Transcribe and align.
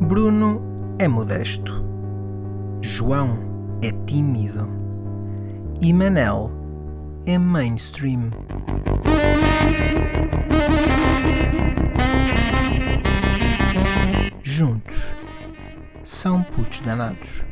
Bruno 0.00 0.62
é 0.96 1.08
modesto. 1.08 1.84
João 2.80 3.78
é 3.82 3.90
tímido. 4.06 4.68
E 5.80 5.92
Manel 5.92 6.52
é 7.26 7.36
mainstream. 7.38 8.30
Juntos 14.40 15.12
são 16.04 16.44
putos 16.44 16.78
danados. 16.78 17.44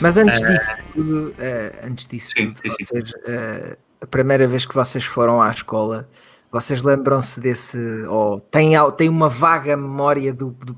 Mas 0.00 0.16
antes 0.16 0.42
Eh, 0.42 0.46
disso 0.52 0.70
tudo, 0.94 1.34
eh, 1.38 1.80
antes 1.82 2.06
disso 2.06 2.30
sim, 2.36 2.50
tudo, 2.52 2.72
sim, 2.74 2.84
vocês, 2.84 3.12
eh, 3.26 3.78
a 4.00 4.06
primeira 4.06 4.46
vez 4.46 4.66
que 4.66 4.74
vocês 4.74 5.04
foram 5.04 5.40
à 5.40 5.50
escola, 5.50 6.08
vocês 6.52 6.82
lembram-se 6.82 7.40
desse, 7.40 7.78
ou 8.08 8.38
têm, 8.40 8.76
al- 8.76 8.92
têm 8.92 9.08
uma 9.08 9.28
vaga 9.28 9.76
memória 9.76 10.32
do, 10.34 10.50
do 10.50 10.74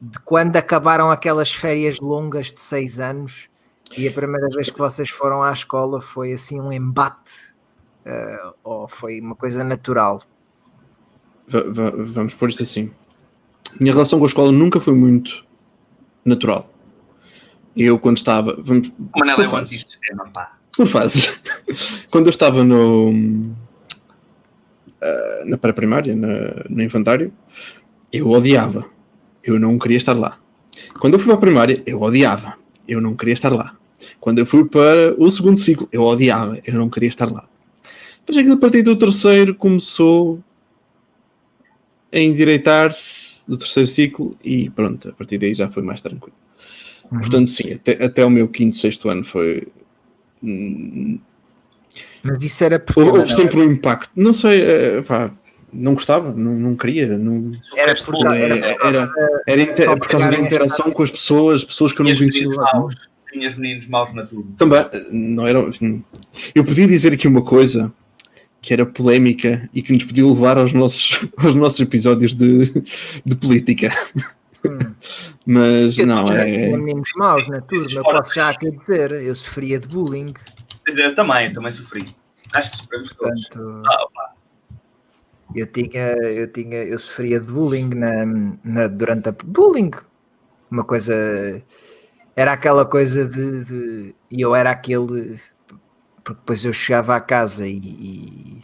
de 0.00 0.18
quando 0.24 0.56
acabaram 0.56 1.10
aquelas 1.10 1.52
férias 1.52 2.00
longas 2.00 2.52
de 2.52 2.60
seis 2.60 2.98
anos 2.98 3.48
e 3.96 4.08
a 4.08 4.12
primeira 4.12 4.48
vez 4.48 4.70
que 4.70 4.78
vocês 4.78 5.10
foram 5.10 5.42
à 5.42 5.52
escola 5.52 6.00
foi 6.00 6.32
assim 6.32 6.60
um 6.60 6.72
embate, 6.72 7.54
eh, 8.04 8.50
ou 8.64 8.88
foi 8.88 9.20
uma 9.20 9.36
coisa 9.36 9.62
natural? 9.62 10.22
Va- 11.48 11.90
vamos 11.96 12.34
pôr 12.34 12.48
isto 12.50 12.62
assim. 12.62 12.90
Minha 13.80 13.92
relação 13.92 14.18
com 14.18 14.24
a 14.24 14.28
escola 14.28 14.50
nunca 14.52 14.80
foi 14.80 14.94
muito 14.94 15.44
natural. 16.24 16.68
Eu, 17.80 17.98
quando 17.98 18.18
estava. 18.18 18.54
Vamos, 18.62 18.88
O 18.88 19.18
Manel 19.18 19.40
é 19.40 19.48
um 19.48 19.56
antissistema, 19.56 20.28
pá. 20.28 20.58
Por 20.76 20.86
fases. 20.86 21.40
quando 22.12 22.26
eu 22.26 22.30
estava 22.30 22.62
no. 22.62 23.10
ah, 25.00 25.42
na 25.46 25.56
pré-primária, 25.56 26.14
no 26.14 26.82
infantário, 26.82 27.32
eu 28.12 28.28
odiava. 28.28 28.84
Eu 29.42 29.58
não 29.58 29.78
queria 29.78 29.96
estar 29.96 30.12
lá. 30.12 30.38
Quando 30.98 31.14
eu 31.14 31.18
fui 31.18 31.28
para 31.28 31.36
a 31.36 31.40
primária, 31.40 31.82
eu 31.86 32.02
odiava. 32.02 32.54
Eu 32.86 33.00
não 33.00 33.16
queria 33.16 33.32
estar 33.32 33.50
lá. 33.50 33.74
Quando 34.20 34.40
eu 34.40 34.44
fui 34.44 34.66
para 34.66 35.14
o 35.16 35.30
segundo 35.30 35.56
ciclo, 35.56 35.88
eu 35.90 36.02
odiava. 36.02 36.58
Eu 36.66 36.74
não 36.74 36.90
queria 36.90 37.08
estar 37.08 37.32
lá. 37.32 37.48
Mas 38.28 38.36
aquilo 38.36 38.56
a 38.56 38.58
partir 38.58 38.82
do 38.82 38.94
terceiro 38.94 39.54
começou 39.54 40.38
a 42.12 42.18
endireitar-se 42.18 43.40
do 43.48 43.56
terceiro 43.56 43.88
ciclo 43.88 44.36
e 44.44 44.68
pronto, 44.68 45.08
a 45.08 45.12
partir 45.12 45.38
daí 45.38 45.54
já 45.54 45.70
foi 45.70 45.82
mais 45.82 46.02
tranquilo. 46.02 46.39
Portanto, 47.10 47.50
sim, 47.50 47.72
até, 47.72 48.04
até 48.04 48.24
o 48.24 48.30
meu 48.30 48.46
quinto, 48.48 48.76
sexto 48.76 49.08
ano 49.08 49.24
foi. 49.24 49.66
Mas 52.22 52.42
isso 52.42 52.62
era 52.64 52.78
porque 52.78 53.00
Houve, 53.00 53.30
sempre 53.32 53.60
um 53.60 53.72
impacto. 53.72 54.10
Não 54.14 54.32
sei, 54.32 54.62
eh, 54.62 55.02
pá, 55.02 55.30
não 55.72 55.94
gostava, 55.94 56.32
não, 56.32 56.52
não 56.52 56.76
queria. 56.76 57.16
Não, 57.18 57.50
era 57.76 57.94
bullying, 58.06 58.36
era, 58.36 58.76
era, 58.82 59.12
era, 59.46 59.62
inte- 59.62 59.84
Só 59.84 59.96
por 59.96 60.08
causa 60.08 60.30
da 60.30 60.38
interação 60.38 60.90
com 60.90 61.02
as 61.02 61.10
pessoas, 61.10 61.64
pessoas 61.64 61.92
que 61.92 62.00
eu 62.00 62.04
não 62.04 62.12
conhecia. 62.14 62.46
Tinhas 63.32 63.54
meninos 63.54 63.86
maus 63.88 64.12
na 64.12 64.26
turma. 64.26 64.50
Também, 64.56 64.80
eh, 64.80 65.06
não 65.10 65.46
era. 65.46 65.60
hum, 65.80 66.02
Eu 66.54 66.64
podia 66.64 66.86
dizer 66.86 67.12
aqui 67.12 67.28
uma 67.28 67.42
coisa 67.42 67.92
que 68.60 68.72
era 68.74 68.84
polémica 68.84 69.68
e 69.72 69.82
que 69.82 69.92
nos 69.92 70.04
podia 70.04 70.26
levar 70.26 70.58
aos 70.58 70.72
nossos, 70.72 71.20
aos 71.38 71.54
nossos 71.54 71.80
episódios 71.80 72.34
de, 72.34 72.82
de 73.24 73.36
política. 73.36 73.90
Hum. 74.64 74.94
Mas 75.46 75.98
Eu 75.98 76.06
não, 76.06 76.30
é. 76.30 76.44
meninos 76.44 77.10
maus 77.16 77.48
na 77.48 77.60
turma, 77.60 78.02
posso 78.02 78.34
já 78.34 78.50
aqui 78.50 78.70
dizer, 78.70 79.10
eu 79.12 79.34
sofria 79.34 79.78
de 79.80 79.88
bullying, 79.88 80.34
Eu 80.86 81.14
também, 81.14 81.46
eu 81.46 81.52
também 81.52 81.72
sofri. 81.72 82.14
Acho 82.52 82.70
que 82.72 82.76
sofremos 82.78 83.10
todos. 83.14 83.48
portanto, 83.48 83.82
Ah, 83.86 84.32
eu 85.54 85.66
tinha, 85.66 86.00
eu 86.22 86.46
tinha, 86.52 86.84
eu 86.84 86.98
sofria 86.98 87.40
de 87.40 87.46
bullying 87.46 87.90
na, 87.94 88.24
na- 88.64 88.86
durante 88.86 89.28
a 89.28 89.34
bullying, 89.44 89.90
uma 90.70 90.84
coisa, 90.84 91.14
era 92.36 92.52
aquela 92.52 92.84
coisa 92.84 93.26
de, 93.26 93.64
de- 93.64 94.14
e 94.30 94.40
eu 94.40 94.54
era 94.54 94.70
aquele, 94.70 95.36
porque 96.22 96.40
depois 96.40 96.64
eu 96.64 96.72
chegava 96.72 97.16
à 97.16 97.20
casa 97.20 97.66
e, 97.66 97.76
e, 97.78 98.62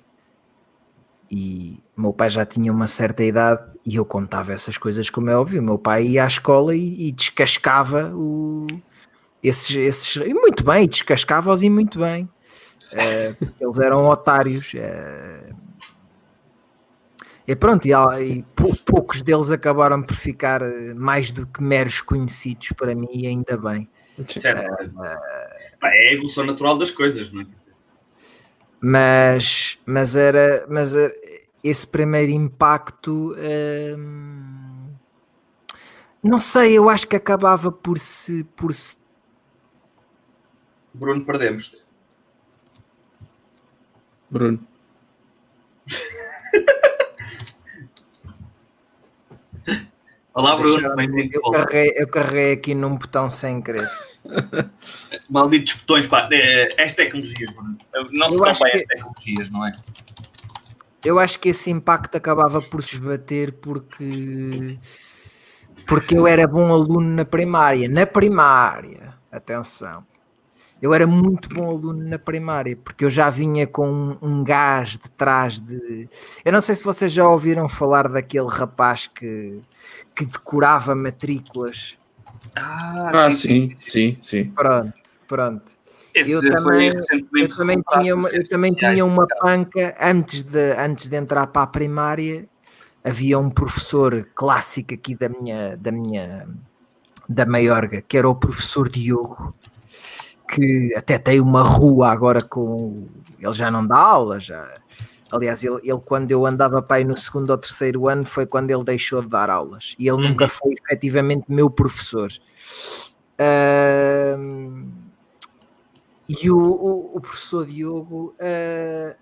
e 1.30 1.80
meu 1.96 2.12
pai 2.12 2.30
já 2.30 2.44
tinha 2.44 2.72
uma 2.72 2.86
certa 2.86 3.24
idade 3.24 3.62
e 3.84 3.96
eu 3.96 4.04
contava 4.04 4.52
essas 4.52 4.78
coisas 4.78 5.10
como 5.10 5.30
é 5.30 5.36
óbvio, 5.36 5.62
meu 5.62 5.78
pai 5.78 6.06
ia 6.06 6.24
à 6.24 6.26
escola 6.26 6.74
e, 6.74 7.08
e 7.08 7.12
descascava 7.12 8.12
o, 8.14 8.66
esses, 9.42 9.74
esses, 9.76 10.16
e 10.16 10.32
muito 10.34 10.64
bem, 10.64 10.86
descascava-os 10.88 11.62
e 11.62 11.70
muito 11.70 11.98
bem, 11.98 12.28
Eh, 12.92 13.34
porque 13.36 13.64
eles 13.64 13.78
eram 13.80 14.06
otários, 14.06 14.72
eh, 14.76 15.52
e 17.48 17.56
pronto, 17.56 17.84
e, 17.86 17.90
e 18.22 18.42
pou- 18.54 18.76
poucos 18.84 19.22
deles 19.22 19.50
acabaram 19.50 20.02
por 20.02 20.14
ficar 20.16 20.62
eh, 20.62 20.94
mais 20.94 21.32
do 21.32 21.46
que 21.46 21.62
meros 21.62 22.00
conhecidos 22.00 22.70
para 22.76 22.94
mim, 22.94 23.08
e 23.12 23.26
ainda 23.26 23.56
bem. 23.56 23.88
Certo. 24.26 24.98
Pá, 25.80 25.88
é 25.88 26.08
a 26.08 26.12
evolução 26.12 26.46
natural 26.46 26.78
das 26.78 26.90
coisas, 26.92 27.30
não 27.32 27.42
é? 27.42 27.44
Quer 27.44 27.56
dizer, 27.56 27.74
Mas, 28.80 29.78
mas 29.86 30.14
era, 30.16 30.66
mas 30.68 30.94
era- 30.94 31.14
esse 31.64 31.86
primeiro 31.86 32.30
impacto, 32.32 33.34
hum, 33.98 34.88
não 36.22 36.38
sei, 36.38 36.76
eu 36.78 36.88
acho 36.88 37.06
que 37.08 37.16
acabava 37.16 37.72
por 37.72 37.98
se, 37.98 38.44
por 38.56 38.72
se 38.74 38.96
Bruno, 40.94 41.24
perdemos-te. 41.26 41.84
Bruno. 44.30 44.58
Olá, 50.32 50.56
Bruno. 50.56 50.80
eu, 51.32 51.50
carreguei, 51.50 51.92
eu 51.96 52.08
carreguei 52.08 52.52
aqui 52.52 52.74
num 52.74 52.96
botão 52.96 53.28
sem 53.30 53.60
querer. 53.62 53.88
Malditos 55.30 55.74
botões, 55.74 56.06
pá. 56.06 56.28
É, 56.32 56.82
as 56.82 56.92
tecnologias, 56.92 57.50
Bruno. 57.52 57.76
Não 58.12 58.28
se 58.28 58.40
bem 58.40 58.72
que- 58.72 58.76
as 58.76 58.82
tecnologias, 58.84 59.50
não 59.50 59.66
é? 59.66 59.72
Eu 61.04 61.18
acho 61.18 61.38
que 61.38 61.50
esse 61.50 61.70
impacto 61.70 62.16
acabava 62.16 62.60
por 62.60 62.82
se 62.82 62.96
esbater 62.96 63.52
porque 63.52 64.78
porque 65.86 66.18
eu 66.18 66.26
era 66.26 66.46
bom 66.48 66.72
aluno 66.72 67.08
na 67.14 67.24
primária. 67.24 67.88
Na 67.88 68.04
primária, 68.06 69.14
atenção. 69.30 70.04
Eu 70.82 70.92
era 70.92 71.06
muito 71.06 71.48
bom 71.48 71.70
aluno 71.70 72.06
na 72.06 72.18
primária, 72.18 72.76
porque 72.76 73.04
eu 73.04 73.08
já 73.10 73.30
vinha 73.30 73.66
com 73.66 73.88
um, 73.88 74.18
um 74.20 74.44
gás 74.44 74.90
de 74.90 75.08
trás 75.10 75.58
de. 75.58 76.08
Eu 76.44 76.52
não 76.52 76.60
sei 76.60 76.74
se 76.74 76.84
vocês 76.84 77.10
já 77.12 77.26
ouviram 77.26 77.68
falar 77.68 78.08
daquele 78.08 78.48
rapaz 78.48 79.06
que, 79.06 79.60
que 80.14 80.26
decorava 80.26 80.94
matrículas. 80.94 81.96
Ah, 82.54 83.30
sim, 83.32 83.72
sim, 83.76 84.14
sim. 84.16 84.44
Pronto, 84.50 84.92
pronto. 85.26 85.72
Esse 86.14 86.32
Eu 86.32 86.40
foi 86.40 86.50
também- 86.50 86.90
recentemente 86.92 87.52
Eu 87.52 87.56
também 87.58 87.82
tinha 87.92 88.14
uma, 88.14 88.28
eu 88.30 88.48
também 88.48 88.72
tinha 88.74 89.04
uma 89.04 89.26
panca 89.26 89.94
antes 90.00 90.42
de, 90.42 90.72
antes 90.72 91.08
de 91.08 91.16
entrar 91.16 91.46
para 91.48 91.62
a 91.62 91.66
primária. 91.66 92.48
Havia 93.04 93.38
um 93.38 93.50
professor 93.50 94.26
clássico 94.34 94.94
aqui 94.94 95.14
da 95.14 95.28
minha, 95.28 95.76
da 95.76 95.92
minha 95.92 96.48
da 97.28 97.44
Maiorga, 97.44 98.00
que 98.00 98.16
era 98.16 98.28
o 98.28 98.34
professor 98.34 98.88
Diogo, 98.88 99.54
que 100.48 100.92
até 100.96 101.18
tem 101.18 101.40
uma 101.40 101.62
rua 101.62 102.08
agora 102.10 102.40
com. 102.42 103.06
Ele 103.38 103.52
já 103.52 103.70
não 103.70 103.86
dá 103.86 103.98
aula, 103.98 104.40
já. 104.40 104.66
Aliás, 105.30 105.64
ele, 105.64 105.80
ele 105.82 106.00
quando 106.04 106.30
eu 106.30 106.46
andava 106.46 106.80
para 106.80 106.98
aí 106.98 107.04
no 107.04 107.16
segundo 107.16 107.50
ou 107.50 107.58
terceiro 107.58 108.08
ano 108.08 108.24
foi 108.24 108.46
quando 108.46 108.70
ele 108.70 108.84
deixou 108.84 109.22
de 109.22 109.28
dar 109.28 109.50
aulas. 109.50 109.94
E 109.98 110.08
ele 110.08 110.28
nunca 110.28 110.48
foi 110.48 110.72
efetivamente 110.72 111.44
meu 111.48 111.68
professor. 111.68 112.30
Ahm, 113.38 114.88
e 116.28 116.50
o, 116.50 116.58
o, 116.58 117.16
o 117.16 117.20
professor 117.20 117.66
Diogo, 117.66 118.34
ah, 118.40 119.14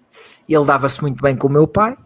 ele 0.49 0.65
dava-se 0.65 1.03
muito 1.03 1.23
bem 1.23 1.37
com 1.37 1.49
o 1.49 1.51
meu 1.51 1.67
pai, 1.67 1.97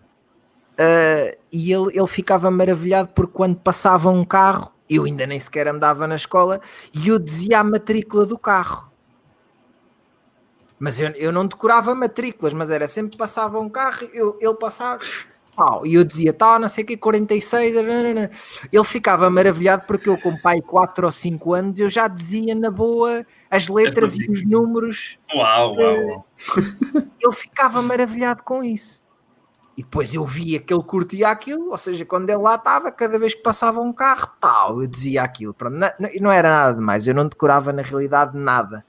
ah, 0.78 1.36
e 1.52 1.72
ele, 1.72 1.96
ele 1.96 2.06
ficava 2.06 2.50
maravilhado 2.50 3.08
porque 3.14 3.32
quando 3.32 3.56
passava 3.56 4.10
um 4.10 4.24
carro, 4.24 4.72
eu 4.88 5.04
ainda 5.04 5.26
nem 5.26 5.38
sequer 5.38 5.68
andava 5.68 6.06
na 6.06 6.16
escola, 6.16 6.60
e 6.94 7.08
eu 7.08 7.18
dizia 7.18 7.60
a 7.60 7.64
matrícula 7.64 8.24
do 8.24 8.38
carro. 8.38 8.90
Mas 10.78 11.00
eu, 11.00 11.08
eu 11.10 11.32
não 11.32 11.46
decorava 11.46 11.94
matrículas, 11.94 12.52
mas 12.52 12.70
era 12.70 12.86
sempre 12.86 13.12
que 13.12 13.18
passava 13.18 13.58
um 13.58 13.68
carro, 13.68 14.08
eu, 14.12 14.38
ele 14.40 14.54
passava, 14.54 15.02
tal, 15.56 15.84
e 15.84 15.94
eu 15.94 16.04
dizia, 16.04 16.32
tal, 16.32 16.60
não 16.60 16.68
sei 16.68 16.84
o 16.84 16.86
que, 16.86 16.96
46, 16.96 17.74
nanana. 17.74 18.30
ele 18.72 18.84
ficava 18.84 19.28
maravilhado 19.28 19.82
porque 19.86 20.08
eu 20.08 20.16
com 20.16 20.36
pai 20.40 20.60
4 20.60 21.06
ou 21.06 21.12
5 21.12 21.52
anos, 21.52 21.80
eu 21.80 21.90
já 21.90 22.06
dizia 22.06 22.54
na 22.54 22.70
boa 22.70 23.26
as 23.50 23.68
letras 23.68 24.16
e 24.18 24.30
os 24.30 24.44
números, 24.44 25.18
Uau, 25.34 25.74
uau, 25.74 26.06
uau. 26.06 26.26
ele 27.20 27.32
ficava 27.34 27.82
maravilhado 27.82 28.42
com 28.44 28.62
isso. 28.62 29.02
E 29.76 29.82
depois 29.82 30.12
eu 30.12 30.24
via 30.26 30.58
que 30.58 30.74
ele 30.74 30.82
curtia 30.82 31.28
aquilo, 31.28 31.70
ou 31.70 31.78
seja, 31.78 32.04
quando 32.04 32.28
ele 32.30 32.38
lá 32.42 32.56
estava, 32.56 32.90
cada 32.90 33.16
vez 33.16 33.32
que 33.34 33.42
passava 33.42 33.80
um 33.80 33.92
carro, 33.92 34.28
tal, 34.40 34.80
eu 34.82 34.88
dizia 34.88 35.22
aquilo. 35.22 35.54
Pronto, 35.54 35.74
não, 35.76 35.88
não- 36.00 36.10
não 36.20 36.32
era 36.32 36.48
nada 36.50 36.74
demais, 36.78 37.06
eu 37.06 37.14
não 37.14 37.28
decorava 37.28 37.72
na 37.72 37.82
realidade 37.82 38.36
nada. 38.36 38.84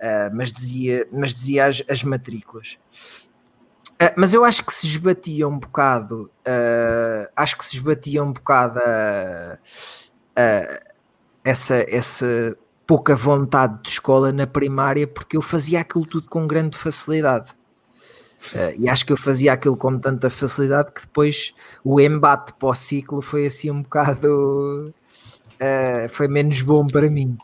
Uh, 0.00 0.34
mas 0.34 0.52
dizia, 0.52 1.06
mas 1.12 1.34
dizia 1.34 1.66
as, 1.66 1.82
as 1.88 2.02
matrículas. 2.02 2.78
Uh, 4.00 4.14
mas 4.16 4.32
eu 4.32 4.44
acho 4.44 4.64
que 4.64 4.72
se 4.72 4.86
esbatia 4.86 5.46
um 5.46 5.58
bocado, 5.58 6.30
uh, 6.46 7.30
acho 7.36 7.58
que 7.58 7.64
se 7.64 7.76
esbatia 7.76 8.24
um 8.24 8.32
bocado 8.32 8.80
essa, 11.44 11.84
essa 11.88 12.56
pouca 12.86 13.14
vontade 13.14 13.82
de 13.82 13.90
escola 13.90 14.32
na 14.32 14.46
primária, 14.46 15.06
porque 15.06 15.36
eu 15.36 15.42
fazia 15.42 15.80
aquilo 15.80 16.06
tudo 16.06 16.28
com 16.28 16.46
grande 16.46 16.76
facilidade. 16.76 17.50
Uh, 18.54 18.74
e 18.78 18.88
acho 18.88 19.04
que 19.04 19.12
eu 19.12 19.16
fazia 19.18 19.52
aquilo 19.52 19.76
com 19.76 19.98
tanta 19.98 20.30
facilidade 20.30 20.92
que 20.92 21.02
depois 21.02 21.54
o 21.84 22.00
embate 22.00 22.54
para 22.54 22.68
o 22.70 22.74
ciclo 22.74 23.20
foi 23.20 23.46
assim 23.46 23.70
um 23.70 23.82
bocado 23.82 24.94
uh, 25.60 26.08
foi 26.08 26.26
menos 26.26 26.62
bom 26.62 26.86
para 26.86 27.08
mim. 27.10 27.36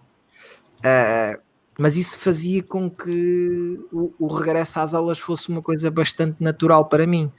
Uh, 0.79 1.39
mas 1.79 1.97
isso 1.97 2.19
fazia 2.19 2.63
com 2.63 2.91
que 2.91 3.79
o, 3.93 4.13
o, 4.19 4.27
regresso 4.27 4.81
às 4.81 4.95
aulas 4.95 5.19
fosse 5.19 5.49
uma 5.49 5.61
coisa 5.61 5.91
bastante 5.91 6.43
natural 6.43 6.87
para 6.87 7.07
mim. 7.07 7.31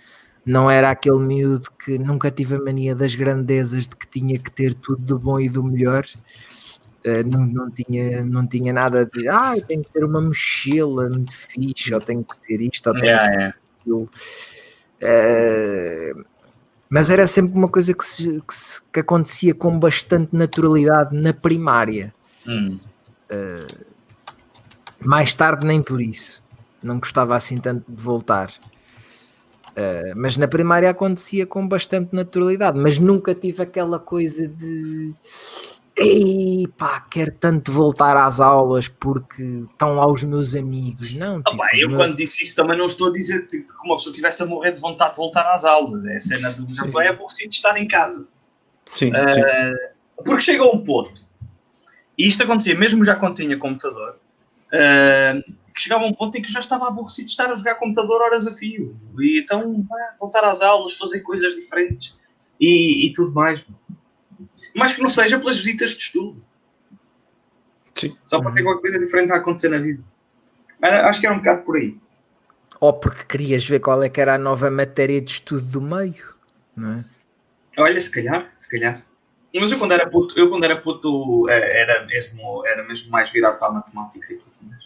Não 0.45 0.69
era 0.69 0.91
aquele 0.91 1.19
miúdo 1.19 1.69
que 1.83 1.97
nunca 1.97 2.31
tive 2.31 2.55
a 2.55 2.59
mania 2.59 2.95
das 2.95 3.15
grandezas 3.15 3.87
de 3.87 3.95
que 3.95 4.07
tinha 4.07 4.37
que 4.37 4.51
ter 4.51 4.73
tudo 4.73 5.01
do 5.01 5.19
bom 5.19 5.39
e 5.39 5.49
do 5.49 5.63
melhor. 5.63 6.05
Uh, 7.03 7.25
não, 7.25 7.45
não, 7.45 7.71
tinha, 7.71 8.23
não 8.23 8.47
tinha 8.47 8.71
nada 8.71 9.05
de 9.05 9.27
ah, 9.27 9.55
tenho 9.65 9.83
que 9.83 9.91
ter 9.91 10.03
uma 10.03 10.21
mochila 10.21 11.09
muito 11.09 11.33
fixe, 11.33 11.93
ou 11.93 12.01
tenho 12.01 12.23
que 12.23 12.35
ter 12.47 12.61
isto, 12.61 12.87
ou 12.87 12.93
tenho 12.93 13.05
yeah, 13.05 13.29
que 13.29 13.37
ter 13.37 13.55
aquilo. 13.81 14.09
Uh, 15.01 16.25
mas 16.89 17.09
era 17.09 17.27
sempre 17.27 17.53
uma 17.53 17.67
coisa 17.67 17.93
que, 17.93 18.05
se, 18.05 18.41
que, 18.41 18.53
se, 18.53 18.81
que, 18.91 18.99
acontecia 18.99 19.53
com 19.53 19.77
bastante 19.77 20.35
naturalidade 20.35 21.15
na 21.15 21.33
primária. 21.33 22.13
Hum. 22.47 22.79
Uh, 23.29 23.96
mais 25.07 25.33
tarde, 25.33 25.65
nem 25.65 25.81
por 25.81 26.01
isso, 26.01 26.43
não 26.83 26.99
gostava 26.99 27.35
assim 27.35 27.57
tanto 27.57 27.89
de 27.89 28.03
voltar. 28.03 28.51
Uh, 29.69 30.13
mas 30.15 30.35
na 30.37 30.47
primária 30.47 30.89
acontecia 30.89 31.45
com 31.45 31.67
bastante 31.67 32.13
naturalidade, 32.13 32.77
mas 32.79 32.97
nunca 32.99 33.33
tive 33.33 33.63
aquela 33.63 33.99
coisa 33.99 34.47
de 34.47 35.13
Ei, 35.95 36.67
pá, 36.77 36.99
quero 36.99 37.31
tanto 37.31 37.71
voltar 37.71 38.15
às 38.17 38.39
aulas 38.39 38.87
porque 38.87 39.41
estão 39.71 39.95
lá 39.95 40.11
os 40.11 40.23
meus 40.23 40.55
amigos. 40.55 41.13
Não, 41.15 41.41
tipo, 41.41 41.63
ah, 41.63 41.67
bem, 41.71 41.81
eu 41.81 41.93
quando 41.93 42.15
disse 42.15 42.43
isso 42.43 42.55
também 42.55 42.77
não 42.77 42.85
estou 42.85 43.07
a 43.07 43.11
dizer 43.11 43.47
que 43.47 43.65
uma 43.83 43.97
pessoa 43.97 44.13
tivesse 44.13 44.43
a 44.43 44.45
morrer 44.45 44.73
de 44.73 44.81
vontade 44.81 45.11
de 45.11 45.17
voltar 45.17 45.51
às 45.51 45.65
aulas. 45.65 46.05
É 46.05 46.17
a 46.17 46.19
cena 46.19 46.51
do 46.51 46.67
já 46.71 46.83
é 47.03 47.07
aborrecido 47.07 47.49
de 47.49 47.55
estar 47.55 47.75
em 47.77 47.87
casa. 47.87 48.27
Sim, 48.85 49.11
uh, 49.11 49.29
sim. 49.29 49.41
Porque 50.23 50.41
chega 50.41 50.63
a 50.63 50.67
um 50.67 50.83
ponto, 50.83 51.19
e 52.17 52.27
isto 52.27 52.43
acontecia 52.43 52.77
mesmo 52.77 53.03
já 53.03 53.15
quando 53.15 53.35
tinha 53.35 53.57
computador, 53.57 54.19
que 54.69 55.81
chegava 55.81 56.03
a 56.03 56.07
um 56.07 56.13
ponto 56.13 56.37
em 56.37 56.41
que 56.41 56.51
já 56.51 56.59
estava 56.59 56.87
aborrecido 56.87 57.25
de 57.25 57.31
estar 57.31 57.49
a 57.49 57.55
jogar 57.55 57.75
computador 57.75 58.21
horas 58.21 58.47
a 58.47 58.53
fio. 58.53 58.99
E 59.19 59.39
então, 59.39 59.85
voltar 60.19 60.43
às 60.43 60.61
aulas, 60.61 60.97
fazer 60.97 61.21
coisas 61.21 61.55
diferentes 61.55 62.15
e, 62.59 63.07
e 63.07 63.13
tudo 63.13 63.33
mais 63.33 63.63
mas 64.75 64.93
que 64.93 65.01
não 65.01 65.09
seja 65.09 65.39
pelas 65.39 65.57
visitas 65.57 65.91
de 65.91 66.03
estudo. 66.03 66.45
Sim. 67.95 68.15
Só 68.25 68.41
para 68.41 68.51
ter 68.53 68.63
qualquer 68.63 68.81
coisa 68.81 68.99
diferente 68.99 69.31
a 69.31 69.37
acontecer 69.37 69.69
na 69.69 69.79
vida. 69.79 70.03
Acho 70.81 71.19
que 71.19 71.25
era 71.25 71.35
um 71.35 71.39
bocado 71.39 71.63
por 71.63 71.77
aí. 71.77 71.97
Ou 72.79 72.93
porque 72.93 73.23
querias 73.25 73.65
ver 73.65 73.79
qual 73.79 74.03
é 74.03 74.09
que 74.09 74.21
era 74.21 74.35
a 74.35 74.37
nova 74.37 74.69
matéria 74.69 75.19
de 75.19 75.31
estudo 75.31 75.63
do 75.63 75.81
meio, 75.81 76.35
não 76.75 76.91
é? 76.93 77.05
Olha, 77.79 77.99
se 77.99 78.11
calhar, 78.11 78.51
se 78.55 78.69
calhar. 78.69 79.03
Mas 79.55 79.71
eu 79.71 79.79
quando 79.79 79.93
era 79.93 80.07
puto, 80.07 80.37
eu 80.37 80.49
quando 80.49 80.63
era 80.63 80.77
puto 80.77 81.49
eh, 81.49 81.81
era 81.81 82.05
mesmo, 82.05 82.63
era 82.65 82.83
mesmo 82.83 83.09
mais 83.09 83.31
virado 83.31 83.57
para 83.57 83.69
a 83.69 83.71
matemática 83.71 84.33
e 84.33 84.37
tudo 84.37 84.51
mais. 84.61 84.83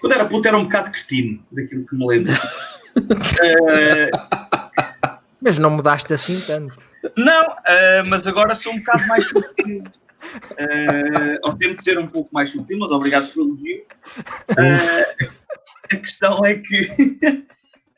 Quando 0.00 0.12
era 0.12 0.26
puto 0.26 0.48
era 0.48 0.56
um 0.56 0.64
bocado 0.64 0.90
cretino, 0.90 1.44
daquilo 1.52 1.86
que 1.86 1.94
me 1.94 2.06
lembro. 2.06 2.32
uh, 2.32 2.38
Mas 5.40 5.58
não 5.58 5.70
mudaste 5.70 6.12
assim 6.12 6.40
tanto. 6.40 6.76
Não, 7.16 7.48
uh, 7.48 8.04
mas 8.08 8.26
agora 8.26 8.54
sou 8.54 8.72
um 8.72 8.78
bocado 8.78 9.06
mais 9.06 9.28
sutil. 9.28 9.84
Uh, 10.52 11.38
ou 11.44 11.54
tento 11.54 11.80
ser 11.80 11.98
um 11.98 12.08
pouco 12.08 12.28
mais 12.32 12.50
sutil, 12.50 12.78
mas 12.78 12.90
obrigado 12.90 13.32
pelo 13.32 13.46
elogio. 13.46 13.84
Uh, 14.50 15.30
a 15.92 15.96
questão 15.96 16.44
é 16.44 16.56
que 16.56 16.88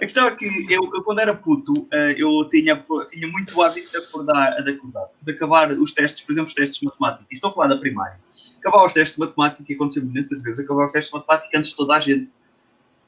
a 0.00 0.06
questão 0.06 0.26
é 0.26 0.34
que 0.34 0.46
eu, 0.70 0.80
eu 0.94 1.02
quando 1.02 1.18
era 1.18 1.34
puto, 1.34 1.82
uh, 1.82 2.12
eu 2.16 2.48
tinha, 2.48 2.82
tinha 3.06 3.28
muito 3.28 3.60
hábito 3.60 3.90
de 3.90 3.98
acordar, 3.98 4.62
de 4.64 4.70
acordar, 4.70 5.08
de 5.20 5.32
acabar 5.32 5.72
os 5.72 5.92
testes, 5.92 6.22
por 6.22 6.32
exemplo, 6.32 6.48
os 6.48 6.54
testes 6.54 6.78
de 6.78 6.86
matemática. 6.86 7.26
Estou 7.30 7.50
a 7.50 7.52
falar 7.52 7.66
da 7.66 7.76
primária. 7.76 8.18
Acabar 8.58 8.86
os 8.86 8.94
testes 8.94 9.16
de 9.16 9.20
matemática, 9.20 9.74
aconteceu 9.74 10.02
muitas 10.02 10.42
vezes, 10.42 10.64
acabar 10.64 10.86
os 10.86 10.92
testes 10.92 11.12
de 11.12 11.18
matemática 11.18 11.58
antes 11.58 11.70
de 11.70 11.76
toda 11.76 11.96
a 11.96 12.00
gente. 12.00 12.30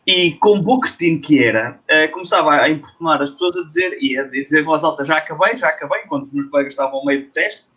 E 0.07 0.33
com 0.33 0.59
o 0.59 0.81
cretino 0.81 1.19
que 1.19 1.43
era, 1.43 1.81
uh, 1.91 2.13
começava 2.13 2.51
a 2.51 2.69
importunar 2.69 3.23
as 3.23 3.31
pessoas 3.31 3.57
a 3.57 3.65
dizer, 3.65 3.97
e 3.99 4.19
a 4.19 4.25
dizer 4.25 4.61
em 4.61 4.65
voz 4.65 4.85
alta, 4.85 5.03
já 5.03 5.17
acabei, 5.17 5.57
já 5.57 5.69
acabei, 5.69 6.03
enquanto 6.03 6.25
os 6.25 6.35
meus 6.35 6.49
colegas 6.49 6.75
estavam 6.75 6.99
ao 6.99 7.07
meio 7.07 7.25
do 7.25 7.31
teste, 7.31 7.71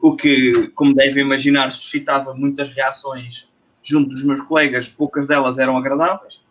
o 0.00 0.16
que, 0.16 0.68
como 0.74 0.94
devem 0.94 1.22
imaginar, 1.22 1.70
suscitava 1.70 2.32
muitas 2.32 2.70
reações 2.70 3.52
junto 3.82 4.08
dos 4.08 4.24
meus 4.24 4.40
colegas, 4.40 4.88
poucas 4.88 5.26
delas 5.26 5.58
eram 5.58 5.76
agradáveis. 5.76 6.45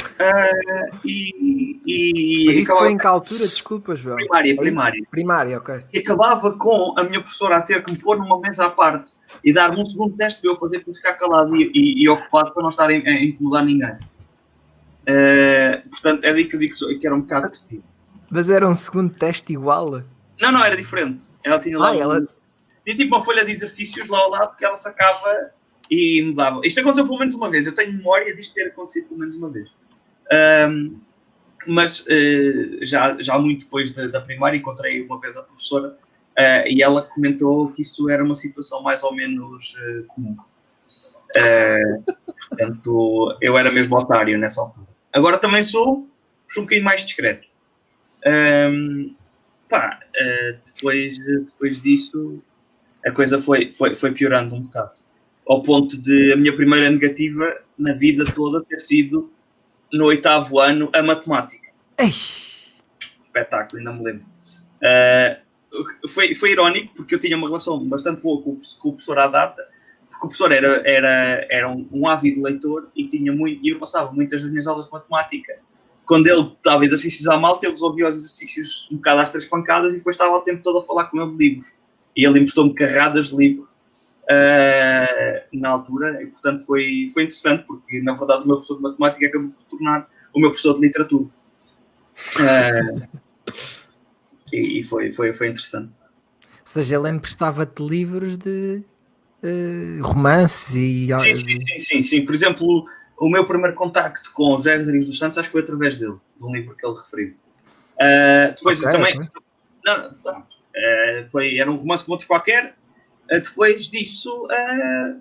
Uh, 0.00 0.98
e, 1.04 1.80
e, 1.86 2.44
Mas 2.46 2.56
isso 2.56 2.64
acabava... 2.64 2.86
foi 2.86 2.94
em 2.94 2.98
que 2.98 3.06
altura? 3.06 3.48
Desculpa, 3.48 3.94
João. 3.94 4.16
Primária, 4.16 4.56
primária. 4.56 5.06
Primária, 5.10 5.58
ok. 5.58 5.84
E 5.92 5.98
acabava 5.98 6.52
com 6.52 6.94
a 6.96 7.04
minha 7.04 7.20
professora 7.20 7.56
a 7.56 7.62
ter 7.62 7.82
que 7.84 7.90
me 7.90 7.98
pôr 7.98 8.18
numa 8.18 8.40
mesa 8.40 8.66
à 8.66 8.70
parte 8.70 9.14
e 9.42 9.52
dar-me 9.52 9.80
um 9.80 9.86
segundo 9.86 10.16
teste 10.16 10.40
para 10.40 10.50
eu 10.50 10.56
fazer 10.56 10.80
para 10.80 10.94
ficar 10.94 11.14
calado 11.14 11.54
e, 11.56 11.70
e, 11.74 12.02
e 12.02 12.08
ocupado 12.08 12.52
para 12.52 12.62
não 12.62 12.68
estar 12.68 12.88
a 12.88 12.94
incomodar 12.94 13.64
ninguém. 13.64 13.96
Uh, 15.04 15.88
portanto, 15.90 16.24
é 16.24 16.32
daí 16.32 16.46
que 16.46 16.56
eu 16.56 16.60
digo 16.60 16.74
que 16.98 17.06
era 17.06 17.14
um 17.14 17.20
bocado 17.20 17.46
repetido. 17.46 17.84
Mas 18.30 18.48
era 18.48 18.66
um 18.66 18.74
segundo 18.74 19.14
teste 19.14 19.52
igual? 19.52 20.02
Não, 20.40 20.50
não, 20.50 20.64
era 20.64 20.76
diferente. 20.76 21.34
Ela 21.44 21.58
tinha 21.58 21.78
lá. 21.78 21.88
Ah, 21.88 21.92
um, 21.92 22.00
ela... 22.00 22.28
Tinha 22.84 22.96
tipo 22.96 23.14
uma 23.14 23.24
folha 23.24 23.44
de 23.44 23.52
exercícios 23.52 24.08
lá 24.08 24.18
ao 24.18 24.30
lado 24.30 24.56
que 24.56 24.64
ela 24.64 24.76
sacava 24.76 25.50
e 25.90 26.22
mudava. 26.22 26.60
Isto 26.64 26.80
aconteceu 26.80 27.06
pelo 27.06 27.18
menos 27.18 27.34
uma 27.34 27.50
vez. 27.50 27.66
Eu 27.66 27.74
tenho 27.74 27.92
memória 27.92 28.34
disto 28.34 28.54
ter 28.54 28.68
acontecido 28.68 29.08
pelo 29.08 29.20
menos 29.20 29.36
uma 29.36 29.50
vez. 29.50 29.68
Um, 30.34 31.00
mas 31.66 32.00
uh, 32.00 32.84
já, 32.84 33.16
já 33.18 33.38
muito 33.38 33.64
depois 33.64 33.90
da, 33.92 34.06
da, 34.06 34.20
primária 34.20 34.56
encontrei 34.56 35.02
uma 35.02 35.18
vez 35.18 35.36
a 35.36 35.42
professora 35.42 35.88
uh, 35.90 36.68
e 36.68 36.82
ela 36.82 37.02
comentou 37.02 37.70
que 37.72 37.82
isso 37.82 38.08
era 38.10 38.22
uma 38.22 38.34
situação 38.34 38.82
mais 38.82 39.02
ou 39.02 39.14
menos 39.14 39.74
uh, 39.74 40.04
comum. 40.08 40.36
portanto, 42.48 43.38
eu 43.40 43.56
era 43.56 43.70
mesmo 43.70 43.96
otário 43.96 44.38
nessa 44.38 44.60
altura. 44.60 44.88
Agora 45.12 45.38
também 45.38 45.62
sou, 45.62 46.08
sou 46.48 46.62
um 46.62 46.66
bocadinho 46.66 46.84
mais 46.84 47.02
discreto. 47.02 47.46
Um, 48.26 49.14
pá, 49.68 50.00
depois, 50.64 51.18
depois 51.18 51.80
disso, 51.80 52.42
a 53.06 53.10
coisa 53.10 53.38
foi, 53.38 53.70
foi, 53.70 53.94
foi 53.94 54.12
piorando 54.12 54.54
um 54.54 54.62
bocado. 54.62 55.00
Ao 55.46 55.62
ponto 55.62 56.00
de 56.00 56.32
a 56.32 56.36
minha 56.36 56.54
primeira 56.54 56.90
negativa 56.90 57.60
na 57.78 57.92
vida 57.92 58.24
toda 58.24 58.64
ter 58.64 58.80
sido 58.80 59.33
no 59.94 60.06
oitavo 60.06 60.58
ano 60.58 60.90
a 60.92 61.02
matemática. 61.02 61.70
Ei. 61.96 62.12
Espetáculo, 63.24 63.78
ainda 63.78 63.92
me 63.92 64.04
lembro. 64.04 64.26
Uh, 64.82 66.08
foi, 66.08 66.34
foi 66.34 66.50
irónico 66.50 66.94
porque 66.94 67.14
eu 67.14 67.18
tinha 67.18 67.36
uma 67.36 67.46
relação 67.46 67.78
bastante 67.88 68.20
boa 68.20 68.42
com, 68.42 68.58
com 68.78 68.88
o 68.88 68.92
professor 68.92 69.18
à 69.18 69.28
data 69.28 69.64
porque 70.08 70.26
o 70.26 70.28
professor 70.28 70.52
era, 70.52 70.82
era, 70.88 71.46
era 71.50 71.70
um, 71.70 71.86
um 71.92 72.08
ávido 72.08 72.42
leitor 72.42 72.88
e 72.94 73.06
tinha 73.06 73.32
muito, 73.32 73.64
e 73.64 73.70
eu 73.70 73.78
passava 73.78 74.12
muitas 74.12 74.42
das 74.42 74.50
minhas 74.50 74.66
aulas 74.66 74.86
de 74.86 74.92
matemática. 74.92 75.58
Quando 76.06 76.26
ele 76.26 76.52
dava 76.62 76.84
exercícios 76.84 77.26
à 77.28 77.36
malta, 77.36 77.66
eu 77.66 77.70
resolvia 77.70 78.08
os 78.08 78.16
exercícios 78.16 78.88
um 78.92 78.96
bocado 78.96 79.20
às 79.22 79.30
três 79.30 79.46
pancadas 79.46 79.94
e 79.94 79.98
depois 79.98 80.14
estava 80.14 80.36
o 80.36 80.40
tempo 80.42 80.62
todo 80.62 80.78
a 80.78 80.82
falar 80.82 81.06
com 81.06 81.20
ele 81.20 81.30
de 81.30 81.36
livros. 81.36 81.78
E 82.16 82.26
ele 82.26 82.40
emprestou-me 82.40 82.74
carradas 82.74 83.28
de 83.28 83.36
livros 83.36 83.76
uh, 84.24 85.58
na 85.58 85.68
altura, 85.70 86.22
e 86.22 86.26
portanto 86.26 86.64
foi, 86.64 87.08
foi 87.12 87.24
interessante, 87.24 87.64
porque 87.66 88.00
na 88.02 88.14
verdade 88.14 88.44
o 88.44 88.46
meu 88.46 88.56
professor 88.56 88.76
de 88.76 88.82
matemática 88.82 89.26
acabou 89.26 89.50
por 89.50 89.64
tornar 89.64 90.08
o 90.34 90.40
meu 90.40 90.50
professor 90.50 90.74
de 90.74 90.80
literatura. 90.80 91.28
Uh, 92.36 93.08
e, 94.52 94.80
e 94.80 94.82
foi, 94.82 95.10
foi, 95.10 95.32
foi 95.32 95.48
interessante. 95.48 95.92
Ou 96.42 96.66
seja, 96.66 96.96
ele 96.96 97.10
emprestava-te 97.10 97.82
livros 97.82 98.36
de 98.36 98.82
uh, 99.42 100.02
romances 100.02 100.74
e. 100.74 101.08
Sim, 101.20 101.34
sim, 101.34 101.56
sim, 101.56 101.78
sim, 101.78 102.02
sim. 102.02 102.24
Por 102.24 102.34
exemplo, 102.34 102.86
o 103.18 103.28
meu 103.28 103.46
primeiro 103.46 103.74
contacto 103.74 104.32
com 104.32 104.56
José 104.56 104.76
Rodrigues 104.76 105.06
dos 105.06 105.18
Santos 105.18 105.38
acho 105.38 105.48
que 105.48 105.52
foi 105.52 105.62
através 105.62 105.98
dele, 105.98 106.16
do 106.40 106.52
livro 106.52 106.74
que 106.74 106.86
ele 106.86 106.96
referiu. 106.96 107.34
Uh, 107.94 108.54
depois 108.56 108.80
okay, 108.80 108.92
também. 108.92 109.16
Okay. 109.16 109.28
Não, 109.84 110.16
não, 110.24 110.40
uh, 110.40 111.30
foi, 111.30 111.58
era 111.58 111.70
um 111.70 111.76
romance 111.76 112.04
com 112.04 112.12
outro 112.12 112.26
qualquer. 112.26 112.74
Uh, 113.30 113.40
depois 113.40 113.88
disso, 113.88 114.46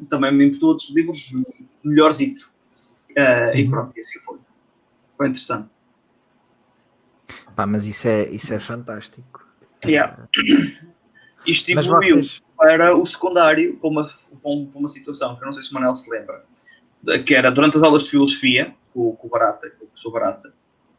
também 0.09 0.33
me 0.33 0.45
emprestou 0.45 0.69
outros 0.69 0.89
livros 0.91 1.31
melhorzitos. 1.83 2.53
Uhum. 3.17 3.59
E 3.59 3.69
pronto, 3.69 3.93
e 3.95 3.99
assim 3.99 4.19
foi. 4.19 4.37
Foi 5.15 5.27
interessante. 5.27 5.69
Pá, 7.55 7.65
mas 7.65 7.85
isso 7.85 8.07
é, 8.07 8.27
isso 8.29 8.53
é 8.53 8.59
fantástico. 8.59 9.47
Yeah. 9.85 10.27
Isto 11.45 11.71
evoluiu. 11.71 12.17
Vocês 12.17 12.41
para 12.63 12.95
o 12.95 13.05
secundário, 13.05 13.75
para 13.77 13.89
uma, 13.89 14.05
para 14.05 14.51
uma 14.79 14.87
situação 14.87 15.35
que 15.35 15.41
eu 15.41 15.45
não 15.45 15.51
sei 15.51 15.61
se 15.63 15.71
o 15.71 15.73
Manel 15.73 15.93
se 15.93 16.09
lembra. 16.09 16.45
que 17.25 17.35
era 17.35 17.51
durante 17.51 17.75
as 17.75 17.83
aulas 17.83 18.03
de 18.03 18.11
filosofia, 18.11 18.73
com, 18.93 19.13
com 19.15 19.27
o 19.27 19.29
Barata, 19.29 19.69
com 19.71 19.83
o 19.83 19.87
professor 19.87 20.11
Barata, 20.11 20.53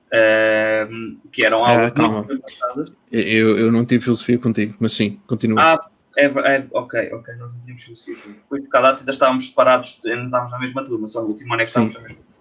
uh, 0.09 1.29
que 1.31 1.45
eram 1.45 1.65
aulas 1.65 1.93
Ah, 1.97 2.09
muito 2.09 2.35
engraçadas. 2.35 2.97
Eu, 3.11 3.59
eu 3.59 3.73
não 3.73 3.87
tive 3.87 4.05
filosofia 4.05 4.39
contigo, 4.39 4.75
mas 4.79 4.93
sim, 4.93 5.21
continua. 5.27 5.63
Ah, 5.63 5.91
é, 6.17 6.27
é, 6.27 6.67
ok, 6.73 7.13
ok, 7.13 7.35
nós 7.37 7.55
não 7.55 7.61
tínhamos 7.63 7.83
filosofia 7.83 8.15
juntos. 8.17 8.43
Depois 8.43 8.63
de 8.63 8.69
cada 8.69 8.89
data 8.91 9.01
ainda 9.01 9.11
estávamos 9.13 9.47
separados, 9.49 10.01
ainda 10.05 10.25
estávamos 10.25 10.53
na 10.53 10.59
mesma 10.59 10.85
turma, 10.85 11.07
só 11.07 11.23
no 11.23 11.29
último 11.29 11.53
ano 11.55 11.63
é 11.63 11.65
que 11.65 11.71
Sim. 11.73 11.87
estávamos 11.89 11.95
na 11.95 12.01
mesma 12.03 12.17
turma. 12.25 12.35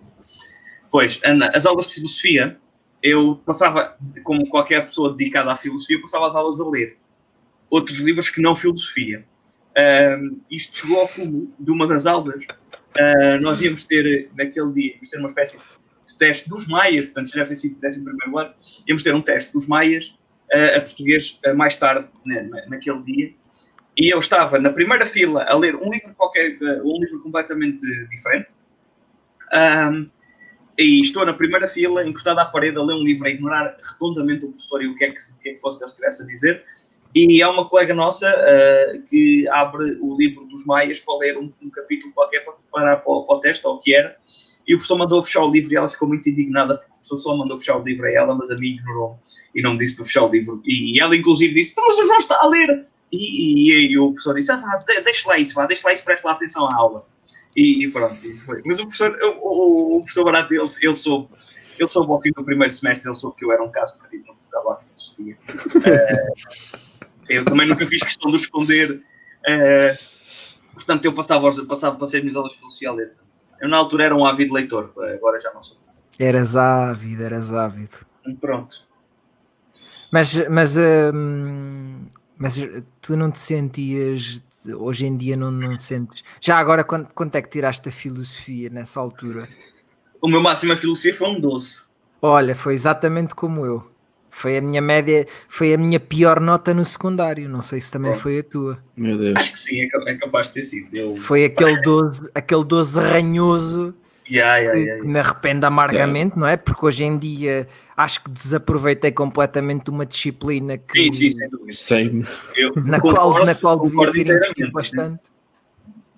Pois, 0.91 1.19
Ana, 1.23 1.49
as 1.55 1.65
aulas 1.65 1.87
de 1.87 1.93
filosofia, 1.95 2.57
eu 3.01 3.41
passava, 3.45 3.97
como 4.23 4.47
qualquer 4.47 4.85
pessoa 4.85 5.13
dedicada 5.15 5.51
à 5.51 5.55
filosofia, 5.55 5.99
passava 5.99 6.27
as 6.27 6.35
aulas 6.35 6.59
a 6.61 6.69
ler 6.69 6.97
outros 7.69 7.97
livros 7.99 8.29
que 8.29 8.39
não 8.41 8.55
filosofia. 8.55 9.25
Ahm, 9.75 10.37
isto 10.51 10.77
chegou 10.77 10.99
ao 11.01 11.07
cúmulo 11.07 11.51
de 11.59 11.71
uma 11.71 11.87
das 11.87 12.05
aulas. 12.05 12.45
ah, 12.95 13.39
nós 13.41 13.59
íamos 13.61 13.83
ter, 13.83 14.29
naquele 14.35 14.71
dia, 14.73 14.91
íamos 14.93 15.09
ter 15.09 15.17
uma 15.17 15.27
espécie 15.27 15.57
de 15.57 16.17
teste 16.17 16.47
dos 16.47 16.67
maias, 16.67 17.05
portanto, 17.05 17.29
já 17.29 17.37
deve 17.37 17.49
ter 17.49 17.55
sido 17.55 17.79
11 17.83 18.03
primeiro 18.03 18.37
ano, 18.37 18.53
íamos 18.87 19.01
ter 19.01 19.15
um 19.15 19.21
teste 19.21 19.51
dos 19.51 19.65
maias 19.65 20.17
ah, 20.53 20.77
a 20.77 20.81
português 20.81 21.39
ah, 21.43 21.53
mais 21.55 21.75
tarde, 21.75 22.07
né, 22.23 22.43
na- 22.43 22.65
naquele 22.67 23.01
dia. 23.01 23.33
E 23.97 24.11
eu 24.11 24.19
estava 24.19 24.57
na 24.59 24.71
primeira 24.71 25.05
fila 25.05 25.43
a 25.47 25.55
ler 25.55 25.75
um 25.75 25.89
livro 25.89 26.13
qualquer, 26.15 26.57
ah, 26.61 26.81
um 26.83 26.99
livro 26.99 27.21
completamente 27.21 27.85
diferente. 28.09 28.53
Ahm, 29.51 30.09
e 30.77 30.99
estou 31.01 31.25
na 31.25 31.33
primeira 31.33 31.67
fila, 31.67 32.05
encostado 32.05 32.39
à 32.39 32.45
parede, 32.45 32.77
a 32.77 32.81
ler 32.81 32.95
um 32.95 33.03
livro, 33.03 33.27
a 33.27 33.29
ignorar 33.29 33.77
redondamente 33.93 34.45
o 34.45 34.49
professor 34.49 34.81
e 34.81 34.87
o 34.87 34.95
que 34.95 35.05
é 35.05 35.11
que, 35.11 35.17
o 35.31 35.39
que, 35.39 35.49
é 35.49 35.53
que 35.53 35.59
fosse 35.59 35.77
que 35.77 35.83
ele 35.83 35.91
estivesse 35.91 36.23
a 36.23 36.25
dizer. 36.25 36.63
E 37.15 37.43
há 37.43 37.49
uma 37.51 37.69
colega 37.69 37.93
nossa 37.93 38.27
ah, 38.27 38.97
que 39.07 39.47
abre 39.49 39.97
o 40.01 40.17
livro 40.17 40.45
dos 40.45 40.65
Maias 40.65 40.99
para 40.99 41.17
ler 41.19 41.37
um, 41.37 41.53
um 41.61 41.69
capítulo 41.69 42.11
qualquer 42.13 42.43
para 42.43 42.53
preparar 42.53 42.95
para, 42.95 43.03
para 43.03 43.35
o 43.35 43.39
teste, 43.39 43.65
ou 43.67 43.75
o 43.75 43.79
que 43.79 43.93
era. 43.93 44.17
E 44.67 44.73
o 44.73 44.77
professor 44.77 44.97
mandou 44.97 45.21
fechar 45.21 45.43
o 45.43 45.51
livro 45.51 45.71
e 45.71 45.75
ela 45.75 45.89
ficou 45.89 46.07
muito 46.07 46.27
indignada 46.27 46.77
porque 46.77 46.89
o 46.89 46.95
professor 46.95 47.17
só 47.17 47.37
mandou 47.37 47.59
fechar 47.59 47.77
o 47.77 47.83
livro 47.83 48.05
a 48.07 48.11
ela, 48.11 48.33
mas 48.33 48.49
a 48.49 48.57
mim 48.57 48.69
ignorou 48.69 49.19
e 49.53 49.61
não 49.61 49.73
me 49.73 49.77
disse 49.77 49.95
para 49.95 50.05
fechar 50.05 50.23
o 50.23 50.29
livro. 50.29 50.63
E 50.65 50.99
ela, 50.99 51.15
inclusive, 51.15 51.53
disse: 51.53 51.73
"Então, 51.73 51.85
Mas 51.87 51.99
o 51.99 52.07
João 52.07 52.17
está 52.17 52.39
a 52.41 52.47
ler! 52.47 52.92
E, 53.13 53.71
e, 53.71 53.91
e 53.91 53.99
o 53.99 54.07
professor 54.07 54.33
disse: 54.33 54.51
Ah, 54.51 54.83
deixa 55.03 55.29
lá 55.29 55.37
isso, 55.37 55.53
vá, 55.53 55.67
deixa 55.67 55.87
lá 55.87 55.93
isso, 55.93 56.03
presta 56.03 56.27
lá 56.27 56.33
atenção 56.33 56.67
à 56.67 56.75
aula. 56.75 57.05
E, 57.55 57.85
e 57.85 57.91
pronto, 57.91 58.25
e 58.25 58.35
foi. 58.39 58.63
Mas 58.65 58.79
o 58.79 58.87
professor, 58.87 59.15
o, 59.21 59.97
o, 59.97 59.99
professor 59.99 60.23
Barato, 60.25 60.51
ele, 60.51 60.65
ele 60.81 60.95
soube, 60.95 61.29
ele 61.77 61.87
soube 61.87 62.11
ao 62.11 62.19
fim 62.19 62.31
do 62.31 62.43
primeiro 62.43 62.73
semestre, 62.73 63.07
ele 63.07 63.15
soube 63.15 63.37
que 63.37 63.45
eu 63.45 63.51
era 63.51 63.63
um 63.63 63.69
caso 63.69 63.99
perdido, 63.99 64.25
não 64.25 64.35
estava 64.39 64.73
à 64.73 64.75
filosofia. 64.75 65.37
Eh, 65.85 66.33
eu 67.29 67.45
também 67.45 67.67
nunca 67.67 67.85
fiz 67.85 68.01
questão 68.01 68.31
de 68.31 68.37
esconder. 68.37 68.99
eh, 69.47 69.97
portanto, 70.73 71.05
eu 71.05 71.13
passava, 71.13 71.65
passava 71.65 71.95
passei 71.95 72.19
as 72.19 72.23
minhas 72.23 72.35
aulas 72.35 72.53
de 72.53 72.57
filosofia 72.57 72.89
a 72.89 72.93
ler. 72.93 73.13
Eu, 73.61 73.69
na 73.69 73.77
altura, 73.77 74.05
era 74.05 74.15
um 74.15 74.25
ávido 74.25 74.53
leitor, 74.53 74.91
agora 75.13 75.39
já 75.39 75.53
não 75.53 75.61
sou. 75.61 75.77
Eras 76.17 76.55
ávido, 76.55 77.23
eras 77.23 77.53
ávido. 77.53 77.97
Pronto. 78.41 78.87
Mas, 80.11 80.47
mas, 80.49 80.77
hum, 80.77 82.07
mas 82.43 82.59
tu 83.01 83.15
não 83.15 83.31
te 83.31 83.39
sentias, 83.39 84.43
hoje 84.77 85.05
em 85.05 85.15
dia 85.15 85.37
não, 85.37 85.49
não 85.49 85.77
sentes. 85.79 86.25
Já 86.41 86.57
agora, 86.57 86.83
quanto, 86.83 87.15
quanto 87.15 87.33
é 87.35 87.41
que 87.41 87.47
tiraste 87.47 87.87
a 87.87 87.91
filosofia 87.91 88.69
nessa 88.69 88.99
altura? 88.99 89.47
O 90.21 90.27
meu 90.27 90.41
máximo 90.41 90.73
a 90.73 90.75
filosofia 90.75 91.13
foi 91.13 91.29
um 91.29 91.39
12. 91.39 91.83
Olha, 92.21 92.53
foi 92.53 92.73
exatamente 92.73 93.33
como 93.33 93.65
eu. 93.65 93.89
Foi 94.29 94.57
a 94.57 94.61
minha 94.61 94.81
média, 94.81 95.25
foi 95.47 95.73
a 95.73 95.77
minha 95.77 96.01
pior 96.01 96.41
nota 96.41 96.73
no 96.73 96.83
secundário. 96.83 97.47
Não 97.47 97.61
sei 97.61 97.79
se 97.79 97.89
também 97.89 98.13
foi 98.13 98.39
a 98.39 98.43
tua. 98.43 98.83
Meu 98.97 99.17
Deus. 99.17 99.37
Acho 99.37 99.53
que 99.53 99.59
sim, 99.59 99.81
é 99.81 99.87
é 100.11 100.15
capaz 100.15 100.47
de 100.47 100.55
ter 100.55 100.63
sido. 100.63 100.93
Eu... 100.93 101.15
Foi 101.15 101.45
aquele 101.45 101.81
12, 101.81 102.29
aquele 102.35 102.65
12 102.65 102.99
ranhoso 102.99 103.95
Yeah, 104.29 104.57
yeah, 104.57 104.79
yeah, 104.79 105.01
que 105.01 105.07
me 105.07 105.19
arrependo 105.19 105.65
amargamente, 105.65 106.37
não 106.39 106.47
é? 106.47 106.55
Porque 106.55 106.85
hoje 106.85 107.03
em 107.03 107.17
dia 107.17 107.67
acho 107.97 108.23
que 108.23 108.29
desaproveitei 108.31 109.11
completamente 109.11 109.89
uma 109.89 110.05
disciplina 110.05 110.77
que, 110.77 111.05
Sim, 111.05 111.11
sim, 111.13 111.29
sem 111.31 111.49
dúvida. 111.49 111.73
Sei-me. 111.73 112.25
Eu 112.55 112.71
na, 112.85 112.99
qual, 113.01 113.15
concordo- 113.15 113.45
na 113.45 113.55
qual 113.55 113.79
devia 113.81 114.11
ter 114.13 114.35
investido 114.35 114.71
bastante. 114.71 115.19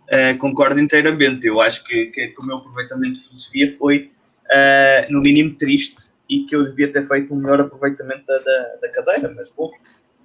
Uh, 0.06 0.38
concordo 0.38 0.80
inteiramente. 0.80 1.48
Eu 1.48 1.60
acho 1.60 1.84
que, 1.84 2.06
que, 2.08 2.28
que 2.28 2.42
o 2.42 2.46
meu 2.46 2.58
aproveitamento 2.58 3.14
de 3.14 3.26
filosofia 3.28 3.72
foi, 3.72 4.12
uh, 4.52 5.12
no 5.12 5.20
mínimo, 5.22 5.56
triste 5.56 6.14
e 6.30 6.44
que 6.44 6.56
eu 6.56 6.64
devia 6.64 6.92
ter 6.92 7.02
feito 7.04 7.34
um 7.34 7.38
melhor 7.38 7.60
aproveitamento 7.62 8.24
da, 8.28 8.38
da, 8.38 8.76
da 8.84 8.92
cadeira, 8.92 9.34
mas 9.36 9.50
bom. 9.50 9.72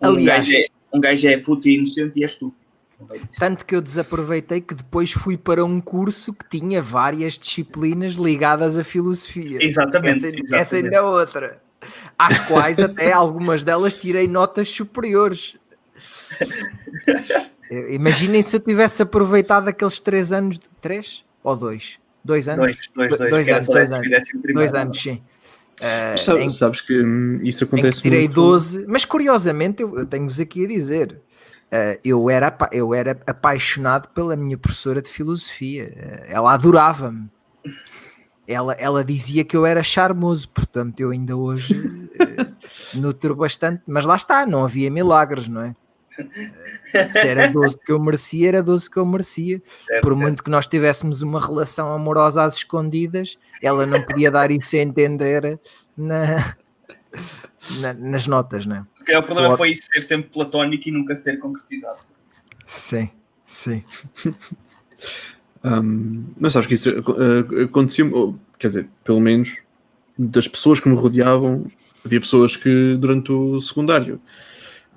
Um 0.02 0.06
Aliás- 0.08 0.46
gajo, 0.46 0.58
é, 0.58 0.66
um 0.92 1.00
gajo 1.00 1.28
é 1.28 1.36
puto 1.38 1.66
e 1.68 1.76
inocente 1.76 2.18
e 2.20 2.22
é 2.22 2.26
estúpido. 2.26 2.59
Tanto 3.38 3.64
que 3.64 3.74
eu 3.74 3.80
desaproveitei 3.80 4.60
que 4.60 4.74
depois 4.74 5.12
fui 5.12 5.36
para 5.36 5.64
um 5.64 5.80
curso 5.80 6.32
que 6.32 6.48
tinha 6.58 6.82
várias 6.82 7.38
disciplinas 7.38 8.14
ligadas 8.14 8.76
à 8.78 8.84
filosofia. 8.84 9.58
Exatamente. 9.60 10.18
Essa, 10.18 10.26
exatamente. 10.28 10.54
essa 10.54 10.76
ainda 10.76 10.96
é 10.96 11.00
outra. 11.02 11.62
Às 12.18 12.38
quais 12.40 12.78
até 12.78 13.12
algumas 13.12 13.64
delas 13.64 13.96
tirei 13.96 14.28
notas 14.28 14.70
superiores. 14.70 15.56
Imaginem 17.90 18.42
se 18.42 18.56
eu 18.56 18.60
tivesse 18.60 19.02
aproveitado 19.02 19.68
aqueles 19.68 20.00
três 20.00 20.32
anos. 20.32 20.58
de- 20.58 20.68
Três? 20.80 21.24
Ou 21.42 21.56
dois? 21.56 21.98
Dois 22.24 22.48
anos? 22.48 22.60
Dois, 22.60 22.76
dois, 22.94 23.16
dois. 23.16 23.30
Dois 23.30 23.48
anos, 23.48 23.66
dois 23.66 23.90
e 23.90 23.94
anos. 23.94 24.30
Dois 24.54 24.72
anos, 24.74 25.00
sim. 25.00 25.22
Mas 25.80 26.22
sabes, 26.24 26.44
em 26.44 26.50
sabes 26.50 26.80
que 26.82 27.00
hum, 27.02 27.40
isso 27.42 27.64
em 27.64 27.66
acontece 27.66 27.96
que 27.96 28.02
tirei 28.02 28.24
muito. 28.24 28.34
12, 28.34 28.84
mas 28.86 29.06
curiosamente 29.06 29.82
eu, 29.82 29.98
eu 29.98 30.04
tenho-vos 30.04 30.38
aqui 30.38 30.64
a 30.64 30.68
dizer, 30.68 31.18
eh, 31.70 32.00
eu, 32.04 32.28
era, 32.28 32.56
eu 32.72 32.92
era 32.92 33.18
apaixonado 33.26 34.08
pela 34.08 34.34
minha 34.36 34.58
professora 34.58 35.00
de 35.00 35.08
filosofia, 35.08 35.92
eh, 35.96 36.26
ela 36.28 36.52
adorava-me, 36.52 37.30
ela, 38.46 38.72
ela 38.74 39.04
dizia 39.04 39.44
que 39.44 39.56
eu 39.56 39.64
era 39.64 39.82
charmoso, 39.82 40.48
portanto 40.48 40.98
eu 41.00 41.10
ainda 41.10 41.36
hoje 41.36 42.10
eh, 42.18 42.46
nutro 42.94 43.36
bastante, 43.36 43.82
mas 43.86 44.04
lá 44.04 44.16
está, 44.16 44.44
não 44.44 44.64
havia 44.64 44.90
milagres, 44.90 45.46
não 45.46 45.62
é? 45.62 45.76
Se 46.08 47.28
era 47.28 47.52
12 47.52 47.78
que 47.78 47.92
eu 47.92 48.00
merecia, 48.00 48.48
era 48.48 48.62
12 48.62 48.90
que 48.90 48.96
eu 48.96 49.06
merecia. 49.06 49.62
Certo, 49.86 50.02
Por 50.02 50.12
certo. 50.12 50.20
muito 50.20 50.42
que 50.42 50.50
nós 50.50 50.66
tivéssemos 50.66 51.22
uma 51.22 51.40
relação 51.40 51.92
amorosa 51.92 52.42
às 52.42 52.56
escondidas, 52.56 53.38
ela 53.62 53.86
não 53.86 54.02
podia 54.02 54.28
dar 54.28 54.50
isso 54.50 54.74
a 54.74 54.80
entender 54.80 55.60
na, 55.96 56.56
na- 57.80 57.92
nas 57.94 58.26
notas, 58.26 58.64
não 58.66 58.76
é? 58.76 58.86
Se 58.94 59.04
calhar 59.04 59.22
o 59.22 59.24
problema 59.26 59.56
foi 59.56 59.70
isso 59.72 59.88
ser 59.92 60.00
sempre 60.00 60.30
platónico 60.30 60.88
e 60.88 60.92
nunca 60.92 61.14
se 61.16 61.24
ter 61.24 61.38
concretizado. 61.38 61.98
Sim, 62.66 63.10
sim. 63.46 63.84
Hum, 65.62 66.24
mas 66.38 66.54
sabes 66.54 66.66
que 66.66 66.72
isso 66.74 66.88
uh, 66.90 67.64
acontecia, 67.64 68.04
quer 68.58 68.68
dizer, 68.68 68.88
pelo 69.04 69.20
menos 69.20 69.58
das 70.18 70.48
pessoas 70.48 70.80
que 70.80 70.88
me 70.88 70.94
rodeavam, 70.96 71.66
havia 72.02 72.18
pessoas 72.18 72.56
que 72.56 72.96
durante 72.98 73.30
o 73.30 73.60
secundário 73.60 74.20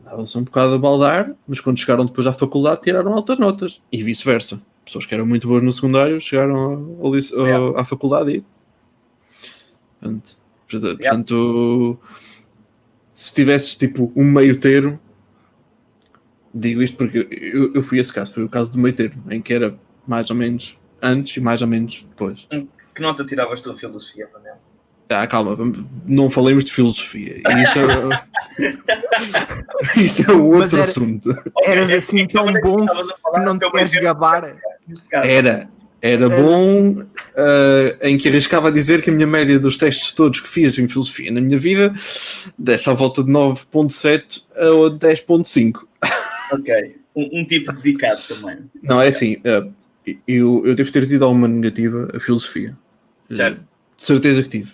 andavam-se 0.02 0.38
um 0.38 0.44
bocado 0.44 0.74
a 0.74 0.78
baldar, 0.78 1.34
mas 1.46 1.60
quando 1.60 1.78
chegaram 1.80 2.06
depois 2.06 2.28
à 2.28 2.32
faculdade 2.34 2.82
tiraram 2.82 3.14
altas 3.14 3.38
notas 3.40 3.82
e 3.92 4.02
vice-versa. 4.02 4.62
Pessoas 4.86 5.06
que 5.06 5.14
eram 5.14 5.26
muito 5.26 5.50
boas 5.50 5.62
no 5.62 5.72
secundário 5.74 6.20
chegaram 6.22 6.56
ao- 6.56 6.72
ao 6.72 7.06
ao- 7.08 7.16
Yeah. 7.16 7.82
à 7.82 7.84
faculdade 7.84 8.32
e. 8.38 8.46
Portanto, 10.00 10.38
portanto, 10.80 12.00
se 13.14 13.34
tivesses 13.34 13.76
tipo 13.76 14.12
um 14.16 14.24
meio 14.24 14.60
termo, 14.60 15.00
digo 16.54 16.82
isto 16.82 16.98
porque 16.98 17.28
eu, 17.32 17.74
eu 17.74 17.84
fui 17.84 18.00
esse 18.00 18.12
caso, 18.14 18.34
foi 18.34 18.44
o 18.44 18.50
caso 18.50 18.72
do 18.72 18.80
meio 18.80 18.96
termo, 18.96 19.24
em 19.32 19.42
que 19.42 19.54
era 19.54 19.78
mais 20.08 20.30
ou 20.30 20.36
menos 20.36 20.78
antes 21.02 21.38
e 21.38 21.40
mais 21.40 21.62
ou 21.62 21.68
menos 21.68 22.06
depois. 22.10 22.48
Que 22.94 23.02
nota 23.02 23.26
tiravas 23.26 23.62
tu 23.62 23.72
a 23.72 23.74
filosofia, 23.74 24.28
Manel? 24.34 24.56
Ah, 25.10 25.28
calma, 25.28 25.56
não 26.06 26.30
falemos 26.30 26.64
de 26.64 26.72
filosofia. 26.74 27.42
Isso 27.62 27.80
é, 27.80 30.00
isso 30.02 30.32
é 30.32 30.34
um 30.34 30.46
outro 30.48 30.76
era- 30.76 30.84
assunto. 30.84 31.30
Eras 31.64 31.92
assim 31.92 32.26
tão 32.28 32.50
é 32.50 32.60
bom 32.62 32.78
que 32.78 33.40
não 33.40 33.58
te 33.58 33.70
queres 33.70 33.92
gabar. 33.92 34.56
Era, 35.12 35.70
era 36.04 36.30
bom 36.30 37.02
ah, 37.36 37.98
em 38.02 38.18
que 38.18 38.28
arriscava 38.28 38.68
a 38.68 38.72
dizer 38.72 39.02
que 39.02 39.10
a 39.10 39.14
minha 39.14 39.26
média 39.26 39.58
dos 39.58 39.78
testes 39.78 40.12
todos 40.12 40.42
que 40.42 40.50
fiz 40.50 40.78
em 40.78 40.88
filosofia 40.88 41.32
na 41.32 41.40
minha 41.40 41.58
vida 41.58 41.94
dessa 42.60 42.92
à 42.92 42.94
volta 42.94 43.24
de 43.24 43.32
9.7 43.32 44.44
a 44.56 44.66
10.5. 44.66 45.80
Ok. 46.52 46.96
Um, 47.16 47.40
um 47.40 47.46
tipo 47.46 47.72
dedicado 47.72 48.22
também. 48.28 48.58
Não, 48.82 49.02
é 49.02 49.08
assim, 49.08 49.38
ah, 49.46 49.66
eu, 50.28 50.62
eu 50.66 50.76
devo 50.76 50.92
ter 50.92 51.08
tido 51.08 51.24
alguma 51.24 51.48
negativa 51.48 52.10
a 52.14 52.20
filosofia. 52.20 52.78
Certo. 53.32 53.64
De 53.98 54.04
certeza 54.04 54.44
que 54.44 54.50
tive. 54.50 54.74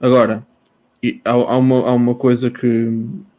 Agora, 0.00 0.46
há, 1.24 1.30
há 1.30 1.56
uma, 1.56 1.88
há 1.88 1.92
uma 1.92 2.14
coisa 2.14 2.50
que, 2.50 2.60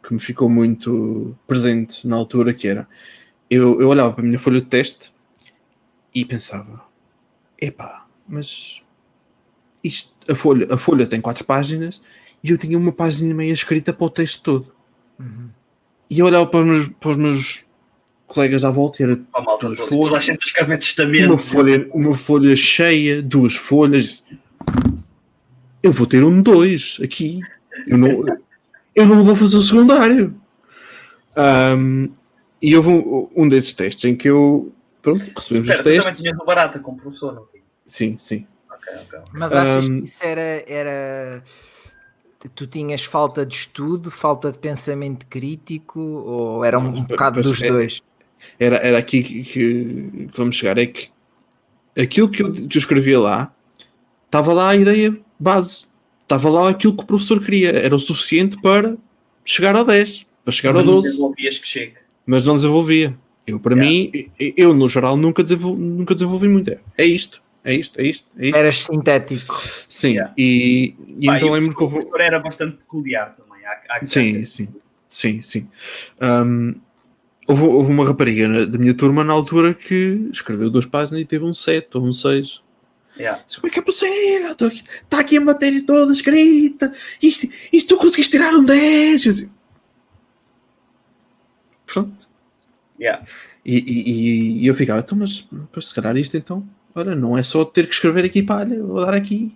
que 0.04 0.14
me 0.14 0.20
ficou 0.20 0.50
muito 0.50 1.38
presente 1.48 2.08
na 2.08 2.16
altura 2.16 2.54
que 2.54 2.68
era 2.68 2.88
eu, 3.50 3.82
eu 3.82 3.90
olhava 3.90 4.14
para 4.14 4.24
a 4.24 4.28
minha 4.28 4.40
folha 4.40 4.62
de 4.62 4.68
teste 4.68 5.12
e 6.14 6.24
pensava, 6.24 6.84
epá, 7.62 8.06
mas 8.28 8.82
isto, 9.84 10.14
a, 10.30 10.36
folha, 10.36 10.68
a 10.74 10.78
folha 10.78 11.06
tem 11.06 11.22
quatro 11.22 11.44
páginas 11.46 12.02
e 12.44 12.52
eu 12.52 12.58
tinha 12.58 12.78
uma 12.78 12.92
página 12.92 13.32
e 13.32 13.34
meia 13.34 13.54
escrita 13.54 13.94
para 13.94 14.06
o 14.06 14.10
texto 14.10 14.42
todo. 14.42 14.72
Uhum. 15.20 15.50
E 16.10 16.20
eu 16.20 16.26
olhava 16.26 16.46
para 16.46 16.60
os 16.62 16.66
meus, 16.66 16.88
para 17.00 17.10
os 17.12 17.18
meus 17.18 17.64
colegas 18.28 18.64
à 18.64 18.72
volta, 18.72 19.04
era 19.04 19.20
Oh, 19.36 19.42
malta, 19.42 19.68
Duas 19.68 19.80
toda, 19.80 19.90
folhas. 19.90 20.26
toda 20.26 20.74
a 20.74 20.78
testamento. 20.78 21.34
uma 21.34 21.40
folha, 21.40 21.90
uma 21.94 22.18
folha 22.18 22.56
cheia, 22.56 23.22
duas 23.22 23.56
folhas. 23.56 24.24
Eu 25.82 25.92
vou 25.92 26.08
ter 26.08 26.24
um 26.24 26.42
dois 26.42 26.98
aqui. 27.04 27.42
Eu 27.88 27.98
não, 27.98 28.26
eu 28.96 29.06
não 29.06 29.24
vou 29.24 29.36
fazer 29.36 29.58
o 29.58 29.62
secundário. 29.62 30.36
Ahm, 31.36 32.10
e 32.62 32.76
houve 32.76 32.90
um, 32.90 33.30
um 33.36 33.48
desses 33.48 33.74
testes 33.74 34.04
em 34.06 34.16
que 34.16 34.30
eu. 34.30 34.72
Pronto, 35.02 35.20
recebemos 35.36 35.68
Espera, 35.70 35.72
os 35.72 35.78
tu 35.78 35.84
também 35.84 36.02
testes. 36.02 36.22
tinhas 36.22 36.38
o 36.40 36.46
barata 36.46 36.80
como 36.80 36.98
professor, 37.00 37.34
não 37.34 37.46
tinha? 37.46 37.64
Sim, 37.88 38.18
sim. 38.20 38.46
Ok, 38.70 38.94
ok. 39.06 39.20
Mas 39.34 39.54
achas 39.54 39.90
Um, 39.90 40.00
que 40.00 40.04
isso 40.06 40.24
era, 40.24 40.64
era. 40.68 41.44
Tu 42.56 42.68
tinhas 42.68 43.04
falta 43.04 43.46
de 43.46 43.54
estudo, 43.56 44.10
falta 44.10 44.52
de 44.52 44.58
pensamento 44.58 45.28
crítico, 45.28 46.00
ou 46.00 46.64
era 46.64 46.80
um, 46.80 46.88
um 46.88 47.04
bocado 47.04 47.42
dos 47.42 47.62
é. 47.62 47.68
dois? 47.68 48.02
Era, 48.58 48.78
era 48.78 48.98
aqui 48.98 49.22
que, 49.24 49.44
que- 49.44 50.30
vamos 50.36 50.56
chegar. 50.56 50.78
É 50.78 50.86
que 50.86 51.10
aquilo 51.98 52.30
que 52.30 52.42
eu, 52.42 52.52
que 52.52 52.78
eu 52.78 52.80
escrevia 52.80 53.20
lá 53.20 53.54
estava 54.26 54.54
lá 54.54 54.70
a 54.70 54.76
ideia 54.76 55.20
base. 55.38 55.88
Estava 56.22 56.50
lá 56.50 56.70
aquilo 56.70 56.96
que 56.96 57.04
o 57.04 57.06
professor 57.06 57.44
queria. 57.44 57.72
Era 57.72 57.96
o 57.96 58.00
suficiente 58.00 58.56
para 58.62 58.96
chegar 59.44 59.76
ao 59.76 59.84
10, 59.84 60.26
para 60.46 60.52
chegar 60.54 60.76
ao 60.76 60.84
Não 60.84 60.94
12. 60.94 61.10
desenvolvias 61.10 61.58
que 61.58 61.68
chegue. 61.68 61.96
mas 62.26 62.46
não 62.46 62.56
desenvolvia. 62.56 63.18
Eu, 63.50 63.60
para 63.60 63.76
Yeah. 63.76 63.90
mim, 63.90 64.32
eu 64.56 64.74
no 64.74 64.88
geral 64.88 65.18
nunca 65.18 65.42
desenvolvi, 65.44 65.82
nunca 65.82 66.14
desenvolvi 66.14 66.48
muito. 66.48 66.70
É- 66.72 66.80
É 66.98 67.06
isto, 67.06 67.42
é 67.64 67.74
isto, 67.74 68.00
é 68.00 68.06
isto, 68.06 68.26
é 68.38 68.46
isto. 68.48 68.56
Eras 68.58 68.76
sintético. 68.86 69.60
Sim, 69.88 70.10
Yeah. 70.14 70.34
e, 70.38 70.96
e 71.18 71.26
Pá, 71.26 71.38
então 71.38 71.48
e 71.48 71.52
o 71.52 71.54
lembro 71.56 71.76
que 71.76 71.84
houve. 71.84 71.96
professor 71.96 72.22
era 72.22 72.40
bastante 72.40 72.78
peculiar 72.78 73.36
também. 73.36 73.66
Há, 73.66 73.82
há 73.98 74.08
Sim, 74.08 74.46
sim, 74.46 74.68
sim, 75.10 75.42
sim. 75.42 75.68
Um, 76.22 76.76
houve, 77.48 77.64
houve 77.64 77.92
uma 77.92 78.06
rapariga 78.06 78.48
na- 78.48 78.66
da 78.66 78.78
minha 78.78 78.94
turma 78.94 79.24
na 79.24 79.34
altura 79.34 79.74
que 79.74 80.30
escreveu 80.32 80.70
duas 80.70 80.86
páginas 80.86 81.22
e 81.22 81.26
teve 81.26 81.44
um 81.46 81.54
7 81.54 81.98
ou 81.98 82.04
um 82.06 82.14
6. 82.14 82.62
Yeah. 83.18 83.44
Como 83.56 83.68
é 83.68 83.70
que 83.72 83.80
é 83.80 83.82
possível? 83.82 84.52
Está 84.52 85.20
aqui 85.20 85.36
a 85.38 85.42
matéria 85.42 85.84
toda 85.86 86.14
escrita. 86.14 86.94
Isto, 87.22 87.50
isto 87.74 87.96
tu 87.96 88.00
conseguiste 88.00 88.32
tirar 88.38 88.54
um 88.54 88.64
10. 88.64 89.26
Eu 89.26 89.32
assim, 89.32 89.50
Pronto. 91.86 92.29
Yeah. 93.00 93.24
E, 93.66 93.78
e- 93.78 94.64
e 94.64 94.68
eu 94.68 94.76
ficava, 94.76 95.00
então, 95.00 95.18
mas 95.18 95.48
pois, 95.72 95.88
se 95.90 95.96
calhar 95.96 96.16
isto 96.18 96.36
então, 96.38 96.68
olha, 96.96 97.16
não 97.16 97.38
é 97.38 97.44
só 97.44 97.64
ter 97.64 97.88
que 97.88 97.94
escrever 97.94 98.26
aqui 98.26 98.42
para 98.44 98.62
olha, 98.70 98.84
vou 98.84 99.06
dar 99.06 99.14
aqui. 99.14 99.56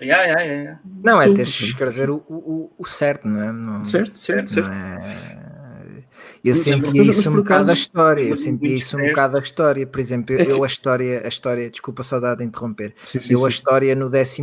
Yeah, 0.00 0.24
yeah, 0.24 0.42
yeah, 0.42 0.62
yeah. 0.62 0.80
Não, 1.02 1.22
é 1.22 1.26
Tudo. 1.26 1.36
teres 1.36 1.52
de 1.52 1.64
escrever 1.66 2.10
o, 2.10 2.16
o, 2.28 2.72
o 2.76 2.84
certo, 2.86 3.26
não 3.28 3.42
é? 3.42 3.52
Não- 3.52 3.84
Certo, 3.84 4.18
certo, 4.18 4.50
certo. 4.50 4.70
é- 4.70 6.04
Eu 6.44 6.50
Mas, 6.54 6.58
sentia 6.58 7.02
isso 7.02 7.30
um 7.30 7.36
bocado 7.36 7.54
acaso- 7.54 7.70
a 7.70 7.74
história, 7.74 8.22
eu 8.22 8.36
sentia 8.36 8.68
muitos 8.68 8.86
isso 8.86 8.98
um 8.98 9.06
bocado 9.08 9.38
a 9.38 9.40
história. 9.40 9.86
Por 9.86 9.98
exemplo, 9.98 10.34
eu, 10.34 10.40
É 10.40 10.44
que- 10.44 10.50
eu 10.52 10.62
a 10.62 10.66
história, 10.66 11.22
a 11.24 11.28
história, 11.28 11.70
desculpa 11.70 12.02
a 12.02 12.04
saudade 12.04 12.38
de 12.38 12.44
interromper, 12.44 12.92
Sim, 13.02 13.18
sim, 13.20 13.32
eu 13.32 13.38
a 13.46 13.50
sim. 13.50 13.54
história 13.56 13.94
no 13.94 14.10
12 14.10 14.42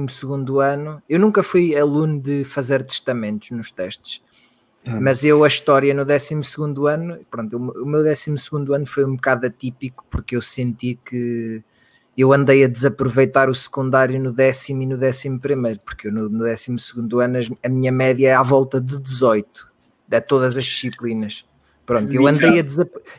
ano, 0.63 1.01
eu 1.07 1.19
nunca 1.19 1.43
fui 1.43 1.75
aluno 1.77 2.19
de 2.19 2.43
fazer 2.43 2.83
testamentos 2.83 3.51
nos 3.51 3.69
testes, 3.71 4.19
Ah, 4.85 4.99
mas 4.99 5.23
eu 5.23 5.43
a 5.43 5.47
história 5.47 5.93
no 5.93 6.03
12 6.03 6.33
ano, 6.87 7.19
pronto, 7.29 7.55
o 7.55 7.59
meu- 7.59 7.83
o 7.83 7.85
meu 7.85 8.03
12 8.03 8.31
ano 8.73 8.85
foi 8.85 9.05
um 9.05 9.15
bocado 9.15 9.45
atípico 9.45 10.03
porque 10.09 10.35
eu 10.35 10.41
senti 10.41 10.99
que 11.05 11.63
eu 12.17 12.33
andei 12.33 12.63
a 12.63 12.67
desaproveitar 12.67 13.49
o 13.49 13.55
secundário 13.55 14.19
no 14.19 14.33
décimo 14.33 14.81
e 14.81 14.85
no 14.85 14.97
décimo 14.97 15.39
primeiro, 15.39 15.79
porque 15.85 16.07
eu 16.07 16.11
no, 16.11 16.27
no 16.29 16.39
12 16.39 16.71
ano 17.23 17.37
as- 17.37 17.49
a 17.63 17.69
minha 17.69 17.91
média 17.91 18.29
é 18.29 18.33
à 18.33 18.41
volta 18.43 18.81
de 18.81 18.97
18, 18.97 19.67
de 20.07 20.19
todas 20.21 20.57
as 20.57 20.63
disciplinas. 20.65 21.45
Pronto, 21.85 22.11
eu 22.13 22.25
andei, 22.27 22.59
a 22.59 22.63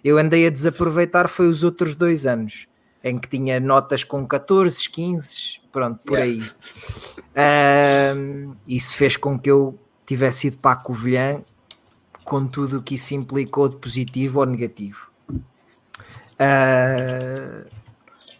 eu 0.04 0.18
andei 0.18 0.46
a 0.46 0.50
desaproveitar 0.50 1.28
foi 1.28 1.48
os 1.48 1.62
outros 1.62 1.94
dois 1.94 2.26
anos, 2.26 2.66
em 3.04 3.18
que 3.18 3.28
tinha 3.28 3.58
notas 3.60 4.02
com 4.04 4.26
14, 4.26 4.88
15, 4.88 5.60
pronto, 5.72 6.00
por 6.04 6.18
aí. 6.18 6.40
Ahm, 7.34 8.54
isso 8.66 8.96
fez 8.96 9.16
com 9.16 9.38
que 9.38 9.50
eu 9.50 9.78
tivesse 10.06 10.48
ido 10.48 10.58
para 10.58 10.72
a 10.72 10.76
Covilhã 10.76 11.42
com 12.24 12.46
tudo 12.46 12.78
o 12.78 12.82
que 12.82 12.94
isso 12.94 13.14
implicou 13.14 13.68
de 13.68 13.76
positivo 13.76 14.40
ou 14.40 14.46
negativo. 14.46 15.10
Ah, 16.38 17.64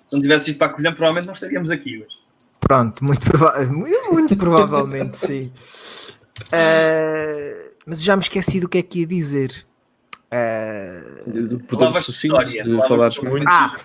Se 0.04 0.14
não 0.14 0.20
tivesse 0.22 0.50
ido 0.50 0.58
para 0.58 0.66
a 0.68 0.70
Covilhã, 0.70 0.92
provavelmente 0.92 1.26
não 1.26 1.32
estaríamos 1.32 1.70
aqui 1.70 1.98
hoje. 1.98 2.22
Pronto, 2.60 3.04
muito, 3.04 3.20
prova- 3.26 3.64
muito, 3.64 4.12
muito 4.12 4.36
provavelmente 4.36 5.18
sim. 5.18 5.52
Ah, 6.52 7.70
mas 7.86 8.02
já 8.02 8.16
me 8.16 8.22
esqueci 8.22 8.60
do 8.60 8.68
que 8.68 8.78
é 8.78 8.82
que 8.82 9.00
ia 9.00 9.06
dizer. 9.06 9.66
Ah, 10.30 11.22
de, 11.26 11.48
de 11.48 11.56
poder 11.66 11.92
de 11.92 12.62
de 12.62 12.88
falares 12.88 13.18
muito. 13.18 13.48
Ah. 13.48 13.76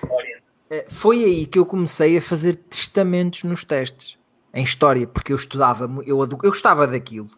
Eh, 0.69 0.85
foi 0.89 1.23
aí 1.23 1.45
que 1.45 1.57
eu 1.59 1.65
comecei 1.65 2.17
a 2.17 2.21
fazer 2.21 2.55
testamentos 2.55 3.43
nos 3.43 3.63
testes 3.63 4.17
em 4.53 4.63
história, 4.63 5.05
porque 5.07 5.31
eu 5.31 5.35
estudava, 5.37 5.85
eu, 6.05 6.19
eu 6.21 6.27
gostava 6.37 6.85
daquilo. 6.87 7.29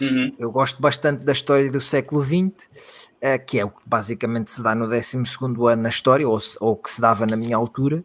Uhum. 0.00 0.34
Eu 0.38 0.50
gosto 0.50 0.80
bastante 0.82 1.22
da 1.22 1.32
história 1.32 1.70
do 1.70 1.80
século 1.80 2.24
XX, 2.24 2.68
eh, 3.20 3.38
que 3.38 3.58
é 3.58 3.64
o 3.64 3.70
que 3.70 3.80
basicamente 3.86 4.50
se 4.50 4.62
dá 4.62 4.74
no 4.74 4.88
12 4.88 5.16
ano 5.70 5.82
na 5.82 5.88
história, 5.88 6.28
ou, 6.28 6.38
ou 6.60 6.76
que 6.76 6.90
se 6.90 7.00
dava 7.00 7.26
na 7.26 7.36
minha 7.36 7.56
altura. 7.56 8.04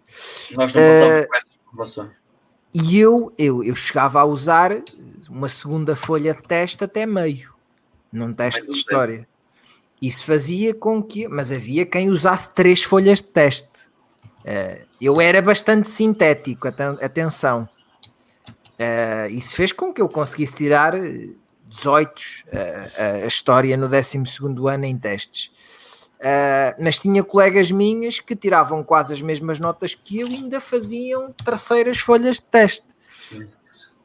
Nós 0.56 0.74
não 0.74 0.82
Eh, 0.82 0.92
passamos 0.92 1.26
por 1.28 1.36
essas 1.38 1.58
provações. 1.70 2.12
E 2.72 3.00
eu, 3.00 3.34
eu, 3.38 3.64
eu 3.64 3.74
chegava 3.76 4.20
a 4.22 4.26
usar 4.26 4.72
uma 5.28 5.48
segunda 5.50 5.96
folha 5.96 6.34
de 6.36 6.44
teste 6.44 6.84
até 6.84 7.06
meio, 7.06 7.52
num 8.12 8.32
teste 8.34 8.62
de 8.66 8.72
história. 8.78 9.28
Isso 10.00 10.26
fazia 10.26 10.74
com 10.74 11.02
que. 11.02 11.28
Mas 11.28 11.52
havia 11.52 11.86
quem 11.86 12.10
usasse 12.10 12.54
três 12.54 12.84
folhas 12.84 13.18
de 13.20 13.28
teste. 13.30 13.90
Eh, 14.46 14.86
eu 15.02 15.20
era 15.20 15.42
bastante 15.42 15.90
sintético, 15.90 16.68
aten- 16.68 16.98
atenção. 17.04 17.68
Eh, 18.78 19.30
isso 19.32 19.56
fez 19.56 19.72
com 19.72 19.92
que 19.92 20.02
eu 20.02 20.08
conseguisse 20.08 20.56
tirar 20.56 20.94
18 21.70 22.22
eh, 22.52 23.22
a 23.24 23.28
história 23.28 23.78
no 23.78 23.88
12 23.88 24.18
ano 24.68 24.86
em 24.86 24.98
testes. 24.98 25.52
Eh, 26.20 26.76
mas 26.80 27.00
tinha 27.00 27.24
colegas 27.24 27.72
minhas 27.72 28.20
que 28.20 28.36
tiravam 28.36 28.84
quase 28.84 29.14
as 29.14 29.22
mesmas 29.22 29.60
notas 29.60 29.96
que 29.96 30.20
eu 30.20 30.28
e 30.28 30.36
ainda 30.36 30.60
faziam 30.60 31.32
terceiras 31.32 32.00
folhas 32.00 32.38
de 32.38 32.44
teste. 32.44 32.88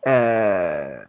Eh, 0.06 1.08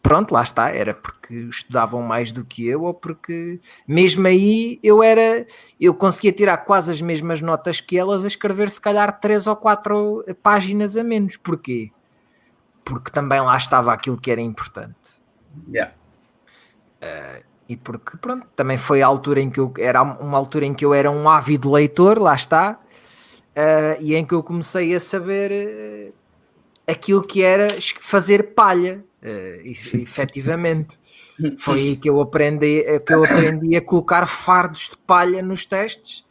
pronto, 0.00 0.32
lá 0.32 0.42
está, 0.42 0.70
era 0.70 0.94
porque 0.94 1.34
estudavam 1.34 2.00
mais 2.00 2.32
do 2.32 2.42
que 2.42 2.66
eu 2.66 2.84
ou 2.84 2.94
porque 2.94 3.60
mesmo 3.86 4.26
aí 4.26 4.78
eu 4.82 5.02
era, 5.02 5.44
eu 5.78 5.92
conseguia 5.92 6.32
tirar 6.32 6.58
quase 6.58 6.90
as 6.90 7.02
mesmas 7.02 7.42
notas 7.42 7.80
que 7.80 7.98
elas 7.98 8.24
a 8.24 8.28
escrever 8.28 8.70
se 8.70 8.80
calhar 8.80 9.20
três 9.20 9.46
ou 9.46 9.56
quatro 9.56 10.24
páginas 10.42 10.96
a 10.96 11.04
menos. 11.04 11.36
Porquê? 11.36 11.90
Porque 12.82 13.10
também 13.10 13.40
lá 13.40 13.56
estava 13.56 13.92
aquilo 13.92 14.18
que 14.18 14.30
era 14.30 14.40
importante. 14.40 15.25
Yeah. 15.68 15.92
E 17.68 17.76
porque, 17.76 18.16
pronto, 18.16 18.46
também 18.54 18.78
foi 18.78 19.02
a 19.02 19.06
altura 19.06 19.40
em 19.40 19.50
que 19.50 19.58
eu 19.58 19.72
era 19.78 20.02
uma 20.02 20.38
altura 20.38 20.66
em 20.66 20.74
que 20.74 20.84
eu 20.84 20.94
era 20.94 21.10
um 21.10 21.28
ávido 21.28 21.72
leitor, 21.72 22.18
lá 22.18 22.34
está, 22.34 22.78
eh, 23.54 23.96
e 24.00 24.14
em 24.14 24.24
que 24.24 24.34
eu 24.34 24.42
comecei 24.42 24.94
a 24.94 25.00
saber 25.00 25.50
eh, 25.50 26.12
aquilo 26.86 27.22
que 27.22 27.42
era 27.42 27.68
fazer 28.00 28.54
palha, 28.54 29.04
eh, 29.20 29.62
isso, 29.64 29.96
efetivamente. 29.98 30.98
Foi 31.58 31.80
aí 31.80 31.96
que 31.96 32.08
eu 32.08 32.20
aprendi, 32.20 32.84
que 33.00 33.12
eu 33.12 33.24
aprendi 33.24 33.76
a 33.76 33.82
colocar 33.82 34.26
fardos 34.26 34.90
de 34.90 34.96
palha 34.98 35.42
nos 35.42 35.66
testes 35.66 36.24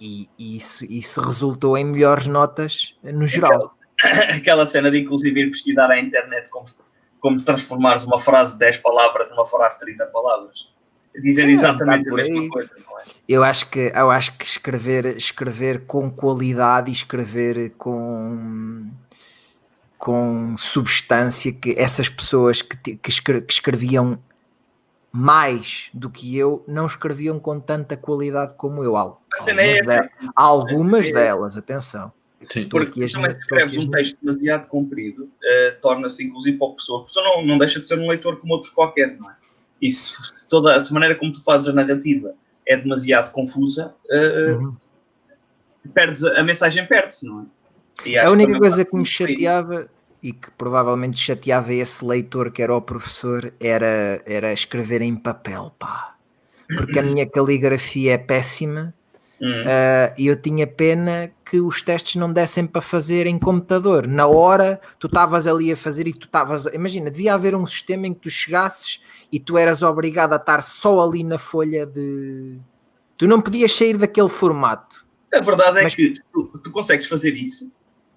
e, 0.00 0.28
e 0.38 0.56
isso, 0.56 0.84
isso 0.84 1.20
resultou 1.20 1.76
em 1.76 1.84
melhores 1.84 2.28
notas 2.28 2.94
no 3.02 3.26
geral. 3.26 3.76
Aquela 4.36 4.64
cena 4.64 4.92
de 4.92 5.00
inclusive 5.00 5.40
ir 5.40 5.50
pesquisar 5.50 5.90
à 5.90 5.98
internet 5.98 6.48
como, 6.50 6.66
como 7.20 7.40
transformares 7.42 8.04
uma 8.04 8.18
frase 8.18 8.52
de 8.54 8.58
10 8.60 8.78
palavras 8.78 9.28
numa 9.30 9.46
frase 9.46 9.78
de 9.78 9.86
30 9.86 10.06
palavras. 10.06 10.72
Dizer 11.20 11.46
Sim, 11.46 11.52
exatamente 11.52 12.08
um 12.08 12.12
a 12.12 12.16
mesma 12.16 12.48
coisa, 12.48 12.70
não 12.86 13.00
é? 13.00 13.02
Eu 13.28 13.42
acho 13.42 13.68
que, 13.70 13.92
eu 13.94 14.10
acho 14.10 14.36
que 14.38 14.44
escrever, 14.44 15.04
escrever 15.16 15.84
com 15.86 16.08
qualidade 16.10 16.90
e 16.90 16.92
escrever 16.92 17.70
com, 17.70 18.88
com 19.96 20.56
substância, 20.56 21.52
que 21.52 21.74
essas 21.76 22.08
pessoas 22.08 22.62
que, 22.62 22.96
que, 22.96 23.10
escre- 23.10 23.40
que 23.40 23.52
escreviam 23.52 24.18
mais 25.10 25.90
do 25.92 26.08
que 26.10 26.36
eu 26.36 26.62
não 26.68 26.86
escreviam 26.86 27.40
com 27.40 27.58
tanta 27.58 27.96
qualidade 27.96 28.54
como 28.56 28.84
eu. 28.84 28.94
É 28.96 29.00
Algumas, 29.00 29.86
de- 29.86 30.10
algumas 30.36 31.06
É- 31.06 31.12
delas, 31.12 31.56
atenção. 31.56 32.12
Sim. 32.50 32.68
Porque 32.68 33.04
a 33.04 33.08
também 33.08 33.30
se 33.30 33.38
escreves 33.38 33.76
um 33.76 33.90
texto 33.90 34.16
demasiado 34.22 34.68
comprido, 34.68 35.28
eh, 35.42 35.76
torna-se 35.82 36.24
inclusive 36.24 36.56
para 36.56 36.68
o 36.68 36.70
professor. 36.72 36.96
O 36.96 36.98
professor 37.00 37.24
não, 37.24 37.44
não 37.44 37.58
deixa 37.58 37.80
de 37.80 37.88
ser 37.88 37.98
um 37.98 38.08
leitor 38.08 38.40
como 38.40 38.54
outro 38.54 38.72
qualquer, 38.72 39.16
não 39.18 39.28
é? 39.30 39.34
E 39.82 39.90
se, 39.90 40.10
se 40.22 40.48
toda 40.48 40.76
a 40.76 40.92
maneira 40.92 41.14
como 41.16 41.32
tu 41.32 41.42
fazes 41.42 41.68
a 41.68 41.72
narrativa 41.72 42.34
é 42.66 42.76
demasiado 42.76 43.32
confusa, 43.32 43.94
eh, 44.10 44.56
Uhum. 44.58 44.76
perdes 45.92 46.24
a, 46.24 46.40
a 46.40 46.42
mensagem 46.42 46.86
perde-se, 46.86 47.26
não 47.26 47.42
é? 47.42 47.44
E 48.08 48.16
A 48.16 48.30
única 48.30 48.46
também 48.46 48.60
coisa 48.60 48.84
que 48.84 48.96
me 48.96 49.04
chateava 49.04 49.88
e 50.22 50.32
que 50.32 50.50
provavelmente 50.52 51.18
chateava 51.18 51.72
esse 51.72 52.04
leitor 52.04 52.50
que 52.50 52.62
era 52.62 52.74
o 52.74 52.80
professor 52.80 53.52
era, 53.60 54.22
era 54.26 54.52
escrever 54.52 55.02
em 55.02 55.16
papel, 55.16 55.72
pá. 55.78 56.16
Porque 56.76 56.98
a 56.98 57.02
minha 57.02 57.26
caligrafia 57.26 58.14
é 58.14 58.18
péssima 58.18 58.94
Hum. 59.40 59.62
Uh, 59.62 60.14
e 60.18 60.26
eu 60.26 60.34
tinha 60.40 60.66
pena 60.66 61.30
que 61.44 61.60
os 61.60 61.80
testes 61.80 62.16
não 62.16 62.32
dessem 62.32 62.66
para 62.66 62.82
fazer 62.82 63.26
em 63.26 63.38
computador. 63.38 64.06
Na 64.06 64.26
hora, 64.26 64.80
tu 64.98 65.06
estavas 65.06 65.46
ali 65.46 65.70
a 65.70 65.76
fazer 65.76 66.08
e 66.08 66.12
tu 66.12 66.26
estavas. 66.26 66.66
Imagina, 66.66 67.10
devia 67.10 67.34
haver 67.34 67.54
um 67.54 67.64
sistema 67.64 68.06
em 68.06 68.14
que 68.14 68.20
tu 68.20 68.30
chegasses 68.30 69.00
e 69.30 69.38
tu 69.38 69.56
eras 69.56 69.82
obrigado 69.82 70.32
a 70.32 70.36
estar 70.36 70.60
só 70.62 71.00
ali 71.04 71.22
na 71.22 71.38
folha 71.38 71.86
de. 71.86 72.58
Tu 73.16 73.26
não 73.26 73.40
podias 73.40 73.72
sair 73.72 73.96
daquele 73.96 74.28
formato. 74.28 75.06
A 75.32 75.40
verdade 75.40 75.78
é 75.80 75.82
Mas- 75.84 75.94
que 75.94 76.12
tu, 76.32 76.44
tu 76.62 76.70
consegues 76.70 77.06
fazer 77.06 77.32
isso 77.34 77.70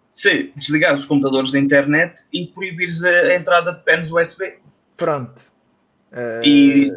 se 0.10 0.52
desligares 0.58 1.00
os 1.00 1.06
computadores 1.06 1.52
da 1.52 1.60
internet 1.60 2.24
e 2.34 2.46
proibires 2.48 3.02
a, 3.04 3.10
a 3.10 3.36
entrada 3.36 3.72
de 3.74 3.84
pens 3.84 4.12
USB. 4.12 4.60
Pronto. 4.98 5.42
Uh, 6.12 6.44
E 6.44 6.92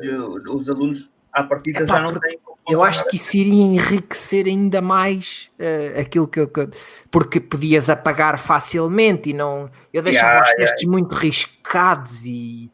os 0.48 0.68
alunos, 0.68 1.10
à 1.32 1.44
partida, 1.44 1.80
Epá, 1.84 1.94
já 1.96 2.02
não 2.02 2.12
porque 2.12 2.26
têm. 2.28 2.38
Eu 2.68 2.82
acho 2.82 3.06
que 3.08 3.16
isso 3.16 3.36
iria 3.36 3.62
enriquecer 3.62 4.46
ainda 4.46 4.80
mais 4.80 5.50
eh, 5.58 6.00
aquilo 6.00 6.26
que 6.26 6.40
eu, 6.40 6.48
que 6.48 6.68
Porque 7.10 7.38
podias 7.38 7.90
apagar 7.90 8.38
facilmente 8.38 9.30
e 9.30 9.32
não. 9.32 9.68
Eu 9.92 10.02
deixava 10.02 10.28
Yeah, 10.28 10.42
os 10.42 10.48
yeah. 10.50 10.66
testes 10.66 10.88
muito 10.88 11.14
riscados 11.14 12.24
e, 12.24 12.70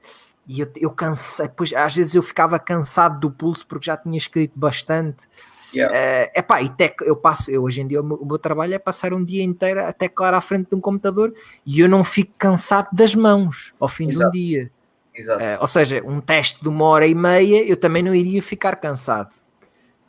e 0.46 0.60
eu, 0.60 0.70
eu 0.76 0.90
cansei. 0.90 1.48
Pois, 1.48 1.72
às 1.72 1.94
vezes 1.94 2.14
eu 2.14 2.22
ficava 2.22 2.58
cansado 2.58 3.18
do 3.18 3.30
pulso 3.30 3.66
porque 3.66 3.86
já 3.86 3.96
tinha 3.96 4.16
escrito 4.16 4.52
bastante. 4.54 5.26
Yeah. 5.74 5.96
É 5.96 6.32
epá, 6.36 6.62
e 6.62 6.68
tec, 6.68 7.00
eu 7.02 7.16
passo, 7.16 7.50
eu 7.50 7.62
hoje 7.62 7.80
em 7.80 7.86
dia 7.86 8.00
o 8.00 8.04
meu, 8.04 8.16
o 8.16 8.26
meu 8.26 8.38
trabalho 8.38 8.74
é 8.74 8.78
passar 8.78 9.12
um 9.12 9.24
dia 9.24 9.42
inteiro 9.42 9.84
a 9.84 9.92
teclar 9.92 10.34
à 10.34 10.40
frente 10.40 10.68
de 10.70 10.76
um 10.76 10.80
computador 10.80 11.32
e 11.64 11.80
eu 11.80 11.88
não 11.88 12.02
fico 12.02 12.32
cansado 12.36 12.88
das 12.92 13.14
mãos 13.14 13.72
ao 13.78 13.88
fim 13.88 14.08
de 14.08 14.16
um 14.16 14.20
Exato. 14.20 14.32
dia. 14.32 14.70
Exato. 15.14 15.42
Eh, 15.42 15.58
ou 15.60 15.66
seja, 15.66 16.02
um 16.04 16.20
teste 16.20 16.62
de 16.62 16.68
uma 16.68 16.84
hora 16.86 17.06
e 17.06 17.14
meia 17.14 17.64
eu 17.64 17.76
também 17.76 18.02
não 18.02 18.14
iria 18.14 18.42
ficar 18.42 18.76
cansado. 18.76 19.32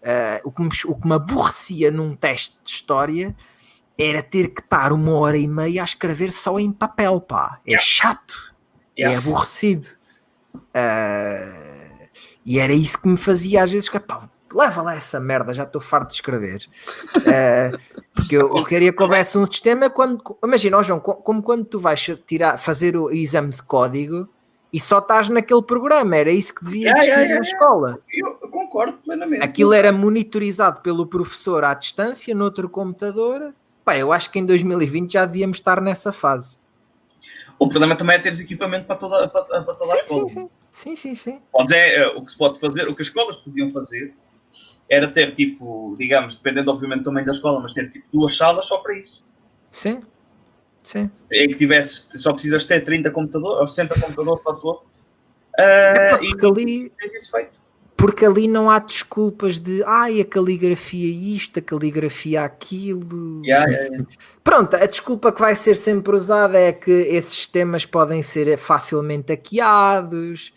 Eh, 0.03 0.41
o, 0.43 0.51
que 0.51 0.61
me, 0.61 0.69
o 0.85 0.95
que 0.95 1.07
me 1.07 1.13
aborrecia 1.13 1.91
num 1.91 2.15
teste 2.15 2.57
de 2.63 2.69
história 2.69 3.35
era 3.97 4.23
ter 4.23 4.47
que 4.47 4.61
estar 4.61 4.91
uma 4.91 5.13
hora 5.13 5.37
e 5.37 5.47
meia 5.47 5.81
a 5.81 5.85
escrever 5.85 6.31
só 6.31 6.57
em 6.59 6.71
papel, 6.71 7.21
pá. 7.21 7.59
É 7.65 7.71
Yeah. 7.71 7.85
chato, 7.85 8.53
é 8.97 9.01
Yeah. 9.03 9.19
aborrecido. 9.19 9.87
Eh, 10.73 12.07
e 12.45 12.59
era 12.59 12.73
isso 12.73 13.01
que 13.01 13.07
me 13.07 13.17
fazia 13.17 13.63
às 13.63 13.71
vezes, 13.71 13.89
que, 13.89 13.99
pá, 13.99 14.27
leva 14.53 14.81
lá 14.81 14.95
essa 14.95 15.19
merda, 15.19 15.53
já 15.53 15.63
estou 15.63 15.79
farto 15.81 16.07
de 16.09 16.15
escrever. 16.15 16.65
Eh, 17.25 17.71
porque 18.15 18.35
eu, 18.35 18.49
eu 18.55 18.63
queria 18.63 18.91
que 18.91 19.01
houvesse 19.03 19.37
um 19.37 19.45
sistema 19.45 19.89
quando. 19.89 20.21
Imagina, 20.43 20.77
ó 20.77 20.83
João, 20.83 20.99
co- 20.99 21.15
como 21.15 21.41
quando 21.43 21.65
tu 21.65 21.79
vais 21.79 22.09
tirar, 22.25 22.57
fazer 22.57 22.95
o 22.97 23.11
exame 23.11 23.51
de 23.51 23.61
código 23.63 24.27
e 24.73 24.79
só 24.79 24.99
estás 24.99 25.29
naquele 25.29 25.61
programa, 25.61 26.15
era 26.15 26.31
isso 26.31 26.55
que 26.55 26.63
devia 26.65 26.87
Yeah, 26.89 27.03
existir 27.03 27.35
na 27.35 27.41
escola. 27.41 27.99
Eu 28.13 28.40
concordo 28.51 28.97
plenamente. 28.99 29.41
Aquilo 29.43 29.73
era 29.73 29.91
monitorizado 29.91 30.81
pelo 30.81 31.07
professor 31.07 31.63
à 31.63 31.73
distância, 31.73 32.35
noutro 32.35 32.69
computador. 32.69 33.53
Pá, 33.83 33.97
eu 33.97 34.13
acho 34.13 34.29
que 34.31 34.37
em 34.37 34.45
2020 34.45 35.13
já 35.13 35.25
devíamos 35.25 35.57
estar 35.57 35.81
nessa 35.81 36.11
fase. 36.13 36.61
O 37.57 37.67
problema 37.67 37.95
também 37.95 38.15
é 38.15 38.19
teres 38.19 38.39
equipamento 38.39 38.85
para 38.85 38.95
toda, 38.95 39.27
para, 39.27 39.43
para 39.43 39.73
toda 39.73 39.93
a 39.93 39.97
Sim, 39.97 40.03
escola. 40.03 40.27
sim, 40.27 40.39
sim. 40.41 40.49
Sim, 40.71 40.95
sim, 40.95 41.15
sim. 41.15 41.41
É, 41.71 42.01
eh, 42.01 42.07
o 42.15 42.23
que 42.23 42.31
se 42.31 42.37
pode 42.37 42.59
fazer, 42.59 42.87
o 42.87 42.95
que 42.95 43.01
as 43.01 43.07
escolas 43.07 43.35
podiam 43.35 43.69
fazer 43.71 44.13
era 44.89 45.11
ter 45.11 45.33
tipo, 45.33 45.95
digamos, 45.97 46.35
dependendo 46.35 46.71
obviamente 46.71 46.99
do 46.99 47.05
tamanho 47.05 47.25
da 47.25 47.31
escola, 47.31 47.59
mas 47.59 47.73
ter 47.73 47.89
tipo 47.89 48.05
duas 48.11 48.35
salas 48.35 48.65
só 48.65 48.77
para 48.79 48.97
isso. 48.97 49.25
Sim. 49.69 50.01
Sim. 50.83 51.11
Em 51.31 51.47
que 51.49 51.55
tivesse, 51.55 52.05
só 52.19 52.33
precisas 52.33 52.65
ter 52.65 52.81
30 52.81 53.11
computadores 53.11 53.59
ou 53.59 53.67
60 53.67 53.99
computadores 53.99 54.43
para 54.43 54.53
todo. 54.55 54.81
Ah, 55.57 55.61
É, 55.63 56.23
e 56.23 56.29
porque, 56.31 56.45
ali, 56.45 56.89
tens 56.97 57.13
isso 57.13 57.31
feito. 57.31 57.60
Porque 58.01 58.25
ali 58.25 58.47
não 58.47 58.67
há 58.67 58.79
desculpas 58.79 59.59
de 59.59 59.83
ai, 59.83 60.21
a 60.21 60.25
caligrafia 60.25 61.07
isto, 61.35 61.59
a 61.59 61.61
caligrafia 61.61 62.43
aquilo. 62.43 63.45
Yeah, 63.45 63.69
yeah, 63.69 63.87
yeah. 63.89 64.07
Pronto, 64.43 64.75
a 64.75 64.87
desculpa 64.87 65.31
que 65.31 65.39
vai 65.39 65.55
ser 65.55 65.75
sempre 65.75 66.15
usada 66.15 66.57
é 66.57 66.73
que 66.73 66.89
esses 66.89 67.35
sistemas 67.35 67.85
podem 67.85 68.23
ser 68.23 68.57
facilmente 68.57 69.31
hackeados, 69.31 70.51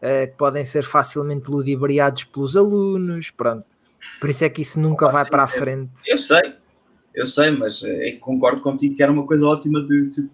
que 0.00 0.36
podem 0.36 0.64
ser 0.64 0.82
facilmente 0.82 1.48
ludibriados 1.48 2.24
pelos 2.24 2.56
alunos, 2.56 3.30
pronto. 3.30 3.66
Por 4.20 4.28
isso 4.28 4.44
é 4.44 4.48
que 4.48 4.62
isso 4.62 4.80
nunca 4.80 5.06
Opa, 5.06 5.14
vai 5.14 5.24
sim, 5.24 5.30
para 5.30 5.42
a 5.44 5.48
frente. 5.48 6.02
Eu 6.04 6.18
sei, 6.18 6.54
eu 7.14 7.26
sei, 7.26 7.52
mas 7.52 7.84
eh, 7.84 8.18
concordo 8.20 8.60
contigo 8.60 8.96
que 8.96 9.02
era 9.04 9.12
uma 9.12 9.24
coisa 9.24 9.46
ótima 9.46 9.80
de, 9.82 10.08
de. 10.08 10.28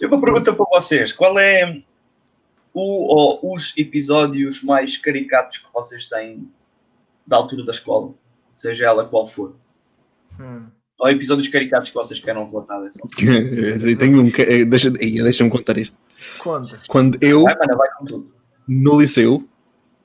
Eu 0.00 0.08
uma 0.08 0.20
pergunta 0.20 0.52
para 0.52 0.66
vocês: 0.68 1.12
qual 1.12 1.38
é 1.38 1.80
o, 2.72 3.14
ou 3.42 3.54
os 3.54 3.76
episódios 3.76 4.62
mais 4.62 4.96
caricatos 4.96 5.58
que 5.58 5.66
vocês 5.72 6.04
têm 6.06 6.48
da 7.26 7.36
altura 7.36 7.64
da 7.64 7.72
escola, 7.72 8.14
seja 8.56 8.86
ela 8.86 9.04
qual 9.04 9.26
for? 9.26 9.56
Hum. 10.38 10.66
Ou 10.98 11.08
episódios 11.08 11.48
caricatos 11.48 11.88
que 11.90 11.94
vocês 11.94 12.20
queiram 12.20 12.48
relatar 12.50 12.80
dessa 12.82 13.00
altura? 13.04 13.32
Eu 13.90 13.98
tenho 13.98 14.22
um. 14.22 14.26
eh, 14.38 14.64
Deixa, 14.64 14.88
Ih, 15.00 15.22
deixa-me 15.22 15.50
contar 15.50 15.76
isto. 15.78 15.96
Conta. 16.38 16.80
Quando 16.88 17.18
eu, 17.22 17.42
Vai, 17.44 17.56
mano, 17.56 17.76
vai 17.78 17.88
com 17.98 18.04
tudo. 18.04 18.34
no 18.68 19.00
liceu, 19.00 19.48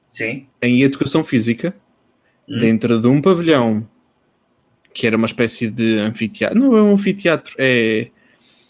Sim. 0.08 0.48
em 0.62 0.82
educação 0.84 1.24
física, 1.24 1.76
Hum. 2.48 2.60
dentro 2.60 3.02
de 3.02 3.08
um 3.08 3.20
pavilhão 3.22 3.90
que 4.94 5.06
era 5.08 5.18
uma 5.18 5.26
espécie 5.26 5.68
de 5.70 5.98
anfiteatro. 6.00 6.58
Não 6.58 6.78
é 6.78 6.82
um 6.82 6.94
anfiteatro, 6.94 7.54
é. 7.58 8.10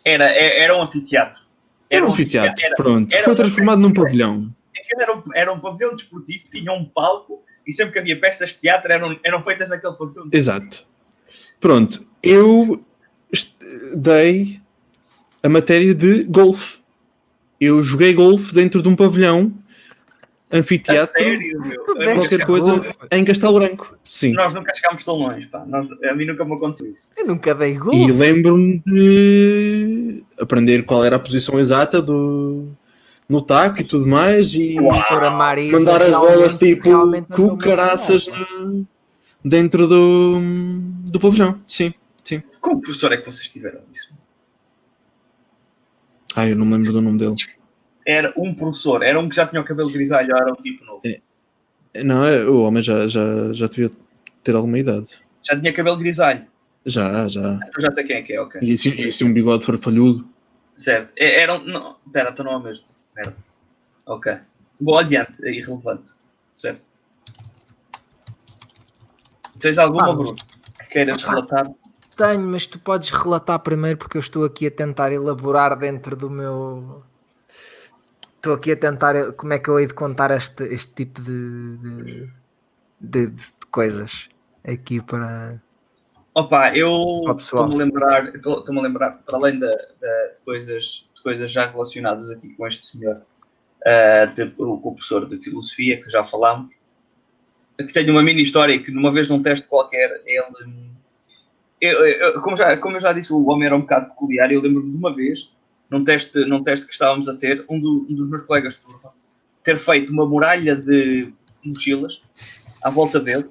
Era, 0.04 0.26
é- 0.32 0.64
era 0.64 0.76
um 0.76 0.82
anfiteatro. 0.82 1.42
Era 1.90 2.06
um 2.06 2.10
anfiteatro, 2.10 2.64
Era, 2.66 2.76
pronto. 2.76 3.14
era 3.14 3.24
Foi 3.24 3.36
transformado 3.36 3.80
num 3.80 3.94
pavilhão. 3.94 4.54
era, 5.00 5.16
um, 5.16 5.24
era 5.34 5.54
um 5.54 5.60
pavilhão 5.60 5.94
desportivo, 5.94 6.46
tinha 6.50 6.72
um 6.72 6.86
palco 6.86 7.44
e 7.68 7.72
sempre 7.74 7.94
que 7.94 8.00
havia 8.00 8.20
peças 8.20 8.50
de 8.52 8.60
teatro 8.62 8.92
eram, 8.92 9.18
eram 9.24 9.42
feitas 9.44 9.70
naquele 9.70 9.94
pavilhão. 9.94 10.28
Exato. 10.32 10.86
Pronto, 11.60 12.06
eu 12.22 12.84
dei 13.96 14.60
a 15.44 15.50
matéria 15.50 15.94
de 15.94 16.24
golfe. 16.24 16.80
Eu 17.60 17.82
joguei 17.82 18.14
golfe 18.14 18.54
dentro 18.54 18.82
de 18.82 18.90
um 18.90 18.96
pavilhão, 18.96 19.54
anfiteatro, 20.52 21.14
sério, 21.18 21.74
Eu 21.74 22.16
qualquer 22.16 22.46
coisa 22.46 22.74
golfe? 22.74 22.94
em 23.12 23.26
Castelo 23.26 23.60
Branco. 23.60 23.98
Sim. 24.04 24.34
Nós 24.34 24.54
nunca 24.54 24.74
chegámos 24.76 25.04
tão 25.04 25.16
longe, 25.16 25.48
pá. 25.48 25.66
Nós- 25.66 25.88
a 26.04 26.14
mim 26.14 26.26
nunca 26.26 26.44
me 26.46 26.54
aconteceu 26.54 26.90
isso. 26.90 27.12
Eu 27.18 27.26
nunca 27.28 27.56
dei 27.56 27.72
E 27.72 27.78
gol. 27.78 28.08
lembro-me 28.08 28.80
de 28.86 29.85
aprender 30.40 30.84
qual 30.86 31.04
era 31.04 31.16
a 31.16 31.20
posição 31.20 31.60
exata 31.60 32.02
do 32.02 32.68
no 33.28 33.42
taco 33.42 33.82
e 33.82 33.84
tudo 33.84 34.06
mais 34.06 34.54
e 34.54 34.76
Marisa 35.32 35.78
mandar 35.80 36.02
as 36.02 36.16
bolas 36.16 36.54
tipo 36.54 36.90
com 37.36 37.58
caraças 37.58 38.28
no- 38.28 38.86
dentro 39.44 39.88
do, 39.88 40.40
do 41.10 41.20
pavilhão. 41.20 41.60
Sim, 41.68 41.94
sim. 42.24 42.44
Como 42.62 42.80
professor 42.82 43.12
é 43.14 43.18
que 43.18 43.26
vocês 43.26 43.50
tiveram 43.50 43.82
isso? 43.92 44.14
Ai, 46.36 46.52
eu 46.52 46.56
não 46.56 46.66
me 46.66 46.74
lembro 46.74 46.92
do 46.94 47.02
nome 47.02 47.18
dele. 47.18 47.36
Era 48.06 48.34
um 48.38 48.54
professor, 48.54 49.02
era 49.02 49.20
um 49.20 49.28
que 49.28 49.36
já 49.36 49.48
tinha 49.48 49.62
o 49.62 49.66
cabelo 49.66 49.90
grisalho, 49.90 50.36
era 50.36 50.52
um 50.52 50.56
tipo 50.56 50.84
novo. 50.86 51.02
Não, 52.04 52.26
é- 52.26 52.46
o 52.46 52.62
homem 52.62 52.84
já, 52.84 53.08
já, 53.08 53.54
já 53.54 53.68
devia 53.68 53.90
ter 54.44 54.56
alguma 54.56 54.78
idade. 54.78 55.08
Já 55.42 55.60
tinha 55.60 55.72
cabelo 55.74 55.98
grisalho. 55.98 56.46
Já, 56.86 57.28
já. 57.28 57.54
Então 57.56 57.82
já 57.82 57.92
sei 57.92 58.04
quem 58.04 58.18
é 58.18 58.22
que 58.22 58.34
é, 58.34 58.40
ok. 58.42 58.62
E 58.62 58.78
se, 58.78 58.90
e 58.90 59.12
se 59.12 59.24
um 59.24 59.34
bigode 59.34 59.66
farfalhudo? 59.66 60.28
Certo. 60.76 61.14
É- 61.18 61.42
Era 61.42 61.54
um. 61.56 61.64
Não, 61.66 61.96
pera, 62.12 62.30
então 62.30 62.46
não 62.46 62.54
é 62.54 62.58
o 62.58 62.64
mesmo. 62.64 62.86
Merda. 63.16 63.36
Ok. 64.06 64.38
Bom, 64.80 64.98
adiante, 64.98 65.44
é 65.46 65.52
irrelevante. 65.52 66.12
Certo. 66.54 66.84
Tens 69.60 69.78
alguma, 69.78 70.10
Ah, 70.10 70.14
Bruno, 70.14 70.36
que 70.36 70.88
queiras 70.90 71.22
Epá. 71.24 71.32
relatar? 71.32 71.72
Tenho, 72.16 72.42
mas 72.48 72.68
tu 72.68 72.80
podes 72.80 73.10
relatar 73.10 73.60
primeiro 73.60 73.98
porque 73.98 74.18
eu 74.18 74.22
estou 74.22 74.46
aqui 74.46 74.68
a 74.68 74.72
tentar 74.72 75.12
elaborar 75.12 75.78
dentro 75.78 76.16
do 76.16 76.30
meu. 76.30 77.04
Estou 78.36 78.54
aqui 78.54 78.72
a 78.72 78.78
tentar 78.78 79.34
como 79.34 79.54
é 79.54 79.60
que 79.60 79.70
eu 79.70 79.80
hei 79.80 79.88
de 79.88 79.94
contar 79.94 80.30
este, 80.32 80.64
este 80.66 80.94
tipo 80.94 81.22
de, 81.22 81.78
de, 81.78 82.34
de- 83.02 83.28
de 83.28 83.44
coisas 83.72 84.30
aqui 84.64 85.02
para. 85.02 85.62
Opa, 86.36 86.76
eu 86.76 87.22
estou-me 87.38 87.76
a 87.76 87.78
lembrar, 87.78 88.36
estou- 88.36 88.60
estou-me 88.60 88.80
a 88.82 88.84
lembrar, 88.84 89.12
para 89.26 89.38
além 89.38 89.58
da, 89.58 89.68
da- 89.70 90.28
de, 90.36 90.42
coisas, 90.44 91.10
de 91.16 91.22
coisas 91.22 91.50
já 91.50 91.66
relacionadas 91.66 92.30
aqui 92.30 92.50
com 92.56 92.68
este 92.68 92.86
senhor, 92.86 93.22
ah, 93.86 94.26
de- 94.26 94.54
o 94.58 94.78
com 94.78 94.90
o 94.90 94.96
professor 94.96 95.26
de 95.28 95.38
filosofia, 95.40 96.02
que 96.02 96.10
já 96.10 96.24
falámos, 96.26 96.74
que 97.78 97.94
tenho 97.94 98.12
uma 98.12 98.22
mini 98.22 98.42
história 98.42 98.82
que 98.82 98.92
numa 98.92 99.14
vez 99.14 99.30
num 99.30 99.42
teste 99.42 99.68
qualquer, 99.68 100.22
ele. 100.26 100.44
eu- 101.82 102.06
eu- 102.06 102.42
como, 102.42 102.56
já, 102.58 102.76
como 102.78 102.98
eu 102.98 103.02
já 103.02 103.14
disse, 103.14 103.32
o 103.32 103.46
homem 103.50 103.68
era 103.68 103.76
um 103.76 103.82
bocado 103.82 104.10
peculiar, 104.10 104.52
eu 104.52 104.60
lembro-me 104.62 104.92
de 104.92 104.98
uma 104.98 105.14
vez, 105.16 105.56
num 105.90 106.04
teste, 106.04 106.40
num 106.46 106.64
teste 106.64 106.86
que 106.86 106.92
estávamos 106.94 107.30
a 107.30 107.36
ter, 107.36 107.64
um, 107.70 107.80
do- 107.80 108.06
um 108.10 108.14
dos 108.16 108.30
meus 108.30 108.42
colegas 108.42 108.74
de 108.76 108.82
turma 108.82 109.14
ter 109.64 109.78
feito 109.78 110.12
uma 110.12 110.26
muralha 110.28 110.76
de 110.76 111.34
mochilas 111.64 112.22
à 112.84 112.90
volta 112.90 113.20
dele. 113.20 113.50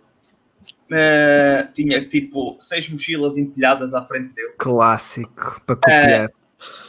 Uh, 0.91 1.73
tinha 1.73 2.05
tipo 2.05 2.57
seis 2.61 2.89
mochilas 2.91 3.39
empilhadas 3.39 3.95
à 3.95 4.03
frente 4.03 4.35
dele 4.35 4.53
Clássico 4.59 5.63
para 5.65 5.77
copiar. 5.77 6.31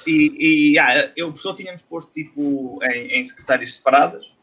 e, 0.06 0.74
e 0.74 0.80
ah, 0.80 1.14
eu, 1.16 1.28
o 1.28 1.32
professor 1.32 1.56
tínhamos 1.56 1.84
posto 1.84 2.12
tipo 2.12 2.78
em, 2.84 3.20
em 3.20 3.24
secretárias 3.24 3.76
separadas 3.76 4.36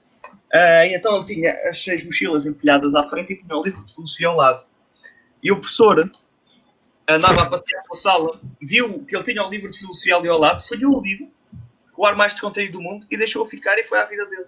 Uh, 0.52 0.84
e 0.84 0.94
então 0.94 1.16
ele 1.16 1.24
tinha 1.24 1.50
as 1.70 1.82
seis 1.82 2.04
mochilas 2.04 2.44
empilhadas 2.44 2.94
à 2.94 3.08
frente 3.08 3.32
e 3.32 3.36
tinha 3.36 3.56
o 3.56 3.62
livro 3.62 3.82
de 3.86 3.94
filosofia 3.94 4.28
ao 4.28 4.36
lado 4.36 4.62
E 5.42 5.50
o 5.50 5.58
professor 5.58 6.12
andava 7.08 7.42
a 7.42 7.48
passear 7.48 7.82
pela 7.82 7.94
sala, 7.94 8.38
viu 8.60 9.02
que 9.04 9.16
ele 9.16 9.24
tinha 9.24 9.42
um 9.42 9.48
livro 9.48 9.70
de 9.70 9.78
filosofia 9.78 10.16
ali 10.16 10.28
ao 10.28 10.38
lado, 10.38 10.62
folheou 10.62 10.98
o 10.98 11.02
livro, 11.02 11.30
o 11.96 12.06
ar 12.06 12.14
mais 12.16 12.32
descontraído 12.32 12.78
do 12.78 12.82
mundo, 12.82 13.06
e 13.10 13.16
deixou-o 13.16 13.46
ficar 13.46 13.78
e 13.78 13.84
foi 13.84 13.98
à 13.98 14.04
vida 14.04 14.26
dele. 14.26 14.46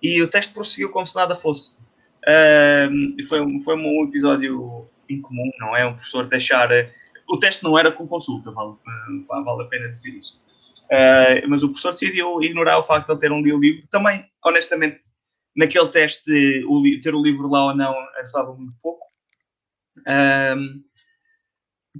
E 0.00 0.22
o 0.22 0.28
teste 0.28 0.52
prosseguiu 0.52 0.90
como 0.90 1.06
se 1.06 1.16
nada 1.16 1.34
fosse. 1.34 1.72
Um, 2.28 3.16
foi, 3.26 3.60
foi 3.62 3.76
um 3.76 4.04
episódio 4.04 4.88
incomum, 5.08 5.50
não 5.58 5.76
é? 5.76 5.86
Um 5.86 5.94
professor 5.94 6.26
deixar. 6.26 6.68
O 7.28 7.38
teste 7.38 7.64
não 7.64 7.78
era 7.78 7.92
com 7.92 8.06
consulta, 8.06 8.50
vale, 8.50 8.74
vale 9.28 9.62
a 9.62 9.66
pena 9.66 9.88
dizer 9.88 10.10
isso. 10.10 10.40
Uh, 10.86 11.48
mas 11.48 11.62
o 11.62 11.68
professor 11.68 11.92
decidiu 11.92 12.42
ignorar 12.42 12.78
o 12.78 12.82
facto 12.82 13.06
de 13.06 13.12
ele 13.12 13.20
ter 13.20 13.32
um 13.32 13.40
livro. 13.40 13.86
Também, 13.90 14.24
honestamente, 14.44 15.00
naquele 15.56 15.88
teste, 15.88 16.64
o, 16.66 16.82
ter 17.00 17.14
o 17.14 17.22
livro 17.22 17.48
lá 17.48 17.66
ou 17.66 17.76
não 17.76 17.94
ajudava 18.18 18.54
muito 18.54 18.74
pouco. 18.82 19.06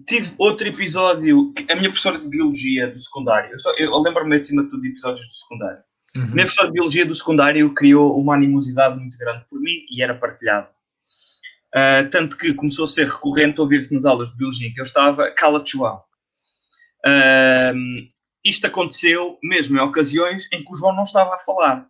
Tive 0.07 0.35
outro 0.39 0.69
episódio, 0.69 1.53
a 1.69 1.75
minha 1.75 1.89
professora 1.89 2.19
de 2.19 2.29
Biologia 2.29 2.89
do 2.89 2.99
secundário, 2.99 3.51
eu, 3.77 3.87
eu 3.87 3.99
lembro-me 3.99 4.37
acima 4.37 4.63
de 4.63 4.71
tudo 4.71 4.83
de 4.83 4.89
episódios 4.89 5.27
do 5.27 5.35
secundário. 5.35 5.83
Uhum. 6.17 6.25
A 6.25 6.27
minha 6.29 6.45
professora 6.45 6.69
de 6.69 6.73
Biologia 6.73 7.07
do 7.07 7.15
secundário 7.15 7.73
criou 7.75 8.19
uma 8.19 8.35
animosidade 8.35 8.99
muito 8.99 9.17
grande 9.17 9.45
por 9.49 9.61
mim 9.61 9.87
e 9.91 10.03
era 10.03 10.15
partilhado. 10.15 10.69
Uh, 11.75 12.09
tanto 12.11 12.37
que 12.37 12.53
começou 12.53 12.85
a 12.85 12.89
ser 12.89 13.07
recorrente 13.07 13.61
ouvir-se 13.61 13.95
nas 13.95 14.05
aulas 14.05 14.29
de 14.31 14.37
Biologia 14.37 14.69
em 14.69 14.73
que 14.73 14.81
eu 14.81 14.85
estava, 14.85 15.31
cala-te 15.33 15.73
João. 15.73 16.03
Uh, 17.07 18.11
isto 18.45 18.67
aconteceu 18.67 19.39
mesmo 19.43 19.79
em 19.79 19.81
ocasiões 19.81 20.49
em 20.53 20.65
que 20.65 20.73
o 20.73 20.77
João 20.77 20.95
não 20.95 21.05
estava 21.05 21.35
a 21.35 21.39
falar. 21.39 21.87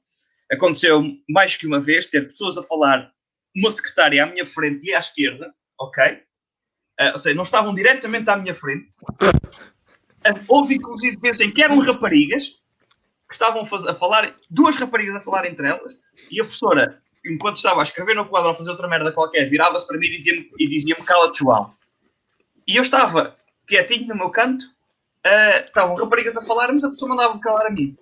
Aconteceu 0.52 1.02
mais 1.28 1.54
que 1.54 1.66
uma 1.66 1.80
vez 1.80 2.06
ter 2.06 2.26
pessoas 2.26 2.58
a 2.58 2.62
falar, 2.62 3.10
uma 3.56 3.70
secretária 3.70 4.22
à 4.22 4.26
minha 4.26 4.44
frente 4.44 4.86
e 4.86 4.94
à 4.94 4.98
esquerda, 4.98 5.54
ok? 5.80 6.12
Uh, 7.00 7.12
ou 7.14 7.18
seja, 7.18 7.34
não 7.34 7.44
estavam 7.44 7.74
diretamente 7.74 8.28
à 8.28 8.36
minha 8.36 8.54
frente. 8.54 8.88
Uh, 9.22 10.44
houve 10.46 10.74
inclusive 10.74 11.16
vezes 11.16 11.40
em 11.40 11.50
que 11.50 11.62
eram 11.62 11.78
raparigas 11.78 12.60
que 13.30 13.34
estavam 13.36 13.62
a 13.62 13.94
falar, 13.94 14.34
duas 14.50 14.74
raparigas 14.74 15.14
a 15.14 15.20
falar 15.20 15.46
entre 15.46 15.68
elas, 15.68 15.96
e 16.32 16.40
a 16.40 16.44
professora, 16.44 17.00
enquanto 17.24 17.58
estava 17.58 17.78
a 17.78 17.84
escrever 17.84 18.16
no 18.16 18.26
quadro 18.26 18.48
ou 18.48 18.54
a 18.54 18.56
fazer 18.56 18.70
outra 18.70 18.88
merda 18.88 19.12
qualquer, 19.12 19.48
virava-se 19.48 19.86
para 19.86 19.96
mim 19.96 20.08
e 20.08 20.10
dizia-me 20.10 20.50
dizia 20.68 20.96
cala-te 20.96 21.38
João. 21.38 21.72
E 22.66 22.74
eu 22.74 22.82
estava 22.82 23.36
quietinho 23.68 24.08
no 24.08 24.16
meu 24.16 24.30
canto, 24.30 24.64
uh, 24.64 25.64
estavam 25.64 25.94
raparigas 25.94 26.36
a 26.36 26.42
falar, 26.42 26.72
mas 26.72 26.82
a 26.82 26.90
pessoa 26.90 27.08
mandava-me 27.08 27.40
calar 27.40 27.66
a 27.66 27.70
mim. 27.70 27.96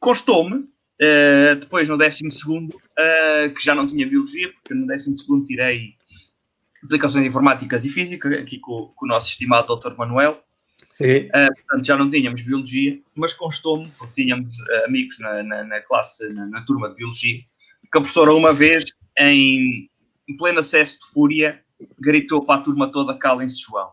Constou-me, 0.00 0.56
uh, 0.56 1.56
depois 1.60 1.86
no 1.86 1.98
décimo 1.98 2.30
segundo, 2.30 2.70
uh, 2.70 3.54
que 3.54 3.62
já 3.62 3.74
não 3.74 3.84
tinha 3.84 4.08
biologia, 4.08 4.50
porque 4.50 4.72
no 4.72 4.86
décimo 4.86 5.18
segundo 5.18 5.44
tirei 5.44 5.92
aplicações 6.82 7.26
informáticas 7.26 7.84
e 7.84 7.90
física, 7.90 8.30
aqui 8.40 8.58
com, 8.58 8.92
com 8.96 9.04
o 9.04 9.08
nosso 9.08 9.28
estimado 9.28 9.76
Dr. 9.76 9.94
Manuel. 9.94 10.42
Uh, 11.00 11.54
portanto, 11.54 11.86
já 11.86 11.96
não 11.96 12.08
tínhamos 12.08 12.42
biologia, 12.42 13.00
mas 13.14 13.34
constou-me, 13.34 13.90
porque 13.98 14.22
tínhamos 14.22 14.48
uh, 14.58 14.84
amigos 14.86 15.18
na, 15.18 15.42
na, 15.42 15.64
na 15.64 15.80
classe, 15.80 16.28
na, 16.32 16.46
na, 16.46 16.62
turma 16.64 16.88
de 16.88 16.96
biologia, 16.96 17.38
que 17.38 17.98
a 17.98 18.00
professora, 18.00 18.32
uma 18.32 18.52
vez, 18.52 18.84
em, 19.18 19.90
em 20.28 20.36
pleno 20.36 20.60
acesso 20.60 21.00
de 21.00 21.06
fúria, 21.12 21.60
gritou 21.98 22.44
para 22.44 22.60
a 22.60 22.62
turma 22.62 22.90
toda: 22.92 23.18
calem-se, 23.18 23.60
João. 23.60 23.90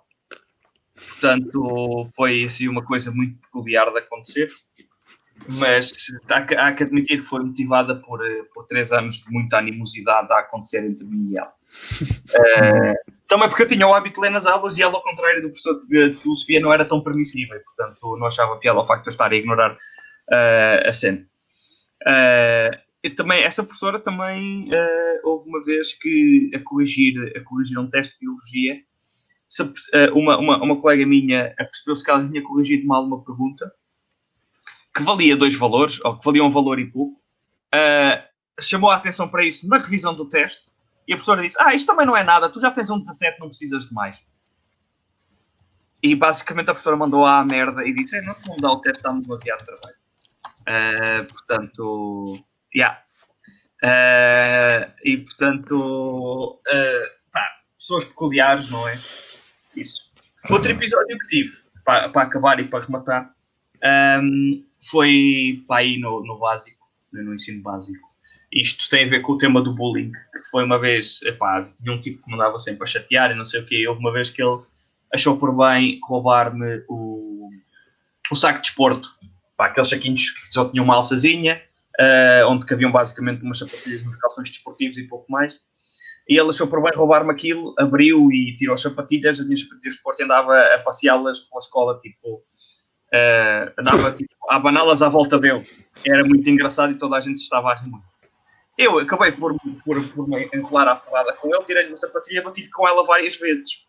Portanto, 0.96 2.08
foi 2.16 2.44
assim 2.44 2.68
uma 2.68 2.84
coisa 2.84 3.12
muito 3.12 3.40
peculiar 3.40 3.92
de 3.92 3.98
acontecer, 3.98 4.52
mas 5.48 5.92
há 6.30 6.44
que, 6.44 6.56
há 6.56 6.72
que 6.72 6.84
admitir 6.84 7.18
que 7.18 7.26
foi 7.26 7.44
motivada 7.44 7.96
por, 7.96 8.24
eh, 8.24 8.44
por 8.54 8.66
três 8.66 8.92
anos 8.92 9.22
de 9.22 9.32
muita 9.32 9.58
animosidade 9.58 10.32
a 10.32 10.40
acontecer 10.40 10.86
entre 10.86 11.06
mim 11.08 11.32
e 11.32 11.38
ela. 11.38 11.54
Uh, 12.02 13.14
também 13.28 13.48
porque 13.48 13.64
eu 13.64 13.68
tinha 13.68 13.88
o 13.88 13.94
hábito 13.94 14.16
de 14.16 14.28
ler 14.28 14.32
nas 14.32 14.46
aulas 14.46 14.78
e 14.78 14.82
ela, 14.82 14.94
ao 14.94 15.04
contrário 15.04 15.42
do 15.42 15.50
professor 15.50 15.86
de, 15.88 16.14
filosofia, 16.14 16.60
não 16.60 16.74
era 16.74 16.86
tão 16.86 17.02
permissiva 17.02 17.56
e, 17.56 17.60
portanto, 17.60 18.18
não 18.18 18.28
achava 18.28 18.58
piada 18.58 18.78
ao 18.78 18.86
facto 18.86 19.04
de 19.04 19.10
eu 19.10 19.12
estar 19.12 19.32
a 19.32 19.36
ignorar 19.36 19.74
uh, 19.74 20.88
a 20.90 20.94
cena. 20.94 21.26
Uh, 22.02 23.12
também, 23.16 23.44
essa 23.44 23.64
professora 23.64 24.00
também 24.00 24.70
houve 25.24 25.50
uma 25.50 25.64
vez 25.64 25.92
que, 25.94 26.52
a 26.54 26.60
corrigir, 26.60 27.16
a 27.36 27.44
corrigir 27.44 27.80
um 27.80 27.90
teste 27.90 28.14
de 28.14 28.20
biologia, 28.20 28.76
uma, 30.14 30.38
uma, 30.38 30.64
uma 30.64 30.80
colega 30.80 31.04
minha 31.04 31.52
percebeu-se 31.58 32.04
que 32.04 32.12
ela 32.12 32.28
tinha 32.28 32.44
corrigido 32.44 32.86
mal 32.86 33.04
uma 33.04 33.24
pergunta 33.24 33.74
que 34.94 35.02
valia 35.02 35.36
dois 35.36 35.56
valores, 35.56 36.00
ou 36.06 36.16
que 36.16 36.24
valia 36.24 36.44
um 36.44 36.52
valor 36.52 36.80
e 36.80 36.92
pouco, 36.92 37.20
chamou 38.60 38.92
a 38.92 38.98
atenção 38.98 39.28
para 39.28 39.44
isso 39.44 39.68
na 39.68 39.80
revisão 39.80 40.14
do 40.14 40.30
teste 40.30 40.71
e 41.08 41.14
a 41.14 41.16
professora 41.16 41.42
disse: 41.42 41.58
Ah, 41.60 41.74
isto 41.74 41.88
também 41.88 42.06
não 42.06 42.16
é 42.16 42.24
nada, 42.24 42.50
tu 42.50 42.60
já 42.60 42.72
tens 42.72 42.90
um 42.90 43.00
17, 43.00 43.40
não 43.40 43.48
precisas 43.48 43.88
de 43.88 43.94
mais. 43.94 44.18
E 46.04 46.16
basicamente 46.16 46.70
a 46.70 46.74
professora 46.74 46.98
mandou 46.98 47.26
à 47.26 47.44
merda 47.44 47.88
e 47.88 47.94
disse: 47.94 48.22
Não 48.22 48.34
te 48.36 48.46
vão 48.60 48.72
o 48.72 48.82
teste, 48.82 49.04
dá-me 49.04 49.22
demasiado 49.22 49.64
trabalho. 49.64 49.96
Uh, 50.62 51.26
portanto, 51.28 52.44
yeah. 52.76 53.04
Uh, 53.84 54.94
e 55.04 55.18
portanto, 55.18 56.62
uh, 56.68 57.32
pá, 57.32 57.62
pessoas 57.78 58.06
peculiares, 58.06 58.70
não 58.70 58.88
é? 58.88 59.00
Isso. 59.76 60.12
Outro 60.50 60.72
episódio 60.72 61.18
que 61.20 61.28
tive, 61.28 61.52
para, 61.84 62.10
para 62.10 62.22
acabar 62.24 62.60
e 62.60 62.68
para 62.68 62.84
rematar, 62.84 63.34
um, 64.22 64.66
foi 64.80 65.64
para 65.68 65.84
ir 65.84 66.00
no, 66.00 66.24
no 66.24 66.40
básico, 66.40 66.88
no 67.12 67.34
ensino 67.34 67.62
básico. 67.62 68.11
Isto 68.52 68.90
tem 68.90 69.06
a 69.06 69.10
ver 69.10 69.22
com 69.22 69.34
o 69.34 69.38
tema 69.38 69.62
do 69.62 69.74
bullying, 69.74 70.12
que 70.12 70.50
foi 70.50 70.66
uma 70.66 70.78
vez, 70.78 71.22
epá, 71.24 71.64
tinha 71.64 71.94
um 71.94 72.00
tipo 72.00 72.22
que 72.22 72.28
me 72.28 72.36
andava 72.36 72.60
sempre 72.60 72.84
a 72.84 72.88
chatear 72.88 73.32
e 73.32 73.36
não 73.36 73.46
sei 73.46 73.62
o 73.62 73.66
quê. 73.66 73.88
Houve 73.88 74.02
uma 74.02 74.12
vez 74.12 74.30
que 74.30 74.44
ele 74.44 74.62
achou 75.14 75.38
por 75.38 75.56
bem 75.56 76.00
roubar-me 76.04 76.84
o, 76.90 77.50
o 78.30 78.36
saco 78.36 78.62
de 78.62 78.68
esporto, 78.68 79.10
pá, 79.56 79.68
aqueles 79.68 79.90
saquinhos 79.90 80.30
que 80.32 80.54
só 80.54 80.66
tinham 80.66 80.84
uma 80.84 80.96
alçazinha, 80.96 81.62
uh, 82.00 82.48
onde 82.50 82.66
cabiam 82.66 82.92
basicamente 82.92 83.42
umas 83.42 83.58
sapatilhas 83.58 84.04
nos 84.04 84.18
calções 84.18 84.50
desportivos 84.50 84.98
e 84.98 85.08
pouco 85.08 85.32
mais. 85.32 85.62
E 86.28 86.38
ele 86.38 86.50
achou 86.50 86.68
por 86.68 86.84
bem 86.84 86.92
roubar-me 86.96 87.32
aquilo, 87.32 87.74
abriu 87.80 88.32
e 88.32 88.56
tirou 88.58 88.74
as 88.74 88.82
sapatilhas, 88.82 89.40
as 89.40 89.46
minhas 89.46 89.62
sapatilhas 89.62 89.94
de 89.94 89.98
esporte 89.98 90.24
andava 90.24 90.60
a 90.76 90.80
passeá-las 90.80 91.40
pela 91.40 91.60
escola, 91.60 92.00
tipo, 92.00 92.36
uh, 92.36 93.74
andava 93.78 94.12
tipo, 94.12 94.34
a 94.50 94.58
abaná-las 94.58 95.02
à 95.02 95.08
volta 95.08 95.40
dele. 95.40 95.66
Era 96.06 96.26
muito 96.26 96.50
engraçado 96.50 96.92
e 96.92 96.98
toda 96.98 97.16
a 97.16 97.20
gente 97.22 97.38
estava 97.38 97.72
a 97.72 97.76
rir 97.76 97.88
muito. 97.90 98.11
Eu 98.78 99.00
acabei 99.00 99.32
por, 99.32 99.56
por, 99.84 100.04
por 100.10 100.28
me 100.28 100.50
enrolar 100.54 100.88
à 100.88 100.96
porrada 100.96 101.34
com 101.34 101.54
ele, 101.54 101.64
tirei-lhe 101.64 101.90
uma 101.90 101.98
sapatilha 101.98 102.42
bati 102.42 102.70
com 102.70 102.88
ela 102.88 103.06
várias 103.06 103.36
vezes. 103.36 103.86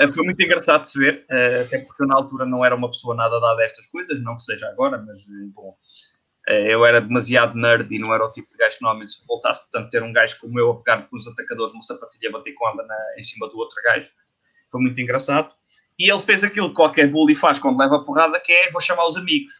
Uh, 0.00 0.12
foi 0.12 0.24
muito 0.24 0.42
engraçado 0.42 0.82
de 0.82 0.88
se 0.88 0.98
ver, 0.98 1.26
uh, 1.30 1.62
até 1.62 1.78
porque 1.78 2.02
eu 2.02 2.06
na 2.06 2.16
altura 2.16 2.44
não 2.44 2.64
era 2.64 2.74
uma 2.74 2.90
pessoa 2.90 3.14
nada 3.14 3.38
dada 3.38 3.62
a 3.62 3.64
estas 3.64 3.86
coisas, 3.86 4.20
não 4.22 4.36
que 4.36 4.42
seja 4.42 4.68
agora, 4.68 4.98
mas 4.98 5.20
eh, 5.20 5.46
bom, 5.54 5.76
eu 6.48 6.84
era 6.84 7.00
demasiado 7.00 7.54
nerd 7.54 7.94
e 7.94 7.98
não 7.98 8.12
era 8.12 8.24
o 8.24 8.32
tipo 8.32 8.50
de 8.50 8.56
gajo 8.56 8.76
que 8.76 8.82
normalmente 8.82 9.12
se 9.12 9.26
voltasse, 9.26 9.60
portanto 9.60 9.90
ter 9.90 10.02
um 10.02 10.12
gajo 10.12 10.38
como 10.40 10.58
eu 10.58 10.72
a 10.72 10.76
pegar 10.82 11.08
com 11.08 11.16
os 11.16 11.28
atacadores 11.28 11.72
uma 11.72 11.82
sapatilha 11.82 12.28
e 12.28 12.32
bater 12.32 12.52
com 12.52 12.68
ela 12.68 12.84
na, 12.84 12.96
em 13.16 13.22
cima 13.22 13.48
do 13.48 13.56
outro 13.56 13.80
gajo, 13.82 14.10
foi 14.70 14.80
muito 14.80 15.00
engraçado. 15.00 15.54
E 15.98 16.10
ele 16.10 16.20
fez 16.20 16.42
aquilo 16.42 16.68
que 16.70 16.74
qualquer 16.74 17.06
bully 17.06 17.36
faz 17.36 17.58
quando 17.58 17.78
leva 17.78 17.96
a 17.96 18.04
porrada, 18.04 18.40
que 18.40 18.52
é 18.52 18.70
vou 18.70 18.80
chamar 18.80 19.06
os 19.06 19.16
amigos. 19.16 19.52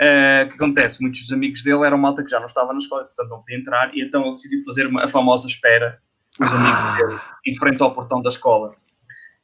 Uh, 0.00 0.48
que 0.48 0.54
acontece? 0.54 1.02
Muitos 1.02 1.20
dos 1.20 1.32
amigos 1.32 1.62
dele 1.62 1.84
eram 1.84 1.98
malta 1.98 2.24
que 2.24 2.30
já 2.30 2.38
não 2.38 2.46
estava 2.46 2.72
na 2.72 2.78
escola, 2.78 3.04
portanto 3.04 3.28
não 3.28 3.40
podia 3.40 3.58
entrar, 3.58 3.94
e 3.94 4.02
então 4.02 4.22
ele 4.22 4.34
decidiu 4.34 4.64
fazer 4.64 4.86
uma, 4.86 5.04
a 5.04 5.08
famosa 5.08 5.46
espera 5.46 6.00
os 6.40 6.50
amigos 6.50 6.78
ah. 6.78 6.96
dele 6.96 7.20
em 7.46 7.54
frente 7.54 7.82
ao 7.82 7.92
portão 7.92 8.22
da 8.22 8.30
escola. 8.30 8.74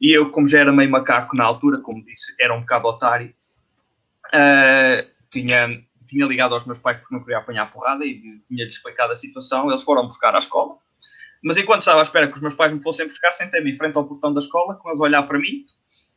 E 0.01 0.11
eu, 0.11 0.31
como 0.31 0.47
já 0.47 0.59
era 0.59 0.73
meio 0.73 0.89
macaco 0.89 1.35
na 1.35 1.43
altura, 1.43 1.79
como 1.79 2.03
disse, 2.03 2.33
era 2.39 2.55
um 2.55 2.61
bocado 2.61 2.87
otário, 2.87 3.31
uh, 4.33 5.07
tinha, 5.31 5.77
tinha 6.07 6.25
ligado 6.25 6.55
aos 6.55 6.65
meus 6.65 6.79
pais 6.79 6.97
porque 6.97 7.13
não 7.13 7.21
queria 7.21 7.37
apanhar 7.37 7.63
a 7.63 7.67
porrada 7.67 8.03
e 8.03 8.19
tinha-lhes 8.43 8.73
explicado 8.73 9.11
a 9.11 9.15
situação. 9.15 9.67
Eles 9.69 9.83
foram 9.83 10.07
buscar 10.07 10.33
à 10.33 10.39
escola, 10.39 10.75
mas 11.43 11.57
enquanto 11.57 11.81
estava 11.81 11.99
à 11.99 12.03
espera 12.03 12.27
que 12.27 12.33
os 12.33 12.41
meus 12.41 12.55
pais 12.55 12.71
me 12.71 12.81
fossem 12.81 13.05
buscar, 13.05 13.31
sentei-me 13.31 13.71
em 13.71 13.75
frente 13.75 13.95
ao 13.95 14.07
portão 14.07 14.33
da 14.33 14.39
escola, 14.39 14.75
com 14.75 14.89
eles 14.89 14.99
a 14.99 15.03
olhar 15.03 15.23
para 15.23 15.37
mim, 15.37 15.65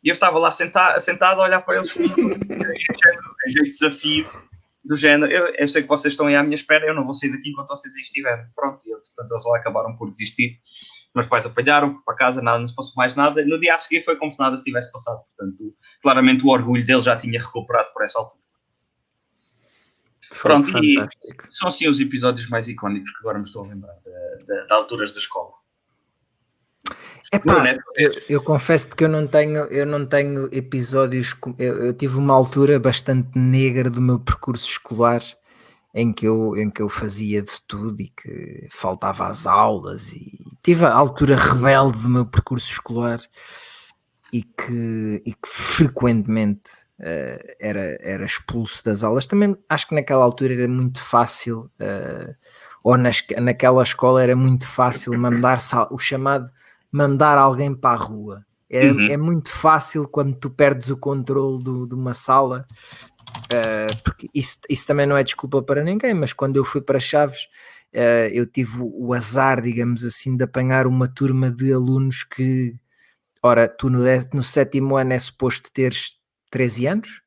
e 0.02 0.08
eu 0.08 0.12
estava 0.12 0.38
lá 0.38 0.50
sentado, 0.50 0.98
sentado 0.98 1.40
a 1.42 1.44
olhar 1.44 1.60
para 1.60 1.76
eles 1.76 1.92
com 1.92 2.02
de 3.46 3.62
desafio 3.68 4.28
do 4.84 4.96
género, 4.96 5.30
eu, 5.30 5.54
eu, 5.54 5.68
sei 5.68 5.82
que 5.82 5.88
vocês 5.88 6.12
estão 6.12 6.26
aí 6.26 6.34
à 6.34 6.42
minha 6.42 6.54
espera, 6.54 6.86
eu 6.86 6.94
não 6.94 7.04
vou 7.04 7.14
sair 7.14 7.30
daqui 7.30 7.50
enquanto 7.50 7.68
vocês 7.68 7.94
aí 7.94 8.00
estiverem. 8.00 8.46
Pronto, 8.54 8.82
e 8.86 8.90
eu, 8.90 8.98
portanto 8.98 9.30
eles 9.30 9.44
lá 9.44 9.58
acabaram 9.58 9.96
por 9.96 10.10
desistir. 10.10 10.58
Meus 11.14 11.26
pais 11.26 11.44
apanharam, 11.44 11.92
fui 11.92 12.02
para 12.04 12.14
casa, 12.14 12.40
nada, 12.40 12.58
não 12.58 12.68
se 12.68 12.74
passou 12.74 12.94
mais 12.96 13.14
nada. 13.14 13.44
No 13.44 13.58
dia 13.60 13.74
a 13.74 13.78
seguir 13.78 14.02
foi 14.02 14.16
como 14.16 14.30
se 14.30 14.38
nada 14.38 14.56
se 14.56 14.64
tivesse 14.64 14.90
passado. 14.92 15.20
Portanto, 15.36 15.74
claramente 16.00 16.44
o 16.44 16.48
orgulho 16.48 16.84
dele 16.84 17.02
já 17.02 17.16
tinha 17.16 17.38
recuperado 17.38 17.92
por 17.92 18.04
essa 18.04 18.18
altura. 18.18 18.40
Foi 20.32 20.50
Pronto, 20.50 20.70
fantástico. 20.70 21.44
e 21.48 21.52
são 21.52 21.68
assim 21.68 21.88
os 21.88 22.00
episódios 22.00 22.48
mais 22.48 22.68
icónicos 22.68 23.10
que 23.10 23.18
agora 23.18 23.38
me 23.38 23.44
estou 23.44 23.64
a 23.64 23.68
lembrar 23.68 23.94
de, 23.94 24.72
alturas 24.72 25.10
da 25.10 25.18
escola. 25.18 25.52
Epá, 27.32 27.76
eu, 27.96 28.10
eu 28.28 28.42
confesso 28.42 28.88
que 28.88 29.04
eu 29.04 29.08
não 29.08 29.26
tenho, 29.26 29.64
eu 29.64 29.86
não 29.86 30.06
tenho 30.06 30.48
episódios. 30.52 31.36
Eu, 31.58 31.86
eu, 31.86 31.92
tive 31.92 32.18
uma 32.18 32.34
altura 32.34 32.78
bastante 32.78 33.38
negra 33.38 33.88
do 33.90 34.00
meu 34.00 34.18
percurso 34.18 34.68
escolar 34.68 35.20
em 35.94 36.12
que 36.12 36.26
eu, 36.26 36.56
em 36.56 36.70
que 36.70 36.82
eu 36.82 36.88
fazia 36.88 37.42
de 37.42 37.60
tudo 37.66 38.00
e 38.00 38.08
que 38.08 38.68
faltava 38.70 39.26
às 39.26 39.46
aulas 39.46 40.12
e 40.12 40.38
tive 40.62 40.84
a 40.84 40.92
altura 40.92 41.36
rebelde 41.36 42.02
do 42.02 42.08
meu 42.08 42.26
percurso 42.26 42.70
escolar 42.70 43.20
e 44.32 44.42
que, 44.42 45.22
e 45.26 45.32
que 45.32 45.48
frequentemente 45.48 46.70
uh, 47.00 47.54
era, 47.58 47.98
era 48.00 48.24
expulso 48.24 48.84
das 48.84 49.02
aulas. 49.02 49.26
Também 49.26 49.56
acho 49.68 49.88
que 49.88 49.94
naquela 49.94 50.24
altura 50.24 50.54
era 50.54 50.68
muito 50.68 51.02
fácil, 51.02 51.70
uh, 51.80 52.34
ou 52.84 52.96
nas, 52.96 53.24
naquela 53.38 53.82
escola 53.82 54.22
era 54.22 54.36
muito 54.36 54.68
fácil 54.68 55.18
mandar 55.18 55.58
o 55.90 55.98
chamado 55.98 56.48
mandar 56.90 57.38
alguém 57.38 57.74
para 57.74 57.98
a 57.98 58.02
rua. 58.02 58.44
É, 58.68 58.90
uhum. 58.90 59.06
é 59.10 59.16
muito 59.16 59.50
fácil 59.50 60.06
quando 60.06 60.38
tu 60.38 60.48
perdes 60.48 60.90
o 60.90 60.96
controle 60.96 61.62
do, 61.62 61.88
de 61.88 61.94
uma 61.94 62.14
sala, 62.14 62.64
uh, 63.46 64.02
porque 64.04 64.28
isso, 64.32 64.58
isso 64.68 64.86
também 64.86 65.06
não 65.06 65.16
é 65.16 65.24
desculpa 65.24 65.60
para 65.60 65.82
ninguém, 65.82 66.14
mas 66.14 66.32
quando 66.32 66.56
eu 66.56 66.64
fui 66.64 66.80
para 66.80 67.00
Chaves, 67.00 67.48
uh, 67.92 68.30
eu 68.32 68.46
tive 68.46 68.78
o 68.80 69.12
azar, 69.12 69.60
digamos 69.60 70.04
assim, 70.04 70.36
de 70.36 70.44
apanhar 70.44 70.86
uma 70.86 71.08
turma 71.08 71.50
de 71.50 71.72
alunos 71.72 72.22
que, 72.22 72.76
ora, 73.42 73.66
tu 73.66 73.90
no, 73.90 74.04
no 74.32 74.42
sétimo 74.44 74.96
ano 74.96 75.14
é 75.14 75.18
suposto 75.18 75.72
teres 75.72 76.16
13 76.50 76.86
anos? 76.86 77.22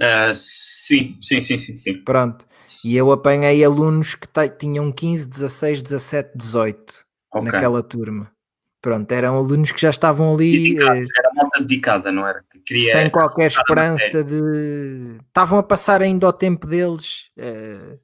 Uh, 0.00 0.32
sim, 0.32 1.16
sim, 1.20 1.40
sim, 1.40 1.56
sim, 1.56 1.76
sim. 1.76 2.02
Pronto. 2.02 2.44
E 2.84 2.96
eu 2.96 3.10
apanhei 3.10 3.64
alunos 3.64 4.14
que 4.14 4.28
tinham 4.58 4.90
15, 4.90 5.26
16, 5.26 5.82
17, 5.82 6.30
18 6.36 7.04
okay. 7.32 7.42
naquela 7.42 7.82
turma. 7.82 8.32
Pronto, 8.80 9.10
eram 9.10 9.36
alunos 9.36 9.72
que 9.72 9.80
já 9.80 9.90
estavam 9.90 10.34
ali. 10.34 10.52
Dedicados, 10.52 11.08
eh, 11.08 11.18
era 11.18 11.30
malta 11.34 11.60
dedicada, 11.60 12.12
não 12.12 12.26
era? 12.26 12.44
sem 12.92 13.10
qualquer 13.10 13.46
esperança 13.46 14.22
de. 14.22 15.18
Estavam 15.26 15.58
a 15.58 15.62
passar 15.62 16.00
ainda 16.00 16.28
o 16.28 16.32
tempo 16.32 16.66
deles. 16.66 17.30
Uh, 17.36 17.98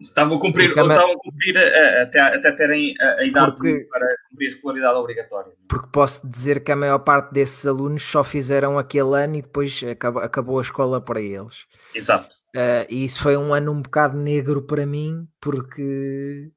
estavam 0.00 0.36
a 0.36 0.40
cumprir, 0.40 0.68
estavam 0.70 1.12
a 1.12 1.18
cumprir 1.18 1.56
uh, 1.56 2.02
até, 2.02 2.20
até 2.20 2.52
terem 2.52 2.94
a, 3.00 3.20
a 3.20 3.24
idade 3.24 3.56
porque, 3.56 3.86
para 3.90 4.06
cumprir 4.30 4.46
a 4.46 4.48
escolaridade 4.48 4.96
obrigatória. 4.96 5.52
Porque 5.68 5.88
posso 5.90 6.28
dizer 6.28 6.62
que 6.62 6.70
a 6.70 6.76
maior 6.76 7.00
parte 7.00 7.32
desses 7.32 7.66
alunos 7.66 8.02
só 8.02 8.22
fizeram 8.22 8.78
aquele 8.78 9.16
ano 9.16 9.36
e 9.36 9.42
depois 9.42 9.82
acabou, 9.90 10.22
acabou 10.22 10.58
a 10.60 10.62
escola 10.62 11.00
para 11.00 11.20
eles. 11.20 11.66
Exato. 11.92 12.32
Uh, 12.54 12.86
e 12.88 13.04
isso 13.04 13.20
foi 13.20 13.36
um 13.36 13.52
ano 13.52 13.72
um 13.72 13.82
bocado 13.82 14.16
negro 14.16 14.62
para 14.62 14.86
mim, 14.86 15.26
porque 15.40 16.52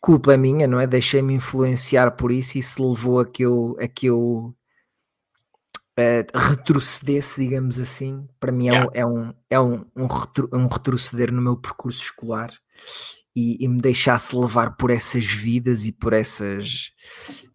culpa 0.00 0.36
minha, 0.36 0.66
não 0.66 0.80
é? 0.80 0.86
Deixei-me 0.86 1.34
influenciar 1.34 2.12
por 2.12 2.30
isso 2.30 2.56
e 2.56 2.60
isso 2.60 2.86
levou 2.86 3.20
a 3.20 3.26
que 3.26 3.42
eu, 3.42 3.76
a 3.80 3.88
que 3.88 4.06
eu 4.06 4.54
uh, 5.98 6.38
retrocedesse, 6.38 7.40
digamos 7.42 7.80
assim. 7.80 8.26
Para 8.38 8.52
mim 8.52 8.68
é, 8.68 8.72
yeah. 8.72 8.86
um, 8.86 8.92
é, 8.94 9.06
um, 9.06 9.34
é 9.50 9.60
um, 9.60 9.84
um, 9.96 10.06
retro, 10.06 10.48
um, 10.52 10.66
retroceder 10.66 11.32
no 11.32 11.42
meu 11.42 11.56
percurso 11.56 12.02
escolar 12.02 12.52
e, 13.34 13.64
e, 13.64 13.68
me 13.68 13.80
deixasse 13.80 14.36
levar 14.36 14.76
por 14.76 14.90
essas 14.90 15.24
vidas 15.24 15.84
e 15.84 15.92
por 15.92 16.12
essas 16.12 16.90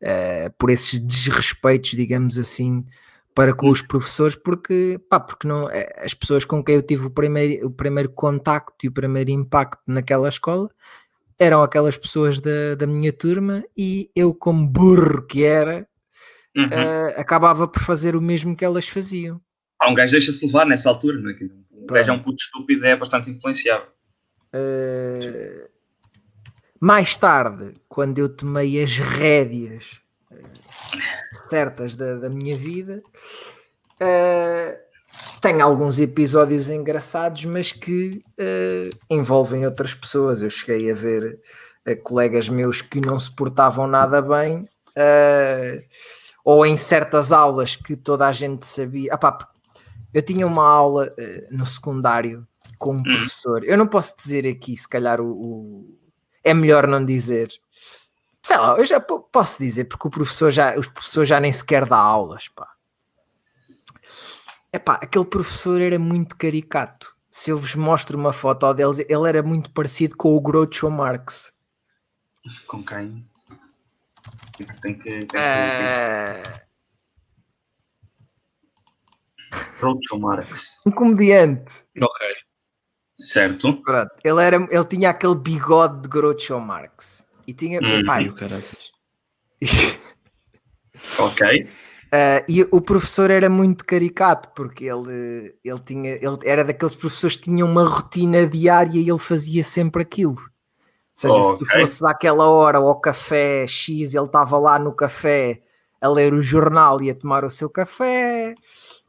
uh, 0.01 0.53
por 0.58 0.69
esses 0.69 0.99
desrespeitos, 0.99 1.91
digamos 1.91 2.38
assim, 2.38 2.86
para 3.34 3.53
com 3.53 3.69
os 3.69 3.82
professores, 3.82 4.36
porque, 4.36 4.99
pá, 5.10 5.19
porque 5.19 5.47
não, 5.47 5.69
eh, 5.69 5.91
as 5.97 6.13
pessoas 6.13 6.45
com 6.45 6.63
quem 6.63 6.75
eu 6.75 6.84
tive 6.84 7.08
o 7.08 7.10
primeiro, 7.10 7.67
o 7.67 7.71
primeiro 7.71 8.10
contacto 8.12 8.75
e 8.84 8.88
o 8.88 8.91
primeiro 8.91 9.32
impacto 9.32 9.82
naquela 9.88 10.29
escola 10.29 10.69
eram 11.39 11.63
aquelas 11.63 11.98
pessoas 11.98 12.39
da, 12.39 12.76
da 12.76 12.88
minha 12.88 13.12
turma 13.12 13.63
e 13.78 14.10
eu, 14.15 14.34
como 14.34 14.67
burro 14.67 15.26
que 15.26 15.43
era, 15.43 15.88
uhum. 16.56 16.65
uh, 16.65 17.19
acabava 17.19 17.67
por 17.67 17.82
fazer 17.84 18.15
o 18.15 18.22
mesmo 18.22 18.56
que 18.56 18.65
elas 18.65 18.88
faziam. 18.88 19.41
Ah, 19.80 19.89
um 19.89 19.93
gajo 19.93 20.12
deixa-se 20.13 20.46
levar 20.46 20.65
nessa 20.65 20.89
altura, 20.89 21.17
não 21.17 21.30
é? 21.32 21.36
Um 21.72 21.86
gajo 21.86 22.12
é 22.12 22.13
um 22.13 22.22
puto 22.22 22.41
estúpido 22.41 22.86
e 22.86 22.89
é 22.89 22.96
bastante 22.96 23.30
influenciável. 23.30 23.88
Uh, 24.54 25.67
mais 26.80 27.15
tarde, 27.15 27.74
quando 27.89 28.19
eu 28.19 28.30
tomei 28.30 28.82
as 28.82 28.98
rédeas 28.98 30.00
uh, 30.32 31.50
certas 31.50 31.96
da, 31.96 32.15
da 32.15 32.30
minha 32.30 32.58
vida, 32.58 33.02
uh, 34.00 34.92
tem 35.41 35.62
alguns 35.62 35.99
episódios 35.99 36.69
engraçados, 36.69 37.45
mas 37.45 37.71
que 37.71 38.23
uh, 38.39 38.97
envolvem 39.10 39.65
outras 39.65 39.93
pessoas. 39.93 40.41
Eu 40.41 40.49
cheguei 40.49 40.91
a 40.91 40.95
ver 40.95 41.39
uh, 41.88 42.04
colegas 42.04 42.49
meus 42.49 42.82
que 42.82 42.99
não 43.06 43.19
se 43.19 43.32
portavam 43.32 43.88
nada 43.88 44.21
bem, 44.21 44.63
uh, 44.63 45.84
ou 46.43 46.65
em 46.65 46.76
certas 46.76 47.32
aulas 47.32 47.76
que 47.76 47.95
toda 47.95 48.28
a 48.28 48.32
gente 48.32 48.65
sabia. 48.65 49.13
Ah, 49.13 49.38
eu 50.13 50.21
tinha 50.21 50.45
uma 50.45 50.67
aula 50.67 51.13
no 51.49 51.65
secundário 51.65 52.47
com 52.78 52.95
um 52.95 52.99
hum. 52.99 53.04
professor. 53.04 53.63
Eu 53.63 53.78
não 53.78 53.88
posso 53.88 54.15
dizer 54.17 54.45
aqui, 54.45 54.76
se 54.76 54.88
calhar 54.88 55.21
o, 55.21 55.32
o... 55.32 55.97
é 56.43 56.54
melhor 56.54 56.86
não 56.86 57.04
dizer. 57.04 57.49
Sei 58.43 58.58
lá, 58.58 58.76
eu 58.78 58.86
já 58.86 58.99
posso 58.99 59.63
dizer, 59.63 59.86
porque 59.86 60.08
o 60.08 60.12
professor 60.12 60.52
já, 60.52 60.78
os 60.78 60.88
professores 60.88 61.30
já 61.30 61.39
nem 61.39 61.52
sequer 61.52 61.86
dá 61.86 61.97
aulas, 61.97 62.49
pá. 62.49 62.72
Epá, 64.73 64.95
aquele 64.95 65.25
professor 65.25 65.79
era 65.79 65.99
muito 65.99 66.36
caricato. 66.36 67.15
Se 67.29 67.51
eu 67.51 67.57
vos 67.59 67.75
mostro 67.75 68.17
uma 68.17 68.33
foto 68.33 68.73
deles, 68.73 68.97
ele 68.99 69.29
era 69.29 69.43
muito 69.43 69.69
parecido 69.71 70.17
com 70.17 70.36
o 70.36 70.41
Groucho 70.41 70.89
Marx. 70.89 71.53
Com 72.65 72.83
quem? 72.83 73.23
Tem 74.57 74.65
que. 74.65 74.81
Tem 74.81 74.97
que... 75.27 75.38
Uh... 75.38 76.63
Groucho 79.79 80.19
Marx. 80.19 80.79
Um 80.88 80.91
comediante. 80.91 81.86
Ok. 82.01 82.27
Certo. 83.19 83.79
Pronto. 83.83 84.12
Ele, 84.23 84.43
era, 84.43 84.55
ele 84.55 84.86
tinha 84.86 85.12
aquele 85.12 85.36
bigode 85.36 86.01
de 86.01 86.09
Groucho 86.09 86.59
Marx. 86.59 87.27
E 87.45 87.53
tinha. 87.53 87.79
Hum. 87.79 87.99
Epá, 87.99 88.17
ok. 91.19 91.69
Uh, 92.13 92.45
e 92.47 92.62
o 92.69 92.80
professor 92.80 93.32
era 93.32 93.49
muito 93.49 93.84
caricato 93.84 94.49
porque 94.56 94.86
ele, 94.86 95.56
ele 95.63 95.80
tinha 95.80 96.12
ele 96.12 96.38
era 96.45 96.63
daqueles 96.63 96.93
professores 96.93 97.38
que 97.38 97.45
tinham 97.45 97.67
uma 97.67 97.84
rotina 97.84 98.45
diária 98.45 98.99
e 98.99 99.10
ele 99.10 99.17
fazia 99.17 99.63
sempre 99.63 100.04
aquilo. 100.04 100.36
Ou 100.36 100.39
seja, 101.12 101.34
oh, 101.34 101.52
se 101.52 101.58
tu 101.58 101.65
fosses 101.65 102.04
àquela 102.04 102.47
hora 102.47 102.78
ao 102.78 103.02
café 103.02 103.65
X, 103.65 104.13
ele 104.13 104.26
estava 104.26 104.60
lá 104.60 104.78
no 104.78 104.93
café 104.93 105.63
a 105.99 106.08
ler 106.08 106.36
o 106.36 106.41
jornal 106.41 107.02
e 107.02 107.10
a 107.10 107.15
tomar 107.15 107.43
o 107.43 107.49
seu 107.49 107.67
café. 107.67 108.54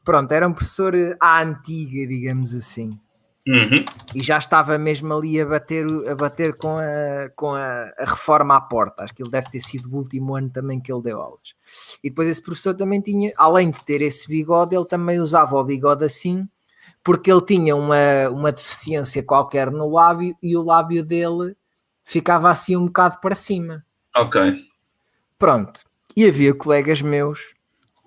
Pronto, 0.02 0.32
era 0.32 0.48
um 0.48 0.54
professor 0.54 0.94
à 1.20 1.42
antiga, 1.42 2.06
digamos 2.06 2.54
assim. 2.54 2.90
Uhum. 3.46 3.84
E 4.14 4.22
já 4.22 4.38
estava 4.38 4.78
mesmo 4.78 5.12
ali 5.12 5.38
a 5.38 5.44
bater, 5.44 5.84
a 6.08 6.14
bater 6.14 6.56
com, 6.56 6.78
a, 6.78 7.28
com 7.36 7.50
a, 7.52 7.90
a, 7.98 8.04
reforma 8.06 8.56
à 8.56 8.60
porta. 8.60 9.02
Acho 9.02 9.14
que 9.14 9.22
ele 9.22 9.30
deve 9.30 9.50
ter 9.50 9.60
sido 9.60 9.92
o 9.92 9.96
último 9.96 10.34
ano 10.34 10.48
também 10.48 10.80
que 10.80 10.90
ele 10.90 11.02
deu 11.02 11.20
aulas. 11.20 11.54
E 12.02 12.08
depois 12.08 12.26
esse 12.26 12.40
professor 12.40 12.74
também 12.74 13.02
tinha, 13.02 13.32
além 13.36 13.70
de 13.70 13.84
ter 13.84 14.00
esse 14.00 14.26
bigode, 14.26 14.74
ele 14.74 14.86
também 14.86 15.20
usava 15.20 15.56
o 15.56 15.64
bigode 15.64 16.04
assim, 16.04 16.48
porque 17.02 17.30
ele 17.30 17.42
tinha 17.42 17.76
uma, 17.76 18.30
uma 18.30 18.50
deficiência 18.50 19.22
qualquer 19.22 19.70
no 19.70 19.90
lábio 19.90 20.34
e 20.42 20.56
o 20.56 20.62
lábio 20.62 21.04
dele 21.04 21.54
ficava 22.02 22.50
assim 22.50 22.76
um 22.76 22.86
bocado 22.86 23.18
para 23.20 23.34
cima. 23.34 23.84
Ok. 24.16 24.54
Pronto. 25.38 25.84
E 26.16 26.26
havia 26.26 26.54
colegas 26.54 27.02
meus 27.02 27.53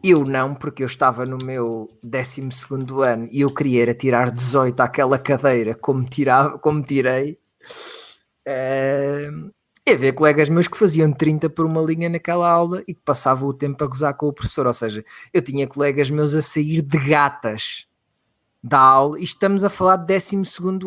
eu 0.10 0.26
não, 0.26 0.54
porque 0.54 0.84
eu 0.84 0.88
estava 0.88 1.26
no 1.26 1.38
meu 1.38 1.90
12 2.04 2.42
ano 3.04 3.28
e 3.32 3.42
eu 3.42 3.54
queria 3.54 3.84
era 3.84 3.94
tirar 3.94 4.32
18 4.32 4.80
àquela 4.80 5.18
cadeira 5.18 5.76
como, 5.76 6.06
tirava, 6.06 6.58
como 6.60 6.84
tirei. 6.84 7.40
Uh, 8.48 9.52
e 9.86 9.92
havia 9.92 10.14
colegas 10.14 10.50
meus 10.50 10.68
que 10.68 10.78
faziam 10.78 11.12
30 11.14 11.50
por 11.50 11.66
uma 11.66 11.82
linha 11.82 12.10
naquela 12.10 12.50
aula 12.50 12.84
e 12.88 12.94
que 12.94 13.02
passavam 13.06 13.48
o 13.48 13.54
tempo 13.54 13.84
a 13.84 13.88
gozar 13.88 14.14
com 14.16 14.28
o 14.28 14.34
professor. 14.34 14.68
Ou 14.68 14.74
seja, 14.74 15.04
eu 15.34 15.42
tinha 15.42 15.66
colegas 15.66 16.10
meus 16.10 16.36
a 16.36 16.42
sair 16.42 16.82
de 16.82 16.98
gatas 16.98 17.88
da 18.62 18.80
aula 18.80 19.20
e 19.20 19.24
estamos 19.24 19.64
a 19.64 19.70
falar 19.70 19.98
de 19.98 20.14
12 20.14 20.36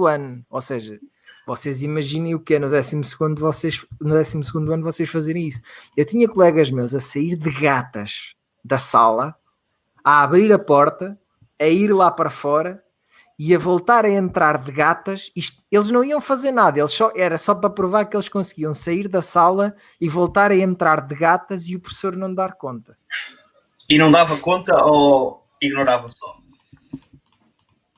ano. 0.06 0.44
Ou 0.50 0.60
seja, 0.60 1.00
vocês 1.46 1.82
imaginem 1.82 2.34
o 2.34 2.40
que 2.40 2.54
é 2.54 2.58
no 2.58 2.68
12 2.68 3.00
vocês, 3.38 3.86
no 4.00 4.10
12 4.10 4.38
ano 4.54 4.82
vocês 4.82 5.08
fazerem 5.08 5.48
isso. 5.48 5.62
Eu 5.96 6.04
tinha 6.04 6.28
colegas 6.28 6.70
meus 6.70 6.94
a 6.94 7.00
sair 7.00 7.36
de 7.36 7.50
gatas 7.50 8.34
da 8.64 8.78
sala, 8.78 9.36
a 10.04 10.22
abrir 10.22 10.52
a 10.52 10.58
porta, 10.58 11.18
a 11.58 11.66
ir 11.66 11.92
lá 11.92 12.10
para 12.10 12.30
fora 12.30 12.82
e 13.38 13.54
a 13.54 13.58
voltar 13.58 14.04
a 14.04 14.10
entrar 14.10 14.58
de 14.58 14.70
gatas. 14.70 15.30
Isto, 15.34 15.62
eles 15.70 15.90
não 15.90 16.04
iam 16.04 16.20
fazer 16.20 16.52
nada, 16.52 16.78
eles 16.78 16.92
só, 16.92 17.10
era 17.16 17.38
só 17.38 17.54
para 17.54 17.70
provar 17.70 18.04
que 18.04 18.16
eles 18.16 18.28
conseguiam 18.28 18.74
sair 18.74 19.08
da 19.08 19.22
sala 19.22 19.74
e 20.00 20.08
voltar 20.08 20.50
a 20.50 20.56
entrar 20.56 21.06
de 21.06 21.14
gatas 21.14 21.68
e 21.68 21.76
o 21.76 21.80
professor 21.80 22.16
não 22.16 22.34
dar 22.34 22.54
conta. 22.54 22.98
E 23.88 23.98
não 23.98 24.10
dava 24.10 24.36
conta 24.36 24.84
ou 24.84 25.46
ignorava 25.60 26.08
só? 26.08 26.36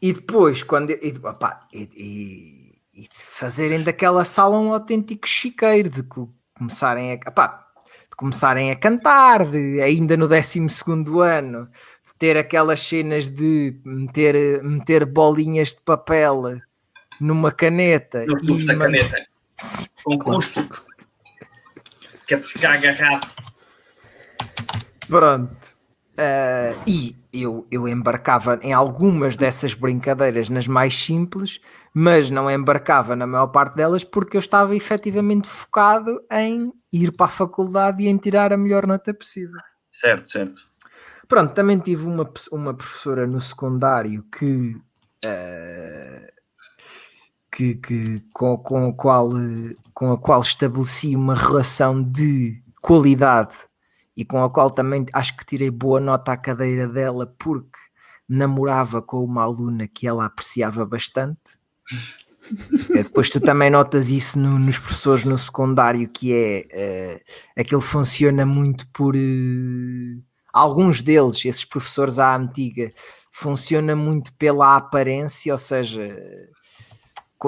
E 0.01 0.13
depois, 0.13 0.63
quando. 0.63 0.91
E, 0.91 1.15
e, 1.73 1.89
e, 1.97 3.03
e 3.03 3.09
fazerem 3.13 3.83
daquela 3.83 4.25
sala 4.25 4.59
um 4.59 4.73
autêntico 4.73 5.29
chiqueiro 5.29 5.89
de 5.91 6.03
começarem 6.57 7.13
a. 7.13 7.17
De 7.17 7.72
começarem 8.23 8.71
a 8.71 8.77
cantar, 8.77 9.45
de 9.45 9.81
ainda 9.81 10.17
no 10.17 10.29
12 10.29 10.61
ano 11.21 11.69
ter 12.17 12.37
aquelas 12.37 12.81
cenas 12.81 13.29
de 13.29 13.77
meter, 13.85 14.63
meter 14.63 15.05
bolinhas 15.05 15.71
de 15.71 15.81
papel 15.81 16.61
numa 17.21 17.51
caneta. 17.51 18.25
Nos 18.25 18.43
tubos 18.43 18.65
da 18.65 18.79
caneta. 18.79 19.27
Concurso. 20.05 20.69
que 22.25 22.35
é 22.35 22.37
para 22.37 22.47
ficar 22.47 22.75
agarrado. 22.75 23.29
Pronto. 25.09 25.62
Uh, 26.13 26.77
e 26.87 27.17
eu, 27.33 27.67
eu 27.71 27.89
embarcava 27.89 28.59
em 28.63 28.73
algumas 28.73 29.37
dessas 29.37 29.73
brincadeiras, 29.73 30.51
nas 30.51 30.67
mais 30.67 30.95
simples, 30.95 31.59
mas 31.95 32.29
não 32.29 32.51
embarcava 32.51 33.17
na 33.17 33.27
maior 33.27 33.47
parte 33.47 33.77
delas 33.77 34.05
porque 34.05 34.37
eu 34.37 34.41
estava 34.41 34.77
efetivamente 34.77 35.49
focado 35.49 36.23
em 36.31 36.71
ir 36.93 37.13
para 37.13 37.27
a 37.27 37.31
faculdade 37.31 38.03
e 38.03 38.09
em 38.09 38.17
tirar 38.19 38.53
a 38.53 38.57
melhor 38.59 38.87
nota 38.87 39.15
possível. 39.15 39.57
Certo, 39.91 40.29
certo. 40.29 40.61
Pronto, 41.27 41.55
também 41.55 41.79
tive 41.79 42.07
uma, 42.07 42.31
uma 42.51 42.75
professora 42.75 43.27
no 43.27 43.41
secundário 43.41 44.23
que. 44.25 44.77
Uh, 45.25 46.33
que, 47.51 47.75
que 47.77 48.23
com, 48.33 48.57
com, 48.57 48.89
a 48.89 48.93
qual, 48.95 49.31
com 49.93 50.13
a 50.13 50.19
qual 50.19 50.41
estabeleci 50.41 51.15
uma 51.15 51.35
relação 51.35 52.03
de 52.03 52.63
qualidade 52.81 53.55
e 54.17 54.25
com 54.25 54.43
a 54.43 54.51
qual 54.51 54.71
também 54.71 55.07
acho 55.13 55.37
que 55.37 55.47
tirei 55.47 55.71
boa 55.71 56.01
nota 56.01 56.33
à 56.33 56.37
cadeira 56.37 56.87
dela 56.87 57.35
porque 57.39 57.79
namorava 58.29 59.03
com 59.03 59.25
uma 59.25 59.43
aluna 59.43 59.89
que 59.89 60.07
ela 60.07 60.27
apreciava 60.27 60.85
bastante. 60.85 61.59
É, 62.91 63.05
depois 63.05 63.31
tu 63.31 63.41
também 63.41 63.71
notas 63.71 64.09
isso 64.09 64.37
no, 64.37 64.59
nos 64.59 64.77
professores 64.77 65.25
no 65.25 65.39
secundário, 65.39 66.09
que 66.09 66.35
é 66.35 67.17
uh, 67.17 67.21
aquele 67.57 67.81
funciona 67.81 68.45
muito 68.45 68.85
por 68.93 69.15
uh, 69.15 70.23
alguns 70.53 71.01
deles, 71.01 71.45
esses 71.45 71.65
professores 71.65 72.19
à 72.19 72.37
antiga, 72.37 72.93
funciona 73.31 73.95
muito 73.95 74.37
pela 74.37 74.77
aparência, 74.77 75.53
ou 75.53 75.59
seja, 75.59 76.03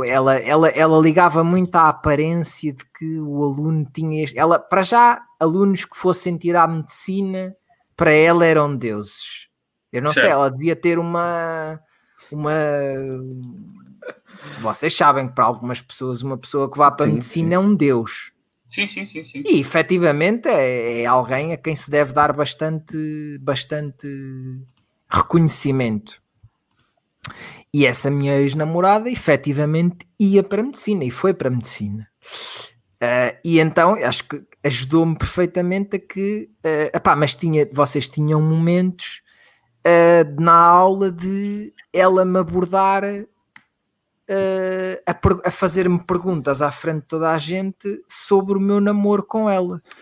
ela, 0.02 0.36
ela, 0.36 0.68
ela 0.68 0.98
ligava 0.98 1.44
muito 1.44 1.76
à 1.76 1.88
aparência 1.88 2.72
de 2.72 2.84
que 2.98 3.20
o 3.20 3.44
aluno 3.44 3.86
tinha. 3.92 4.24
Ela, 4.34 4.58
para 4.58 4.82
já, 4.82 5.22
alunos 5.38 5.84
que 5.84 5.96
fossem 5.96 6.36
tirar 6.36 6.66
medicina, 6.66 7.54
para 7.96 8.10
ela 8.10 8.44
eram 8.44 8.74
deuses. 8.74 9.48
Eu 9.92 10.02
não 10.02 10.12
certo. 10.12 10.24
sei, 10.24 10.32
ela 10.32 10.50
devia 10.50 10.74
ter 10.74 10.98
uma. 10.98 11.78
uma 12.32 12.52
vocês 14.60 14.96
sabem 14.96 15.28
que 15.28 15.34
para 15.34 15.44
algumas 15.44 15.80
pessoas, 15.80 16.22
uma 16.22 16.36
pessoa 16.36 16.70
que 16.70 16.76
vá 16.78 16.90
para 16.90 17.06
a 17.06 17.08
medicina 17.08 17.50
sim. 17.50 17.54
é 17.54 17.58
um 17.58 17.74
deus. 17.74 18.32
Sim, 18.68 18.86
sim, 18.86 19.04
sim, 19.04 19.22
sim. 19.22 19.44
E 19.46 19.60
efetivamente 19.60 20.48
é, 20.48 21.02
é 21.02 21.06
alguém 21.06 21.52
a 21.52 21.56
quem 21.56 21.76
se 21.76 21.88
deve 21.88 22.12
dar 22.12 22.32
bastante, 22.32 23.38
bastante 23.40 24.08
reconhecimento. 25.08 26.20
E 27.74 27.84
essa 27.84 28.08
minha 28.08 28.38
ex-namorada 28.38 29.10
efetivamente 29.10 30.06
ia 30.16 30.44
para 30.44 30.60
a 30.60 30.64
medicina 30.64 31.04
e 31.04 31.10
foi 31.10 31.34
para 31.34 31.48
a 31.48 31.50
medicina. 31.50 32.08
Uh, 33.02 33.36
e 33.44 33.58
então 33.58 33.96
acho 33.96 34.28
que 34.28 34.40
ajudou-me 34.62 35.18
perfeitamente 35.18 35.96
a 35.96 35.98
que, 35.98 36.48
uh, 36.64 36.96
epá, 36.96 37.16
mas 37.16 37.34
tinha, 37.34 37.68
vocês 37.72 38.08
tinham 38.08 38.40
momentos 38.40 39.22
uh, 39.84 40.40
na 40.40 40.54
aula 40.54 41.10
de 41.10 41.74
ela 41.92 42.24
me 42.24 42.38
abordar 42.38 43.02
uh, 43.04 43.26
a, 45.04 45.48
a 45.48 45.50
fazer-me 45.50 45.98
perguntas 45.98 46.62
à 46.62 46.70
frente 46.70 47.00
de 47.00 47.08
toda 47.08 47.32
a 47.32 47.38
gente 47.38 48.04
sobre 48.06 48.56
o 48.56 48.60
meu 48.60 48.80
namoro 48.80 49.24
com 49.24 49.50
ela. 49.50 49.82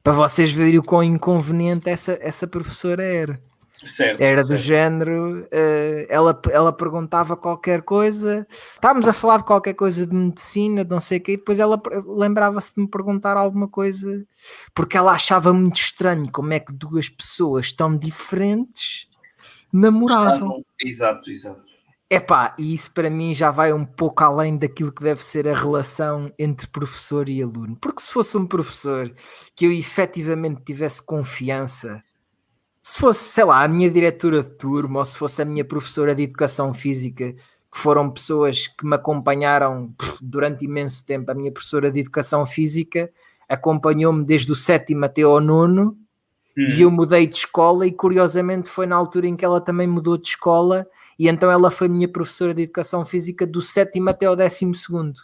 Para 0.00 0.12
vocês 0.12 0.52
verem 0.52 0.78
o 0.78 0.82
quão 0.82 1.02
inconveniente 1.02 1.90
essa, 1.90 2.16
essa 2.22 2.46
professora 2.46 3.02
era. 3.02 3.49
Certo, 3.88 4.20
era 4.20 4.42
do 4.42 4.48
certo. 4.48 4.60
género, 4.60 5.40
uh, 5.40 6.06
ela, 6.08 6.40
ela 6.50 6.72
perguntava 6.72 7.36
qualquer 7.36 7.82
coisa, 7.82 8.46
estávamos 8.74 9.08
a 9.08 9.12
falar 9.12 9.38
de 9.38 9.44
qualquer 9.44 9.74
coisa 9.74 10.06
de 10.06 10.14
medicina, 10.14 10.84
de 10.84 10.90
não 10.90 11.00
sei 11.00 11.18
o 11.18 11.20
quê, 11.22 11.32
e 11.32 11.36
depois 11.36 11.58
ela 11.58 11.80
lembrava-se 12.06 12.74
de 12.74 12.82
me 12.82 12.88
perguntar 12.88 13.36
alguma 13.36 13.68
coisa, 13.68 14.24
porque 14.74 14.96
ela 14.96 15.12
achava 15.12 15.52
muito 15.52 15.76
estranho 15.76 16.30
como 16.30 16.52
é 16.52 16.60
que 16.60 16.72
duas 16.72 17.08
pessoas 17.08 17.72
tão 17.72 17.96
diferentes 17.96 19.08
namoravam. 19.72 20.64
Exato, 20.80 21.30
exato. 21.30 21.70
Epá, 22.12 22.56
e 22.58 22.74
isso 22.74 22.92
para 22.92 23.08
mim 23.08 23.32
já 23.32 23.52
vai 23.52 23.72
um 23.72 23.84
pouco 23.84 24.24
além 24.24 24.58
daquilo 24.58 24.90
que 24.90 25.02
deve 25.02 25.24
ser 25.24 25.46
a 25.46 25.54
relação 25.54 26.32
entre 26.36 26.66
professor 26.66 27.28
e 27.28 27.40
aluno. 27.40 27.76
Porque 27.80 28.02
se 28.02 28.10
fosse 28.10 28.36
um 28.36 28.44
professor 28.44 29.14
que 29.54 29.64
eu 29.64 29.70
efetivamente 29.70 30.62
tivesse 30.64 31.00
confiança 31.06 32.02
se 32.82 32.98
fosse, 32.98 33.24
sei 33.24 33.44
lá, 33.44 33.62
a 33.62 33.68
minha 33.68 33.90
diretora 33.90 34.42
de 34.42 34.50
turma 34.50 35.00
ou 35.00 35.04
se 35.04 35.16
fosse 35.16 35.42
a 35.42 35.44
minha 35.44 35.64
professora 35.64 36.14
de 36.14 36.22
educação 36.22 36.72
física, 36.72 37.32
que 37.32 37.78
foram 37.78 38.10
pessoas 38.10 38.66
que 38.66 38.86
me 38.86 38.94
acompanharam 38.94 39.94
durante 40.20 40.64
imenso 40.64 41.04
tempo, 41.04 41.30
a 41.30 41.34
minha 41.34 41.52
professora 41.52 41.90
de 41.90 42.00
educação 42.00 42.44
física 42.46 43.10
acompanhou-me 43.48 44.24
desde 44.24 44.50
o 44.50 44.54
sétimo 44.54 45.04
até 45.04 45.22
ao 45.22 45.40
nono 45.40 45.96
hum. 46.56 46.66
e 46.68 46.82
eu 46.82 46.90
mudei 46.90 47.26
de 47.26 47.36
escola 47.36 47.86
e 47.86 47.92
curiosamente 47.92 48.70
foi 48.70 48.86
na 48.86 48.96
altura 48.96 49.26
em 49.26 49.36
que 49.36 49.44
ela 49.44 49.60
também 49.60 49.86
mudou 49.86 50.16
de 50.16 50.28
escola 50.28 50.86
e 51.18 51.28
então 51.28 51.50
ela 51.50 51.70
foi 51.70 51.88
minha 51.88 52.08
professora 52.08 52.54
de 52.54 52.62
educação 52.62 53.04
física 53.04 53.46
do 53.46 53.60
sétimo 53.60 54.08
até 54.08 54.26
ao 54.26 54.36
décimo 54.36 54.74
segundo. 54.74 55.20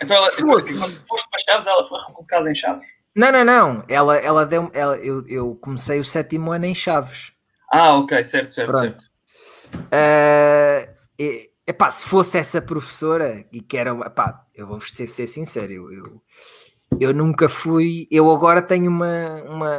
Então 0.00 0.16
ela, 0.16 0.30
fosse... 0.30 0.76
quando 0.76 1.04
foste 1.06 1.28
para 1.30 1.40
Chaves, 1.40 1.66
ela 1.66 1.84
foi 1.84 1.98
recolocada 1.98 2.50
em 2.50 2.54
Chaves? 2.54 2.97
Não, 3.18 3.32
não, 3.32 3.44
não. 3.44 3.84
Ela, 3.88 4.16
ela 4.18 4.46
deu. 4.46 4.70
Ela, 4.72 4.96
eu, 4.98 5.26
eu 5.26 5.56
comecei 5.56 5.98
o 5.98 6.04
sétimo 6.04 6.52
ano 6.52 6.66
em 6.66 6.74
Chaves. 6.74 7.32
Ah, 7.72 7.96
ok, 7.96 8.22
certo, 8.22 8.52
certo, 8.52 8.70
Pronto. 8.70 9.02
certo. 9.02 9.10
Uh, 9.74 10.94
e, 11.18 11.50
epá, 11.66 11.90
se 11.90 12.06
fosse 12.06 12.38
essa 12.38 12.62
professora, 12.62 13.44
e 13.52 13.60
que 13.60 13.76
era. 13.76 13.90
Epá, 14.06 14.44
eu 14.54 14.68
vou 14.68 14.80
ser, 14.80 15.08
ser 15.08 15.26
sincero, 15.26 15.72
eu, 15.72 15.90
eu, 15.90 16.22
eu, 17.00 17.12
nunca 17.12 17.48
fui. 17.48 18.06
Eu 18.08 18.30
agora 18.30 18.62
tenho 18.62 18.88
uma. 18.88 19.42
uma 19.42 19.78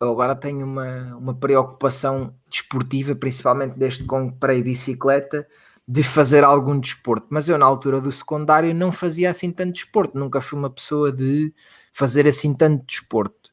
eu 0.00 0.12
agora 0.12 0.36
tenho 0.36 0.64
uma, 0.64 1.16
uma 1.16 1.34
preocupação 1.34 2.32
desportiva, 2.48 3.16
principalmente 3.16 3.76
desde 3.76 4.02
que 4.02 4.06
comprei 4.06 4.62
bicicleta 4.62 5.44
de 5.90 6.04
fazer 6.04 6.44
algum 6.44 6.78
desporto, 6.78 7.26
mas 7.30 7.48
eu 7.48 7.58
na 7.58 7.66
altura 7.66 8.00
do 8.00 8.12
secundário 8.12 8.72
não 8.72 8.92
fazia 8.92 9.28
assim 9.28 9.50
tanto 9.50 9.72
desporto, 9.72 10.16
nunca 10.16 10.40
fui 10.40 10.56
uma 10.56 10.70
pessoa 10.70 11.10
de 11.10 11.52
fazer 11.92 12.28
assim 12.28 12.54
tanto 12.54 12.86
desporto. 12.86 13.50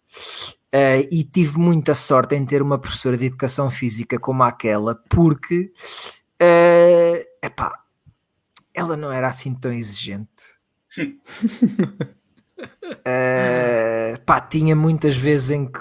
Uh, 0.68 1.02
e 1.10 1.24
tive 1.24 1.58
muita 1.58 1.96
sorte 1.96 2.36
em 2.36 2.46
ter 2.46 2.62
uma 2.62 2.78
professora 2.78 3.18
de 3.18 3.26
educação 3.26 3.72
física 3.72 4.20
como 4.20 4.44
aquela, 4.44 4.94
porque 5.10 5.72
uh, 6.40 7.26
epá, 7.44 7.80
ela 8.72 8.96
não 8.96 9.12
era 9.12 9.30
assim 9.30 9.56
tão 9.56 9.74
exigente. 9.74 10.60
uh, 11.00 11.08
pá, 14.28 14.40
tinha 14.42 14.76
muitas 14.76 15.16
vezes 15.16 15.50
em 15.50 15.66
que 15.66 15.80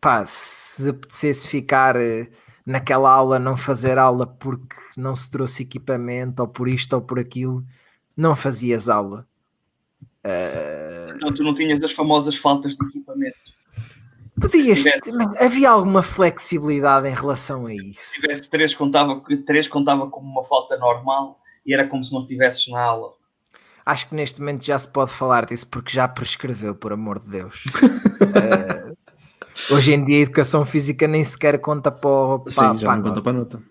pá, 0.00 0.24
se 0.24 0.90
apetecesse 0.90 1.48
ficar 1.48 1.96
naquela 2.64 3.10
aula 3.10 3.38
não 3.38 3.56
fazer 3.56 3.98
aula 3.98 4.26
porque 4.26 4.76
não 4.96 5.14
se 5.14 5.30
trouxe 5.30 5.62
equipamento 5.62 6.42
ou 6.42 6.48
por 6.48 6.68
isto 6.68 6.94
ou 6.94 7.02
por 7.02 7.18
aquilo, 7.18 7.64
não 8.16 8.36
fazias 8.36 8.88
aula. 8.88 9.26
Uh... 10.24 11.16
Então 11.16 11.32
tu 11.32 11.42
não 11.42 11.54
tinhas 11.54 11.82
as 11.82 11.92
famosas 11.92 12.36
faltas 12.36 12.76
de 12.76 12.86
equipamento. 12.86 13.50
Podias, 14.40 14.84
mas 15.12 15.36
havia 15.36 15.70
alguma 15.70 16.02
flexibilidade 16.02 17.06
em 17.06 17.14
relação 17.14 17.66
a 17.66 17.74
isso. 17.74 18.14
Se 18.14 18.20
tivesse 18.20 18.48
três 18.48 18.74
contava, 18.74 19.22
três 19.44 19.68
contava 19.68 20.08
como 20.08 20.30
uma 20.30 20.42
falta 20.42 20.78
normal 20.78 21.38
e 21.66 21.74
era 21.74 21.86
como 21.86 22.02
se 22.02 22.12
não 22.12 22.20
estivesses 22.20 22.66
na 22.68 22.80
aula. 22.80 23.12
Acho 23.84 24.08
que 24.08 24.14
neste 24.14 24.40
momento 24.40 24.64
já 24.64 24.78
se 24.78 24.88
pode 24.88 25.10
falar 25.10 25.46
disso 25.46 25.66
porque 25.68 25.92
já 25.92 26.08
prescreveu, 26.08 26.74
por 26.74 26.92
amor 26.92 27.18
de 27.18 27.28
Deus. 27.28 27.64
uh, 27.82 28.89
Hoje 29.70 29.92
em 29.92 30.04
dia 30.04 30.18
a 30.18 30.22
educação 30.22 30.64
física 30.64 31.06
nem 31.06 31.22
sequer 31.22 31.58
conta 31.58 31.90
para, 31.90 32.38
para, 32.38 32.50
Sim, 32.50 32.78
já 32.78 32.86
para 32.86 32.96
não 32.96 33.02
conta 33.02 33.22
para 33.22 33.30
a 33.30 33.34
nota. 33.34 33.62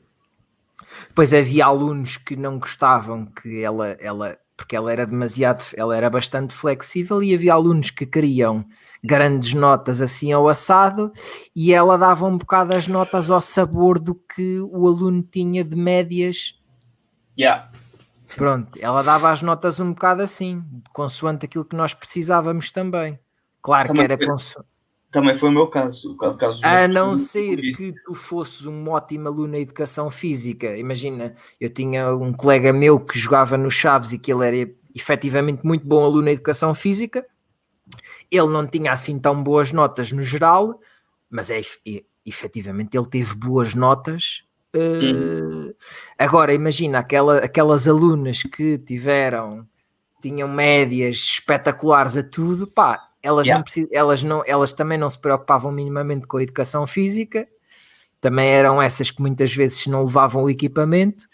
Depois 1.07 1.33
havia 1.33 1.65
alunos 1.65 2.17
que 2.17 2.35
não 2.35 2.59
gostavam 2.59 3.25
que 3.25 3.61
ela, 3.61 3.89
ela, 3.99 4.37
porque 4.55 4.75
ela 4.75 4.91
era 4.91 5.05
demasiado, 5.05 5.63
ela 5.75 5.95
era 5.95 6.09
bastante 6.09 6.53
flexível 6.53 7.21
e 7.23 7.33
havia 7.33 7.53
alunos 7.53 7.89
que 7.89 8.05
queriam 8.05 8.65
grandes 9.03 9.53
notas 9.53 10.01
assim 10.01 10.31
ao 10.31 10.47
assado 10.47 11.11
e 11.55 11.73
ela 11.73 11.97
dava 11.97 12.25
um 12.25 12.37
bocado 12.37 12.73
as 12.73 12.87
notas 12.87 13.29
ao 13.29 13.41
sabor 13.41 13.99
do 13.99 14.13
que 14.13 14.59
o 14.59 14.87
aluno 14.87 15.23
tinha 15.23 15.63
de 15.63 15.75
médias. 15.75 16.55
Yeah. 17.37 17.69
Pronto, 18.35 18.77
ela 18.79 19.01
dava 19.01 19.31
as 19.31 19.41
notas 19.41 19.79
um 19.79 19.93
bocado 19.93 20.21
assim, 20.21 20.63
consoante 20.93 21.45
aquilo 21.45 21.65
que 21.65 21.75
nós 21.75 21.93
precisávamos 21.93 22.71
também. 22.71 23.19
Claro 23.61 23.87
também 23.87 24.07
que 24.07 24.13
era 24.13 24.25
consoante 24.25 24.68
também 25.11 25.35
foi 25.35 25.49
o 25.49 25.51
meu 25.51 25.67
caso. 25.67 26.13
O 26.13 26.15
caso 26.35 26.65
a 26.65 26.87
não 26.87 27.15
ser 27.15 27.57
que 27.75 27.93
tu 28.05 28.13
fosses 28.13 28.65
um 28.65 28.89
ótimo 28.89 29.27
aluno 29.27 29.55
em 29.55 29.61
educação 29.61 30.11
física. 30.11 30.77
Imagina, 30.77 31.33
eu 31.59 31.69
tinha 31.69 32.13
um 32.13 32.31
colega 32.31 32.71
meu 32.71 32.99
que 32.99 33.17
jogava 33.17 33.57
no 33.57 33.71
Chaves 33.71 34.13
e 34.13 34.19
que 34.19 34.31
ele 34.31 34.45
era 34.45 34.71
efetivamente 34.93 35.65
muito 35.65 35.85
bom 35.85 36.03
aluno 36.03 36.29
em 36.29 36.33
educação 36.33 36.75
física. 36.75 37.25
Ele 38.29 38.47
não 38.47 38.67
tinha 38.67 38.91
assim 38.91 39.19
tão 39.19 39.41
boas 39.41 39.71
notas 39.71 40.11
no 40.11 40.21
geral, 40.21 40.79
mas 41.29 41.49
é, 41.49 41.59
é 41.59 42.03
efetivamente 42.23 42.95
ele 42.95 43.07
teve 43.07 43.33
boas 43.33 43.73
notas. 43.73 44.43
Uh, 44.75 45.73
Agora 46.17 46.53
imagina 46.53 46.99
aquela, 46.99 47.39
aquelas 47.39 47.87
alunas 47.87 48.43
que 48.43 48.77
tiveram 48.77 49.67
tinham 50.21 50.47
médias 50.47 51.15
espetaculares 51.15 52.17
a 52.17 52.21
tudo, 52.21 52.67
pá, 52.67 53.08
elas, 53.21 53.45
Yeah. 53.47 53.63
não 53.77 53.87
elas, 53.91 54.23
não, 54.23 54.43
elas 54.45 54.73
também 54.73 54.97
não 54.97 55.09
se 55.09 55.19
preocupavam 55.19 55.71
minimamente 55.71 56.27
com 56.27 56.37
a 56.37 56.43
educação 56.43 56.85
física, 56.87 57.47
também 58.21 58.49
eram 58.49 58.81
essas 58.81 59.11
que 59.11 59.21
muitas 59.21 59.53
vezes 59.53 59.85
não 59.87 60.03
levavam 60.03 60.43
o 60.43 60.49
equipamento 60.49 61.25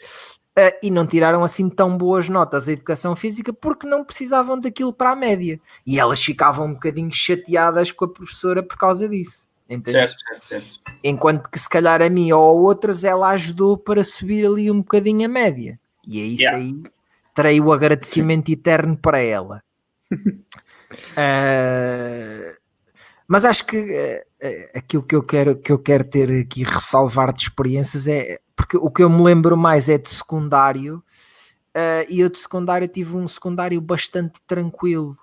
ah, 0.56 0.72
e 0.82 0.90
não 0.92 1.06
tiraram 1.08 1.44
assim 1.44 1.68
tão 1.70 1.98
boas 1.98 2.30
notas 2.30 2.68
a 2.68 2.72
educação 2.72 3.16
física 3.16 3.52
porque 3.52 3.88
não 3.88 4.06
precisavam 4.06 4.60
daquilo 4.60 4.94
para 4.94 5.12
a 5.12 5.16
média 5.16 5.60
e 5.86 6.00
elas 6.00 6.24
ficavam 6.24 6.68
um 6.68 6.74
bocadinho 6.74 7.12
chateadas 7.12 7.92
com 7.92 8.06
a 8.06 8.08
professora 8.10 8.62
por 8.64 8.78
causa 8.78 9.10
disso. 9.10 9.50
Entendes? 9.68 10.12
Certo, 10.12 10.20
certo, 10.20 10.46
certo. 10.46 10.80
Enquanto 11.04 11.50
que 11.50 11.58
se 11.60 11.68
calhar 11.68 12.00
a 12.02 12.10
mim 12.10 12.32
ou 12.32 12.42
a 12.44 12.52
outros 12.52 13.04
ela 13.04 13.30
ajudou 13.32 13.76
para 13.78 14.04
subir 14.04 14.46
ali 14.46 14.70
um 14.70 14.78
bocadinho 14.78 15.26
a 15.26 15.28
média. 15.28 15.80
E 16.08 16.20
é 16.22 16.24
isso 16.24 16.44
Yeah. 16.44 16.58
aí. 16.60 16.84
Terei 17.34 17.60
o 17.60 17.74
agradecimento 17.74 18.50
eterno 18.52 18.96
para 18.96 19.20
ela. 19.20 19.64
Ah, 21.16 22.56
mas 23.28 23.46
acho 23.46 23.66
que 23.66 23.78
eh, 24.40 24.72
aquilo 24.76 25.04
que 25.04 25.16
eu, 25.16 25.24
quero, 25.24 25.56
que 25.56 25.72
eu 25.72 25.80
quero 25.80 26.04
ter 26.04 26.42
aqui 26.42 26.64
ressalvar 26.64 27.34
de 27.34 27.44
experiências 27.44 28.08
é 28.08 28.40
porque 28.56 28.78
o 28.78 28.90
que 28.92 29.04
eu 29.04 29.10
me 29.10 29.22
lembro 29.22 29.58
mais 29.58 29.90
é 29.90 29.98
de 29.98 30.10
secundário 30.10 31.04
ah, 31.74 32.06
e 32.10 32.20
eu 32.20 32.30
de 32.30 32.38
secundário 32.38 32.88
tive 32.88 33.16
um 33.16 33.28
secundário 33.28 33.82
bastante 33.82 34.40
tranquilo 34.48 35.16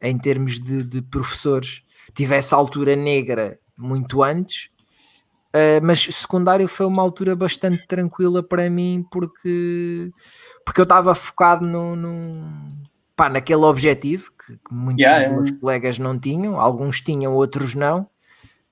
em 0.00 0.16
termos 0.18 0.58
de, 0.58 0.82
de 0.82 1.02
professores. 1.02 1.82
Tive 2.14 2.34
essa 2.34 2.56
altura 2.56 2.96
negra 2.96 3.58
muito 3.76 4.22
antes, 4.22 4.70
uh, 5.54 5.80
mas 5.82 6.00
secundário 6.00 6.66
foi 6.68 6.86
uma 6.86 7.02
altura 7.02 7.36
bastante 7.36 7.86
tranquila 7.86 8.42
para 8.42 8.68
mim 8.68 9.04
porque, 9.10 10.10
porque 10.64 10.80
eu 10.80 10.84
estava 10.84 11.14
focado 11.14 11.66
no, 11.66 11.96
no, 11.96 12.20
pá, 13.20 13.28
naquele 13.28 13.66
objetivo 13.66 14.32
que, 14.32 14.56
que 14.56 14.72
muitos 14.72 15.04
Yeah, 15.04 15.26
dos 15.26 15.28
meus 15.28 15.50
colegas 15.50 15.98
não 15.98 16.18
tinham, 16.18 16.58
alguns 16.58 17.02
tinham, 17.02 17.34
outros 17.34 17.74
não. 17.74 18.08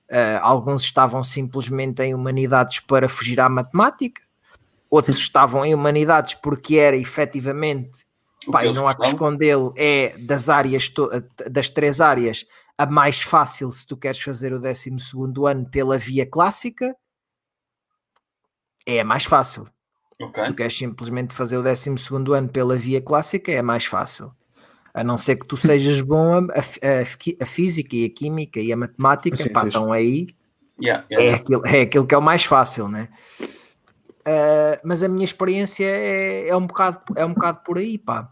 Uh, 0.09 0.41
alguns 0.41 0.81
estavam 0.81 1.21
simplesmente 1.21 2.01
em 2.01 2.15
humanidades 2.15 2.79
para 2.79 3.07
fugir 3.07 3.39
à 3.39 3.47
matemática, 3.47 4.23
outros 4.89 5.19
estavam 5.19 5.63
em 5.63 5.75
humanidades 5.75 6.33
porque 6.33 6.77
era 6.77 6.97
efetivamente 6.97 8.07
Pá, 8.51 8.63
não 8.63 8.87
há 8.87 8.95
que 8.95 9.05
escondê-lo, 9.05 9.71
é 9.77 10.17
das 10.17 10.49
áreas, 10.49 10.91
das 11.51 11.69
três 11.69 12.01
áreas, 12.01 12.43
a 12.75 12.87
mais 12.87 13.21
fácil 13.21 13.71
se 13.71 13.85
tu 13.85 13.95
queres 13.95 14.19
fazer 14.19 14.51
o 14.51 14.59
12 14.59 14.89
ano 15.47 15.69
pela 15.69 15.95
via 15.95 16.25
clássica, 16.25 16.95
é 18.83 18.99
a 19.01 19.05
mais 19.05 19.25
fácil. 19.25 19.65
Se 19.65 20.19
Ok. 20.19 20.43
tu 20.43 20.55
queres 20.55 20.75
simplesmente 20.75 21.35
fazer 21.35 21.57
o 21.57 21.61
12 21.61 21.91
ano 22.35 22.49
pela 22.49 22.75
via 22.75 22.99
clássica, 22.99 23.51
é 23.51 23.61
mais 23.61 23.85
fácil. 23.85 24.33
A 24.93 25.03
não 25.03 25.17
ser 25.17 25.35
que 25.37 25.45
tu 25.47 25.55
sejas 25.57 26.01
bom 26.01 26.35
a, 26.35 26.39
a- 26.39 27.43
a 27.43 27.45
física 27.45 27.95
e 27.95 28.05
a 28.05 28.09
química 28.09 28.59
e 28.59 28.73
a 28.73 28.77
matemática, 28.77 29.37
Sim, 29.37 29.49
pá, 29.53 29.61
sim. 29.61 29.67
estão 29.67 29.91
aí, 29.93 30.27
Yeah, 30.81 31.05
é 31.09 31.15
yeah. 31.15 31.43
aquilo, 31.43 31.61
é 31.67 31.81
aquilo 31.81 32.07
que 32.07 32.15
é 32.15 32.17
o 32.17 32.21
mais 32.21 32.43
fácil, 32.45 32.87
né? 32.87 33.09
Ah, 34.25 34.79
mas 34.83 35.03
a 35.03 35.07
minha 35.07 35.25
experiência 35.25 35.85
é, 35.85 36.49
é, 36.49 36.55
um 36.55 36.65
bocado, 36.67 36.99
é 37.15 37.25
um 37.25 37.33
bocado 37.33 37.59
por 37.65 37.77
aí, 37.77 37.97
pá. 37.97 38.29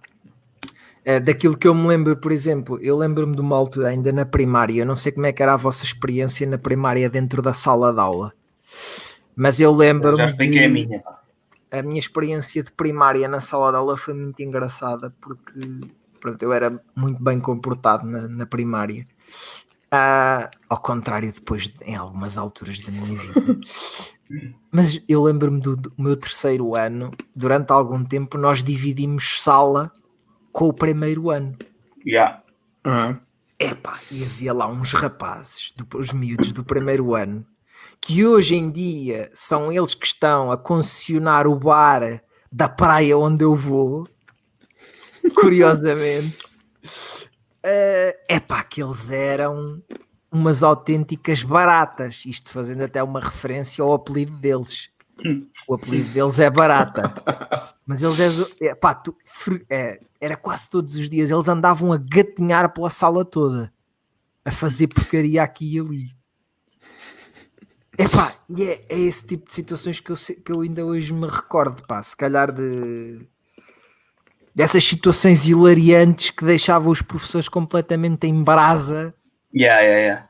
Ah, 1.06 1.20
daquilo 1.20 1.58
que 1.58 1.68
eu 1.68 1.74
me 1.76 1.88
lembro, 1.88 2.16
por 2.18 2.32
exemplo, 2.32 2.80
eu 2.82 2.98
lembro-me 2.98 3.34
de 3.36 3.42
uma 3.42 3.56
altura 3.56 3.90
ainda 3.90 4.12
na 4.12 4.26
primária, 4.26 4.82
eu 4.82 4.86
não 4.86 4.96
sei 4.96 5.12
como 5.12 5.26
é 5.26 5.32
que 5.34 5.42
era 5.42 5.54
a 5.54 5.58
vossa 5.58 5.86
experiência 5.86 6.46
na 6.48 6.58
primária 6.58 7.10
dentro 7.10 7.42
da 7.42 7.54
sala 7.54 7.94
de 7.94 8.00
aula, 8.00 8.34
mas 9.36 9.60
eu 9.60 9.72
lembro-me 9.72 10.18
Já 10.18 10.26
expliquei 10.26 10.66
a 10.66 10.70
minha. 10.70 11.00
pá. 11.00 11.22
a 11.72 11.82
minha 11.82 12.00
experiência 12.00 12.64
de 12.64 12.72
primária 12.72 13.28
na 13.28 13.40
sala 13.40 13.72
de 13.72 13.78
aula 13.78 13.98
foi 13.98 14.14
muito 14.14 14.42
engraçada 14.42 15.14
porque 15.22 15.60
pronto, 16.18 16.42
eu 16.44 16.52
era 16.54 16.82
muito 16.96 17.22
bem 17.24 17.40
comportado 17.40 18.06
na, 18.06 18.28
na 18.28 18.46
primária. 18.46 19.08
Ah, 19.92 20.50
ao 20.70 20.78
contrário, 20.82 21.32
depois 21.32 21.68
de- 21.70 21.84
em 21.86 21.96
algumas 21.96 22.38
alturas 22.38 22.82
da 22.82 22.92
minha 22.92 23.18
vida. 23.18 23.34
Mas 24.72 25.02
eu 25.08 25.24
lembro-me 25.24 25.60
do, 25.62 25.76
do 25.78 25.94
meu 25.98 26.18
terceiro 26.18 26.76
ano, 26.76 27.12
durante 27.34 27.72
algum 27.72 28.04
tempo, 28.04 28.38
nós 28.38 28.62
dividimos 28.62 29.42
sala 29.42 29.92
com 30.52 30.68
o 30.68 30.74
primeiro 30.74 31.30
ano. 31.30 31.58
Yeah. 32.06 32.44
Ah, 32.84 33.16
Epá, 33.60 34.00
e 34.12 34.24
havia 34.24 34.54
lá 34.54 34.68
uns 34.68 34.94
rapazes, 34.94 35.74
do, 35.76 35.88
os 35.98 36.12
miúdos 36.14 36.52
do 36.52 36.64
primeiro 36.64 37.16
ano, 37.16 37.46
que 38.02 38.24
hoje 38.26 38.56
em 38.56 38.70
dia 38.70 39.30
são 39.34 39.72
eles 39.72 39.94
que 39.96 40.06
estão 40.06 40.52
a 40.52 40.58
concessionar 40.58 41.48
o 41.48 41.56
bar 41.58 42.22
da 42.52 42.70
praia 42.70 43.18
onde 43.18 43.44
eu 43.44 43.56
vou, 43.56 44.08
curiosamente. 45.36 46.38
É 47.64 48.36
epá, 48.36 48.64
que 48.64 48.82
eles 48.82 49.12
eram 49.12 49.82
umas 50.32 50.64
autênticas 50.64 51.44
baratas, 51.44 52.24
isto 52.26 52.52
fazendo 52.52 52.84
até 52.84 53.02
uma 53.02 53.20
referência 53.20 53.84
ao 53.84 53.94
apelido 53.94 54.34
deles. 54.38 54.90
O 55.68 55.74
apelido 55.74 56.10
deles 56.10 56.40
é 56.40 56.50
barata. 56.50 57.14
Mas 57.86 58.04
eles 58.04 58.46
é, 58.62 58.76
pá, 58.76 58.94
tu- 58.94 59.18
é, 59.70 60.00
era 60.22 60.38
quase 60.38 60.70
todos 60.70 60.96
os 60.96 61.10
dias. 61.10 61.32
Eles 61.32 61.48
andavam 61.48 61.92
a 61.92 61.98
gatinhar 61.98 62.72
pela 62.74 62.90
sala 62.90 63.26
toda 63.26 63.74
a 64.46 64.52
fazer 64.52 64.88
porcaria 64.88 65.42
aqui 65.44 65.76
e 65.76 65.80
ali. 65.80 66.18
Epá, 67.98 68.36
e 68.48 68.64
é, 68.64 68.86
é 68.88 69.00
esse 69.00 69.26
tipo 69.26 69.48
de 69.48 69.54
situações 69.54 70.00
que 70.00 70.12
eu, 70.12 70.16
que 70.16 70.52
eu 70.52 70.62
ainda 70.62 70.86
hoje 70.86 71.12
me 71.12 71.28
recordo, 71.28 71.82
pá, 71.88 72.02
se 72.02 72.16
calhar 72.16 72.52
de 72.52 73.28
dessas 74.58 74.84
situações 74.84 75.48
hilariantes 75.48 76.32
que 76.32 76.44
deixavam 76.44 76.92
os 76.92 77.00
professores 77.00 77.48
completamente 77.48 78.26
em 78.26 78.44
brasa 78.44 79.14
Yeah, 79.56 79.82
yeah, 79.82 80.02
yeah. 80.02 80.30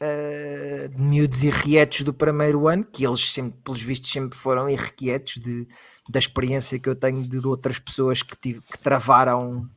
eh, 0.00 0.88
de 0.88 1.00
miúdos 1.00 1.44
irrequietos 1.44 2.02
do 2.02 2.12
primeiro 2.12 2.66
ano, 2.66 2.84
que 2.84 3.06
eles 3.06 3.32
sempre, 3.32 3.60
pelos 3.62 3.80
vistos, 3.80 4.10
sempre 4.10 4.36
foram 4.36 4.68
irrequietos 4.68 5.34
de, 5.34 5.68
da 6.08 6.18
experiência 6.18 6.76
que 6.76 6.88
eu 6.88 6.96
tenho 6.96 7.26
de 7.26 7.38
outras 7.46 7.78
pessoas 7.78 8.20
que, 8.20 8.36
tive, 8.36 8.60
que 8.60 8.78
travaram, 8.78 9.70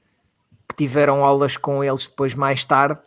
que 0.67 0.75
tiveram 0.75 1.23
aulas 1.23 1.55
com 1.55 1.83
eles 1.83 2.07
depois 2.07 2.33
mais 2.33 2.65
tarde, 2.65 2.99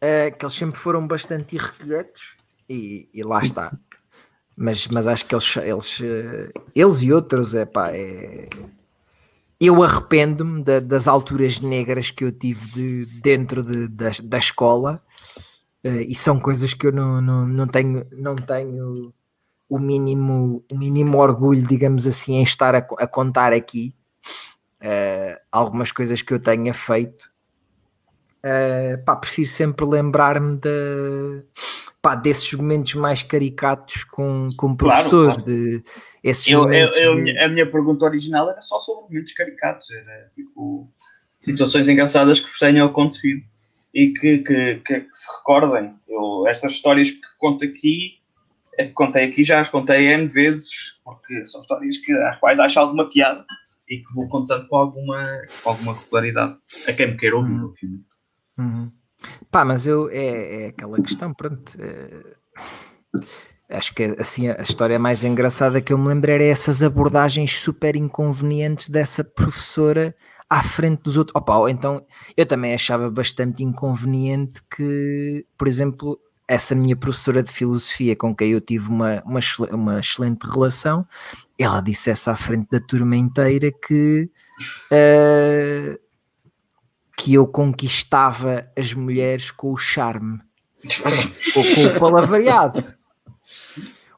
eh, 0.00 0.32
que 0.32 0.44
eles 0.44 0.56
sempre 0.56 0.78
foram 0.78 1.06
bastante 1.06 1.54
irrequietos 1.54 2.36
e, 2.68 3.08
e 3.14 3.22
lá 3.22 3.40
está. 3.40 3.72
Mas, 4.56 4.88
mas 4.88 5.06
acho 5.06 5.24
que 5.24 5.34
eles, 5.34 5.56
eles, 5.56 6.00
eh, 6.02 6.52
eles 6.74 7.00
e 7.00 7.12
outros, 7.12 7.54
é 7.54 7.64
pá, 7.64 7.90
é, 7.90 8.48
eu 9.66 9.82
arrependo-me 9.82 10.62
da- 10.62 10.80
das 10.80 11.06
alturas 11.08 11.60
negras 11.60 12.10
que 12.10 12.24
eu 12.24 12.32
tive 12.32 12.66
de- 12.72 13.06
dentro 13.20 13.62
de- 13.62 13.88
da, 13.88 14.10
da 14.24 14.38
escola 14.38 15.02
eh, 15.82 16.02
e 16.08 16.14
são 16.14 16.38
coisas 16.40 16.72
que 16.74 16.86
eu 16.86 16.92
não, 16.92 17.20
não, 17.20 17.46
não 17.46 17.66
tenho, 17.66 18.06
não 18.12 18.34
tenho 18.36 19.12
o 19.68 19.78
mínimo, 19.78 20.64
o 20.72 20.76
mínimo 20.78 21.18
orgulho, 21.18 21.66
digamos 21.66 22.06
assim, 22.06 22.34
em 22.34 22.42
estar 22.42 22.74
a, 22.74 22.78
a 22.78 23.06
contar 23.06 23.52
aqui 23.52 23.94
Eh, 24.86 25.40
algumas 25.50 25.90
coisas 25.90 26.20
que 26.20 26.34
eu 26.34 26.38
tenha 26.38 26.74
feito. 26.74 27.30
Eh, 28.42 28.98
pá, 28.98 29.16
prefiro 29.16 29.48
sempre 29.48 29.86
lembrar-me 29.86 30.58
de, 30.58 31.42
pá, 32.02 32.14
desses 32.14 32.52
momentos 32.52 32.92
mais 32.94 33.22
caricatos 33.22 34.04
com, 34.04 34.46
com 34.56 34.76
Claro, 34.76 34.76
professores, 35.08 35.36
claro. 35.36 35.50
de 35.50 35.82
esses 36.24 36.48
Eu, 36.48 36.58
eu, 36.60 36.64
momentos 36.64 36.98
eu- 37.00 37.22
de- 37.22 37.38
a 37.38 37.48
minha 37.48 37.70
pergunta 37.70 38.04
original 38.06 38.50
era 38.50 38.60
só 38.60 38.78
sobre 38.80 39.04
momentos 39.12 39.32
caricatos, 39.34 39.88
era 39.92 40.30
tipo 40.34 40.90
situações 41.38 41.86
engraçadas 41.88 42.40
que 42.40 42.48
vos 42.48 42.58
tenham 42.58 42.86
acontecido 42.86 43.42
e 43.92 44.08
que, 44.12 44.38
que, 44.38 44.76
que, 44.76 45.00
que 45.02 45.12
se 45.14 45.26
recordem. 45.36 45.94
Eu, 46.08 46.46
estas 46.48 46.72
histórias 46.72 47.10
que 47.10 47.20
conto 47.38 47.64
aqui, 47.64 48.18
é 48.76 48.86
que 48.86 48.92
contei 48.92 49.24
aqui 49.28 49.44
já 49.44 49.60
as 49.60 49.68
contei 49.68 50.08
N 50.08 50.26
vezes, 50.26 50.98
porque 51.04 51.44
são 51.44 51.60
histórias 51.60 51.96
que, 51.98 52.12
às 52.12 52.40
quais 52.40 52.58
acho 52.58 52.80
alguma 52.80 53.08
piada 53.08 53.44
e 53.88 53.98
que 53.98 54.14
vou 54.14 54.28
contando 54.28 54.66
com 54.66 54.76
alguma, 54.76 55.22
com 55.62 55.70
alguma 55.70 55.94
regularidade. 56.00 56.56
A 56.88 56.92
quem 56.94 57.08
me 57.08 57.16
queira 57.16 57.36
ouvir, 57.36 57.52
Uhum. 57.52 57.66
obviamente. 57.66 58.04
Uhum. 58.58 58.90
Pá, 59.50 59.64
mas 59.64 59.86
eu 59.86 60.08
é, 60.10 60.64
é 60.64 60.66
aquela 60.68 61.00
questão, 61.02 61.32
pronto. 61.34 61.76
eh, 61.78 62.34
acho 63.70 63.94
que 63.94 64.04
assim 64.18 64.48
a 64.48 64.62
história 64.62 64.98
mais 64.98 65.24
engraçada 65.24 65.80
que 65.80 65.92
eu 65.92 65.98
me 65.98 66.08
lembro 66.08 66.30
era 66.30 66.44
essas 66.44 66.82
abordagens 66.82 67.58
super 67.58 67.96
inconvenientes 67.96 68.88
dessa 68.88 69.24
professora 69.24 70.14
à 70.48 70.62
frente 70.62 71.02
dos 71.02 71.16
outros. 71.16 71.34
Opa, 71.34 71.56
ou 71.56 71.68
então 71.68 72.04
eu 72.36 72.46
também 72.46 72.74
achava 72.74 73.10
bastante 73.10 73.62
inconveniente 73.62 74.62
que, 74.74 75.46
por 75.56 75.66
exemplo, 75.66 76.18
essa 76.46 76.74
minha 76.74 76.94
professora 76.94 77.42
de 77.42 77.50
filosofia 77.50 78.14
com 78.14 78.34
quem 78.34 78.50
eu 78.50 78.60
tive 78.60 78.88
uma, 78.88 79.22
uma, 79.24 79.40
uma 79.72 80.00
excelente 80.00 80.44
relação, 80.44 81.06
ela 81.58 81.80
dissesse 81.80 82.28
à 82.28 82.36
frente 82.36 82.68
da 82.70 82.80
turma 82.80 83.16
inteira 83.16 83.72
que 83.72 84.30
eh, 84.90 85.98
que 87.16 87.34
eu 87.34 87.46
conquistava 87.46 88.68
as 88.76 88.92
mulheres 88.92 89.50
com 89.50 89.72
o 89.72 89.76
charme, 89.76 90.40
com, 91.54 91.62
com 91.62 91.86
o 91.86 92.00
palavreado. 92.00 92.94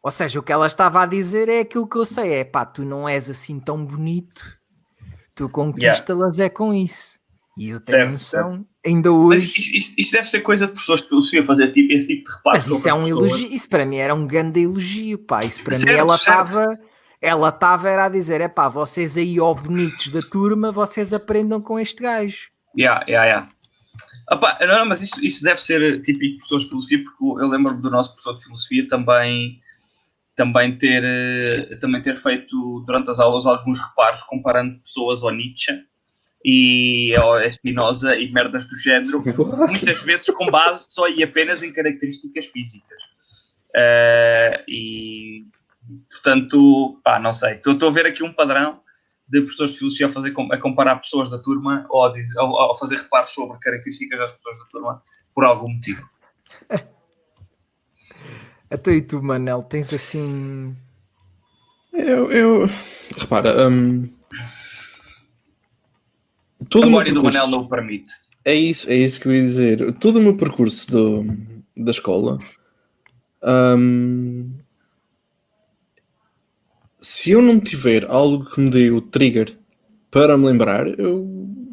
Ou 0.07 0.13
seja, 0.13 0.39
o 0.39 0.43
que 0.45 0.53
ela 0.53 0.69
estava 0.69 1.03
a 1.03 1.07
dizer 1.07 1.49
é 1.49 1.59
aquilo 1.63 1.89
que 1.89 1.97
eu 1.97 2.05
sei: 2.05 2.33
é 2.35 2.45
pá, 2.45 2.65
tu 2.65 2.85
não 2.85 3.09
és 3.09 3.29
assim 3.29 3.59
tão 3.59 3.85
bonito, 3.85 4.41
tu 5.35 5.49
conquista-las 5.49 6.39
é 6.39 6.49
com 6.49 6.73
isso. 6.73 7.19
E 7.59 7.71
eu 7.71 7.81
tenho 7.81 7.99
Certo, 7.99 8.11
noção, 8.11 8.53
certo. 8.53 8.67
ainda 8.87 9.11
Mas 9.11 9.43
hoje. 9.43 9.47
isto, 9.59 9.75
isto- 9.77 9.95
isto 9.99 10.13
deve 10.13 10.29
ser 10.29 10.41
coisa 10.43 10.69
de 10.69 10.75
pessoas 10.75 11.01
de 11.03 11.09
filosofia 11.09 11.43
fazer 11.43 11.73
tipo, 11.73 11.93
esse 11.93 12.07
tipo 12.07 12.31
de 12.31 12.37
reparo. 12.37 12.57
Mas 12.57 12.69
isso 12.69 12.89
é 12.89 12.95
um 12.95 13.03
pessoas. 13.03 13.31
elogio, 13.33 13.53
isso 13.53 13.69
para 13.69 13.85
mim 13.85 13.97
era 13.97 14.15
um 14.15 14.27
grande 14.29 14.61
elogio, 14.61 15.19
pá. 15.19 15.45
Isso 15.45 15.65
para 15.65 15.75
mim 15.77 15.85
Certo, 15.87 15.99
ela 15.99 16.19
certo. 16.19 16.39
estava, 16.47 16.79
ela 17.21 17.49
estava 17.49 17.89
era 17.91 18.05
a 18.05 18.09
dizer, 18.09 18.41
é 18.41 18.47
pá, 18.47 18.69
vocês 18.69 19.17
aí, 19.17 19.41
ó 19.41 19.53
bonitos 19.55 20.13
da 20.13 20.23
turma, 20.23 20.71
vocês 20.71 21.13
aprendam 21.13 21.61
com 21.61 21.81
este 21.81 22.01
gajo. 22.01 22.49
Yeah, 22.79 23.05
yeah, 23.09 23.27
yeah. 23.27 23.51
Opa, 24.31 24.57
não, 24.65 24.85
mas 24.87 25.03
isso, 25.03 25.25
isso 25.25 25.43
deve 25.43 25.61
ser 25.61 26.01
típico 26.03 26.37
de 26.37 26.43
pessoas 26.43 26.63
de 26.63 26.69
filosofia, 26.69 27.03
porque 27.03 27.25
eu 27.43 27.49
lembro-me 27.49 27.83
do 27.83 27.91
nosso 27.91 28.11
professor 28.11 28.35
de 28.37 28.45
filosofia 28.45 28.87
também, 28.87 29.61
também, 30.37 30.77
ter, 30.77 31.03
eh, 31.03 31.77
também 31.77 32.03
ter 32.03 32.15
feito 32.17 32.81
durante 32.87 33.11
as 33.11 33.19
aulas 33.19 33.47
alguns 33.47 33.81
reparos 33.81 34.23
comparando 34.23 34.79
pessoas 34.81 35.23
ao 35.25 35.33
Nietzsche 35.33 35.73
e 36.45 37.17
ao 37.17 37.41
Spinoza 37.51 38.17
e 38.17 38.31
merdas 38.31 38.67
do 38.67 38.77
género, 38.77 39.25
muitas 39.67 40.03
vezes 40.03 40.27
com 40.27 40.47
base 40.47 40.87
só 40.91 41.09
e 41.09 41.23
apenas 41.25 41.63
em 41.63 41.73
características 41.73 42.47
físicas. 42.47 43.03
Eh, 43.75 44.65
e 44.69 45.47
portanto, 46.11 47.01
pá, 47.03 47.19
não 47.19 47.33
sei, 47.33 47.55
estou 47.55 47.89
a 47.89 47.93
ver 47.93 48.07
aqui 48.07 48.23
um 48.23 48.33
padrão 48.33 48.81
de 49.29 49.41
professores 49.41 49.73
de 49.73 49.79
filosofia 49.79 50.07
a, 50.07 50.11
fazer, 50.11 50.35
a 50.53 50.59
comparar 50.59 50.97
pessoas 50.97 51.31
da 51.31 51.39
turma 51.39 51.87
ou 51.89 52.05
a, 52.05 52.13
dizer- 52.13 52.39
ou 52.39 52.73
a 52.73 52.79
fazer 52.79 52.99
reparos 52.99 53.31
sobre 53.31 53.59
características 53.59 54.19
das 54.19 54.33
pessoas 54.33 54.59
da 54.59 54.65
turma 54.67 55.03
por 55.35 55.45
algum 55.45 55.69
motivo. 55.69 56.09
Até 58.71 58.93
e 58.95 59.03
tu, 59.03 59.23
Manel, 59.23 59.63
tens 59.63 59.93
assim. 59.93 60.75
Eu, 61.93 62.31
eu- 62.31 62.67
repara, 63.17 63.69
A 63.69 63.71
todo 66.69 66.83
o 66.83 66.87
meu 66.87 66.91
memória 66.91 67.13
do 67.13 67.23
percurso- 67.23 67.39
Manel 67.39 67.51
não 67.51 67.61
o 67.65 67.69
permite. 67.69 68.13
É 68.45 68.55
isso, 68.55 68.89
é 68.91 68.95
isso 68.97 69.21
que 69.21 69.29
eu 69.29 69.35
ia 69.35 69.43
dizer. 69.43 69.93
Todo 69.95 70.19
o 70.19 70.23
meu 70.23 70.37
percurso 70.37 70.91
do, 70.91 71.25
da 71.77 71.91
escola, 71.91 72.39
hum, 73.79 74.53
se 77.01 77.31
eu 77.33 77.43
não 77.43 77.59
tiver 77.61 78.05
algo 78.09 78.45
que 78.45 78.61
me 78.61 78.71
dê 78.71 78.91
o 78.91 79.01
trigger 79.01 79.57
para 80.11 80.37
me 80.37 80.47
lembrar, 80.47 80.87
eu 80.99 81.25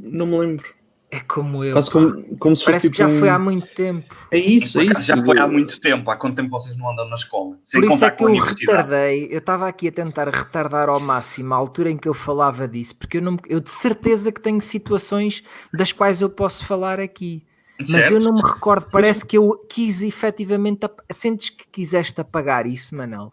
não 0.02 0.26
me 0.26 0.38
lembro. 0.38 0.74
É 1.16 1.20
como 1.20 1.64
eu. 1.64 1.74
Quase 1.74 1.92
como, 1.92 2.38
como 2.38 2.56
se 2.56 2.66
Parece 2.66 2.90
que 2.90 2.98
já 2.98 3.06
tipo 3.06 3.18
um- 3.18 3.20
foi 3.20 3.30
há 3.30 3.38
muito 3.38 3.68
tempo. 3.68 4.16
É 4.32 4.38
isso, 4.40 4.80
é 4.80 4.86
isso. 4.86 5.02
já 5.04 5.16
foi 5.16 5.38
há 5.38 5.48
muito 5.48 5.80
tempo. 5.80 6.10
Há 6.10 6.16
quanto 6.16 6.36
tempo 6.38 6.50
vocês 6.50 6.76
não 6.76 6.90
andam 6.90 7.08
na 7.08 7.14
escola? 7.14 7.60
Sem 7.64 7.82
Por 7.82 7.92
isso 7.92 8.04
é 8.04 8.10
que 8.10 8.24
eu 8.24 8.34
retardei, 8.36 9.28
eu 9.30 9.38
estava 9.38 9.68
aqui 9.68 9.88
a 9.90 9.92
tentar 9.92 10.28
retardar 10.28 10.90
ao 10.90 11.00
máximo 11.00 11.54
a 11.54 11.58
altura 11.58 11.92
em 11.92 11.98
que 11.98 12.08
eu 12.10 12.16
falava 12.16 12.68
disso, 12.68 12.96
porque 12.96 13.18
eu, 13.18 13.22
não, 13.22 13.38
eu 13.48 13.60
de 13.60 13.70
certeza 13.70 14.32
que 14.32 14.42
tenho 14.42 14.60
situações 14.60 15.44
das 15.72 15.92
quais 15.92 16.20
eu 16.20 16.32
posso 16.32 16.66
falar 16.66 17.00
aqui. 17.00 17.46
Mas 17.80 17.90
Certo? 17.90 18.14
eu 18.14 18.20
não 18.20 18.34
me 18.34 18.42
recordo, 18.42 18.88
parece 18.92 19.24
que 19.24 19.38
eu 19.38 19.56
quis 19.70 20.02
efetivamente. 20.02 20.86
ap- 20.86 21.00
Sentes 21.12 21.52
que 21.52 21.68
quiseste 21.72 22.20
apagar 22.20 22.66
isso, 22.66 22.96
Manel? 22.96 23.32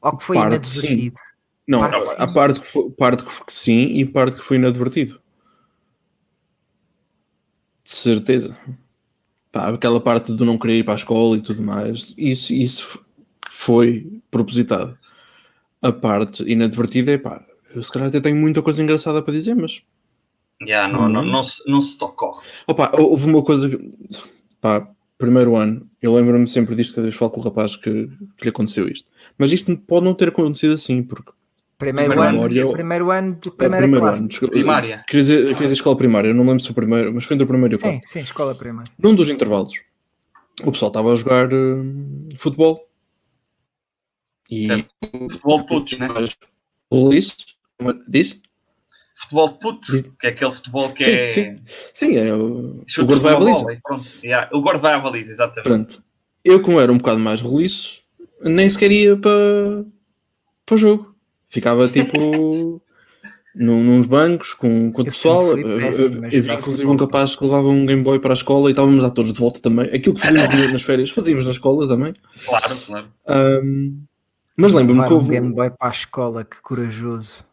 Ou 0.00 0.16
que 0.16 0.24
foi 0.24 0.36
Parte, 0.36 0.66
sim. 0.68 1.12
Não, 1.72 1.80
Parte 1.80 2.14
a 2.18 2.28
sim. 2.28 2.34
parte 2.34 2.60
que, 2.60 2.66
foi, 2.66 2.90
parte 2.90 3.24
que 3.24 3.52
sim 3.52 3.98
e 3.98 4.04
parte 4.04 4.36
que 4.36 4.42
foi 4.42 4.56
inadvertido. 4.58 5.20
De 7.84 7.90
certeza. 7.90 8.56
Pá, 9.50 9.68
aquela 9.68 10.00
parte 10.00 10.32
do 10.32 10.44
não 10.44 10.58
querer 10.58 10.78
ir 10.78 10.84
para 10.84 10.94
a 10.94 10.96
escola 10.96 11.36
e 11.36 11.40
tudo 11.42 11.62
mais, 11.62 12.14
isso, 12.16 12.52
isso 12.54 13.00
foi 13.50 14.20
propositado. 14.30 14.96
A 15.82 15.92
parte 15.92 16.42
inadvertida 16.44 17.12
é 17.12 17.18
pá, 17.18 17.44
eu 17.74 17.82
se 17.82 17.90
calhar 17.90 18.08
até 18.08 18.20
tenho 18.20 18.36
muita 18.36 18.62
coisa 18.62 18.82
engraçada 18.82 19.20
para 19.22 19.34
dizer, 19.34 19.54
mas 19.54 19.82
Já, 20.66 20.86
não, 20.88 21.08
não, 21.08 21.22
Uhum. 21.22 21.30
não, 21.30 21.42
se, 21.42 21.68
não 21.68 21.80
se 21.80 21.98
te 21.98 22.04
ocorre. 22.04 22.46
Opa, 22.66 22.92
houve 22.98 23.26
uma 23.26 23.42
coisa 23.42 23.68
que, 23.68 23.90
pá, 24.60 24.88
primeiro 25.18 25.56
ano, 25.56 25.88
eu 26.00 26.14
lembro-me 26.14 26.48
sempre 26.48 26.74
disto 26.76 26.94
cada 26.94 27.02
vez 27.06 27.14
falo 27.16 27.30
com 27.32 27.40
o 27.40 27.44
rapaz 27.44 27.76
que, 27.76 28.06
que 28.36 28.44
lhe 28.44 28.48
aconteceu 28.50 28.88
isto. 28.88 29.10
Mas 29.36 29.52
isto 29.52 29.76
pode 29.76 30.04
não 30.04 30.14
ter 30.14 30.28
acontecido 30.28 30.74
assim, 30.74 31.02
porque 31.02 31.32
Primeiro, 31.82 32.12
Primeiro 32.12 32.38
ano, 32.38 32.54
eu- 32.56 32.72
primeiro 32.72 33.10
ano 33.10 33.34
de 33.34 33.48
é 33.48 33.52
primeira 33.52 33.82
primeiro 33.82 34.06
classe. 34.06 34.20
ano, 34.20 34.28
desculpa, 34.28 34.54
Primária. 34.54 35.04
Queria 35.08 35.20
dizer, 35.22 35.42
queria 35.46 35.54
dizer 35.62 35.72
escola 35.74 35.96
primária, 35.96 36.28
eu 36.28 36.34
não 36.34 36.44
lembro 36.46 36.60
se 36.62 36.70
o 36.70 36.74
primeiro, 36.74 37.12
mas 37.12 37.24
foi 37.24 37.34
entre 37.34 37.44
o 37.44 37.48
primeiro 37.48 37.74
e 37.74 37.76
o 37.76 37.78
Sim, 37.80 37.90
quarto. 37.90 38.08
sim, 38.08 38.20
escola 38.20 38.54
primeira. 38.54 38.88
Num 38.96 39.14
dos 39.16 39.28
intervalos, 39.28 39.72
o 40.62 40.70
pessoal 40.70 40.90
estava 40.90 41.12
a 41.12 41.16
jogar 41.16 41.52
hum, 41.52 42.28
futebol 42.36 42.88
e 44.48 44.66
Certo. 44.66 44.94
Futebol 45.30 45.60
de 45.60 45.66
putos, 45.66 45.98
né? 45.98 46.08
mas 46.08 46.36
roliço, 46.92 47.36
disse? 48.06 48.40
Futebol 49.14 49.48
de 49.48 49.58
putos, 49.58 50.00
que 50.20 50.26
é 50.26 50.30
aquele 50.30 50.52
futebol 50.52 50.90
que 50.92 51.04
Sim, 51.04 51.10
é. 51.10 51.28
sim. 51.28 51.56
Sim, 51.94 52.16
é 52.16 52.32
o, 52.34 52.84
o 53.00 53.04
gordo 53.06 53.22
vai 53.22 53.32
à 53.34 53.38
baliza. 53.38 53.60
bola 53.64 53.76
pronto. 53.82 54.06
Yeah, 54.22 54.48
O 54.56 54.60
gordo 54.60 54.80
vai 54.80 54.94
à 54.94 54.98
baliza, 55.00 55.32
exatamente. 55.32 55.68
Pronto. 55.68 56.02
Eu, 56.44 56.62
como 56.62 56.80
era 56.80 56.92
um 56.92 56.98
bocado 56.98 57.18
mais 57.18 57.40
roliço, 57.40 58.00
nem 58.40 58.70
sequer 58.70 58.90
ia 58.92 59.16
para, 59.16 59.84
para 60.64 60.74
o 60.74 60.78
jogo. 60.78 61.11
Ficava 61.52 61.86
tipo 61.86 62.80
num, 63.54 63.84
nos 63.84 64.06
bancos 64.06 64.54
com, 64.54 64.90
com 64.90 65.02
o 65.02 65.04
pessoal. 65.04 65.48
sempre 65.48 66.30
vi 66.30 66.36
jogar 66.38 66.58
inclusive 66.58 66.86
um 66.88 66.96
capaz 66.96 67.36
que 67.36 67.44
levava 67.44 67.68
um 67.68 67.84
Game 67.84 68.02
Boy 68.02 68.18
para 68.20 68.32
a 68.32 68.40
escola 68.40 68.70
e 68.70 68.72
estávamos 68.72 69.02
lá 69.02 69.10
todos 69.10 69.34
de 69.34 69.38
volta 69.38 69.60
também. 69.60 69.84
Aquilo 69.94 70.14
que 70.14 70.22
fazíamos 70.22 70.72
nas 70.72 70.80
férias, 70.80 71.10
fazíamos 71.10 71.44
na 71.44 71.50
escola 71.50 71.86
também. 71.86 72.14
Claro, 72.46 72.76
claro. 72.86 73.06
Ahm, 73.28 73.98
mas 74.56 74.72
lembro-me 74.72 75.00
Levar 75.00 75.08
que 75.08 75.12
um 75.12 75.16
houve. 75.18 75.28
Game 75.28 75.52
Boy 75.52 75.68
para 75.68 75.88
a 75.88 75.90
escola, 75.90 76.42
que 76.42 76.62
corajoso. 76.62 77.44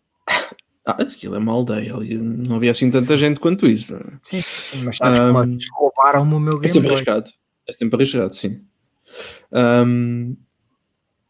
Ah, 0.86 0.96
aquilo 1.02 1.36
é 1.36 1.40
uma 1.40 1.52
aldeia 1.52 1.94
ali. 1.94 2.18
Não 2.18 2.56
havia 2.56 2.72
assim 2.72 2.90
tanta 2.90 3.18
gente 3.18 3.42
quanto 3.42 3.68
isso. 3.68 3.96
Sim, 4.24 4.42
sim, 4.42 4.58
sim, 4.62 4.82
mas 4.82 4.96
sabes 4.96 5.20
Um, 5.20 5.34
como 5.34 5.58
roubaram-me 5.74 6.36
o 6.36 6.40
meu 6.40 6.54
É 6.54 6.62
Game 6.62 6.70
sempre 6.70 6.88
Boy. 6.88 6.96
arriscado. 6.96 7.30
É 7.68 7.74
sempre 7.74 7.98
arriscado, 7.98 8.34
sim. 8.34 8.62
Ahm, 9.52 10.36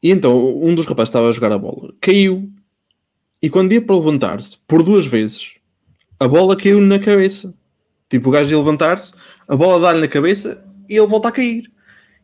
e 0.03 0.11
então, 0.11 0.55
um 0.61 0.75
dos 0.75 0.85
rapazes 0.85 1.09
estava 1.09 1.29
a 1.29 1.31
jogar 1.31 1.51
a 1.51 1.57
bola, 1.57 1.91
caiu, 1.99 2.47
e 3.41 3.49
quando 3.49 3.71
ia 3.71 3.81
para 3.81 3.95
levantar-se, 3.95 4.57
por 4.67 4.83
duas 4.83 5.05
vezes, 5.05 5.53
a 6.19 6.27
bola 6.27 6.55
caiu 6.55 6.81
na 6.81 6.99
cabeça. 6.99 7.53
Tipo, 8.09 8.29
o 8.29 8.31
gajo 8.31 8.49
ia 8.51 8.57
levantar-se, 8.57 9.13
a 9.47 9.55
bola 9.55 9.79
dá-lhe 9.79 10.01
na 10.01 10.07
cabeça 10.07 10.63
e 10.89 10.95
ele 10.97 11.07
volta 11.07 11.29
a 11.29 11.31
cair. 11.31 11.71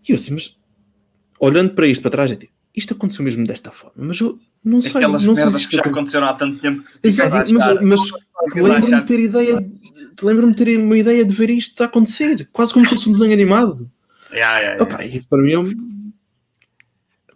E 0.07 0.11
eu 0.11 0.15
assim, 0.15 0.33
mas 0.33 0.57
olhando 1.39 1.71
para 1.73 1.87
isto 1.87 2.01
para 2.01 2.11
trás, 2.11 2.31
é 2.31 2.35
tipo, 2.35 2.51
isto 2.75 2.93
aconteceu 2.93 3.23
mesmo 3.23 3.45
desta 3.45 3.71
forma, 3.71 3.93
mas 3.97 4.19
eu 4.19 4.37
não 4.63 4.81
sei, 4.81 4.91
Aquelas 4.91 5.23
não 5.23 5.35
sei 5.35 5.43
se 5.43 5.45
merdas 5.45 5.61
isto 5.61 5.69
que 5.69 5.75
já 5.77 5.81
aconteceram 5.83 6.27
há 6.27 6.33
tanto 6.33 6.59
tempo 6.59 6.83
Exato, 7.03 7.53
mas, 7.53 7.81
mas 7.81 8.01
lembro-me 8.55 8.95
de 9.01 9.05
ter 9.05 9.19
ideia, 9.19 9.61
de- 9.61 10.25
lembro-me 10.25 10.53
de 10.55 10.65
ter 10.65 10.79
uma 10.79 10.97
ideia 10.97 11.23
de 11.23 11.33
ver 11.33 11.51
isto 11.51 11.81
a 11.81 11.85
acontecer, 11.85 12.49
quase 12.51 12.73
como 12.73 12.85
se 12.85 12.95
fosse 12.95 13.07
um 13.09 13.11
desenho 13.11 13.31
animado. 13.33 13.89
Yeah, 14.31 14.57
yeah, 14.59 14.75
yeah. 14.75 14.83
Opa, 14.83 15.05
isso 15.05 15.27
para 15.27 15.41
mim 15.41 15.51
é 15.51 15.59
um... 15.59 15.94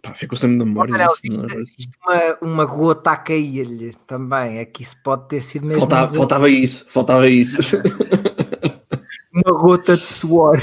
Pá, 0.02 0.14
ficou 0.14 0.36
sempre 0.38 0.56
na 0.56 0.64
memória. 0.64 0.94
É? 0.94 1.06
isto, 1.24 1.72
isto 1.78 1.92
uma, 2.06 2.38
uma 2.52 2.64
gota 2.64 3.10
a 3.10 3.16
cair-lhe 3.16 3.94
também. 4.06 4.58
É 4.58 4.64
que 4.64 4.82
isso 4.82 4.96
pode 5.02 5.28
ter 5.28 5.42
sido 5.42 5.66
mesmo 5.66 5.80
faltava, 5.80 6.10
um- 6.12 6.14
faltava 6.16 6.48
isso, 6.50 6.86
faltava 6.88 7.28
isso. 7.28 7.58
uma 9.32 9.58
gota 9.58 9.96
de 9.96 10.06
suor. 10.06 10.58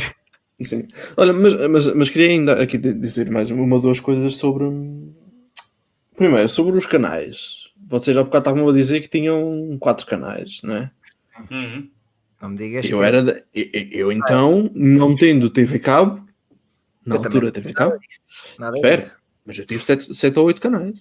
Sim. 0.64 0.88
Olha, 1.16 1.34
mas, 1.34 1.54
mas, 1.70 1.94
mas 1.94 2.10
queria 2.10 2.30
ainda 2.30 2.62
aqui 2.62 2.78
di- 2.78 2.94
dizer 2.96 3.30
mais 3.30 3.52
uma 3.52 3.76
ou 3.76 3.82
duas 3.82 4.00
coisas 4.00 4.34
sobre. 4.34 4.66
Primeiro, 6.16 6.50
sobre 6.50 6.76
os 6.78 6.86
canais. 6.86 7.68
Vocês 7.88 8.18
há 8.18 8.24
bocado 8.24 8.50
estavam 8.50 8.68
a 8.68 8.74
dizer 8.74 9.02
que 9.02 9.08
tinham 9.08 9.78
quatro 9.80 10.06
canais, 10.08 10.60
não 10.64 10.76
é? 10.76 10.92
Uhum. 11.52 11.88
Não 12.42 12.50
me 12.50 12.58
digas 12.58 12.90
Eu 12.90 12.98
que 12.98 13.04
era. 13.04 13.22
de- 13.22 13.44
eu, 13.54 13.88
eu- 13.92 14.12
então, 14.12 14.70
não 14.74 15.16
tendo 15.16 15.50
TV 15.50 15.78
Cabo, 15.80 16.26
na 17.06 17.16
Eu 17.16 17.20
altura 17.24 17.52
TV 17.52 17.72
Cabo, 17.72 17.92
nada 17.92 18.00
disso. 18.08 18.20
Nada 18.60 18.76
Espera. 18.78 19.06
Mas 19.48 19.58
eu 19.58 19.66
tive 19.66 19.84
sete, 19.84 20.14
sete 20.14 20.38
ou 20.38 20.46
oito 20.46 20.60
canais. 20.60 20.98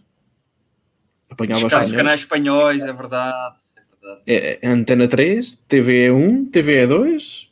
Apanhava 1.28 1.58
Os 1.58 1.64
os 1.64 1.70
canais, 1.70 1.92
canais 1.92 2.20
espanhóis, 2.20 2.84
é 2.84 2.92
verdade. 2.92 3.56
É 3.76 4.06
verdade. 4.06 4.22
É, 4.28 4.58
é 4.62 4.68
Antena 4.68 5.08
3, 5.08 5.58
TVE1, 5.68 6.50
TVE2 6.50 7.46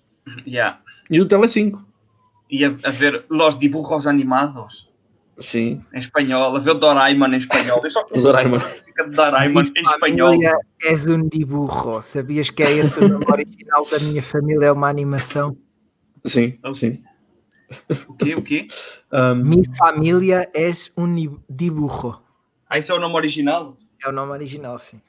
Yeah. 0.46 0.80
e 1.10 1.20
o 1.20 1.26
Tele5. 1.26 1.82
E 2.48 2.64
a, 2.64 2.68
a 2.84 2.90
ver 2.90 3.24
Los 3.28 3.58
Dibujos 3.58 4.06
Animados 4.06 4.90
Sim. 5.38 5.82
em 5.92 5.98
espanhol, 5.98 6.56
a 6.56 6.60
ver 6.60 6.70
o 6.70 6.74
Doraemon 6.74 7.26
em 7.26 7.36
espanhol. 7.36 7.80
Eu 7.82 7.90
só 7.90 8.06
Doraemon. 8.14 8.60
Doraemon 9.10 9.62
em 9.76 9.82
espanhol. 9.82 10.38
És 10.80 11.06
um 11.06 11.28
dibujo. 11.28 12.00
Sabias 12.02 12.48
que 12.50 12.62
é 12.62 12.72
esse 12.72 13.00
o 13.00 13.08
nome 13.08 13.26
original 13.28 13.84
da 13.90 13.98
minha 13.98 14.22
família? 14.22 14.66
É 14.66 14.72
uma 14.72 14.88
animação. 14.88 15.56
Sim, 16.24 16.56
sim. 16.74 17.02
O 18.08 18.14
quê? 18.14 18.34
O 18.34 18.42
quê? 18.42 18.68
Um, 19.12 19.34
Minha 19.36 19.74
família 19.76 20.50
és 20.54 20.90
um 20.96 21.38
dibujo. 21.48 22.20
Ah, 22.68 22.78
isso 22.78 22.92
é 22.92 22.94
o 22.94 23.00
nome 23.00 23.14
original? 23.14 23.76
É 24.02 24.08
o 24.08 24.12
nome 24.12 24.32
original, 24.32 24.78
sim. 24.78 25.00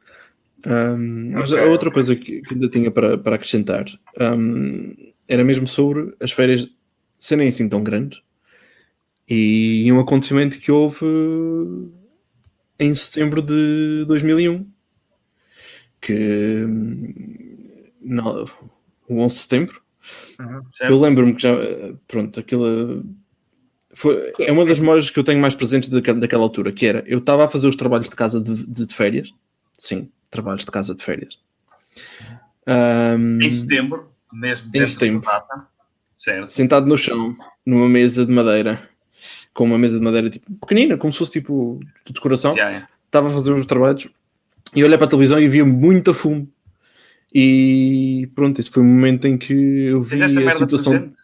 um, 0.66 1.32
mas 1.32 1.52
Ok, 1.52 1.64
a 1.64 1.70
outra 1.70 1.92
coisa 1.92 2.16
que, 2.16 2.42
que 2.42 2.54
ainda 2.54 2.70
tinha 2.70 2.92
para, 2.92 3.18
para 3.18 3.36
acrescentar 3.36 3.86
um, 4.20 4.96
era 5.28 5.44
mesmo 5.44 5.68
sobre 5.68 6.16
as 6.20 6.32
férias 6.32 6.70
serem 7.20 7.48
assim 7.48 7.68
tão 7.68 7.84
grandes 7.84 8.20
e 9.28 9.92
um 9.92 10.00
acontecimento 10.00 10.60
que 10.60 10.72
houve 10.72 11.06
em 12.78 12.94
setembro 12.94 13.42
de 13.42 14.06
2001 14.06 14.68
que 16.02 16.66
no, 18.02 18.46
o 19.08 19.22
11 19.22 19.36
de 19.36 19.42
setembro, 19.42 19.82
Certo? 20.72 20.92
eu 20.92 21.00
lembro-me 21.00 21.34
que 21.36 21.42
já, 21.42 21.50
eh, 21.52 21.94
pronto, 22.08 22.40
aquilo 22.40 23.04
foi, 23.94 24.34
é 24.40 24.52
uma 24.52 24.66
das 24.66 24.80
memórias 24.80 25.10
que 25.10 25.18
eu 25.20 25.24
tenho 25.24 25.40
mais 25.40 25.56
presentes 25.56 25.90
daquela, 25.90 26.20
daquela 26.20 26.44
altura, 26.44 26.72
que 26.72 26.86
era, 26.86 27.04
eu 27.08 27.20
estava 27.20 27.46
a 27.46 27.50
fazer 27.50 27.68
os 27.68 27.76
trabalhos 27.76 28.10
de 28.10 28.16
casa 28.16 28.42
de, 28.42 28.54
de- 28.66 28.86
de 28.86 28.94
férias, 28.94 29.34
sim, 29.78 30.10
trabalhos 30.30 30.66
de 30.66 30.72
casa 30.72 30.94
de 30.94 31.04
férias. 31.04 31.40
Hum, 32.68 33.40
Em 33.42 33.50
setembro, 33.52 34.12
mesmo 34.34 34.72
Em 34.74 34.86
setembro. 34.86 35.22
da 35.26 35.32
data. 35.40 35.68
Certo. 36.14 36.50
sentado 36.54 36.88
no 36.88 36.98
chão, 36.98 37.36
numa 37.66 37.90
mesa 37.90 38.26
de 38.26 38.32
madeira, 38.32 38.90
com 39.54 39.66
uma 39.66 39.78
mesa 39.78 39.98
de 40.00 40.04
madeira 40.04 40.30
tipo, 40.30 40.50
pequenina, 40.62 40.98
como 40.98 41.12
se 41.12 41.20
fosse 41.20 41.32
tipo 41.34 41.80
de 42.06 42.14
decoração, 42.14 42.56
Já, 42.56 42.72
já. 42.72 42.88
estava 43.06 43.28
a 43.28 43.32
fazer 43.32 43.52
os 43.54 43.66
trabalhos 43.66 44.08
e 44.74 44.82
olhei 44.84 44.98
para 44.98 45.08
a 45.08 45.10
televisão 45.10 45.40
e 45.40 45.48
via 45.50 45.66
muita 45.66 46.14
fumo. 46.14 46.50
E 47.38 48.30
pronto, 48.34 48.62
esse 48.62 48.70
foi 48.70 48.82
o 48.82 48.86
momento 48.86 49.28
em 49.28 49.38
que 49.38 49.54
eu 49.54 50.02
vi 50.02 50.24
a 50.24 50.28
merda 50.30 50.60
situação. 50.60 50.94
presente? 50.94 51.18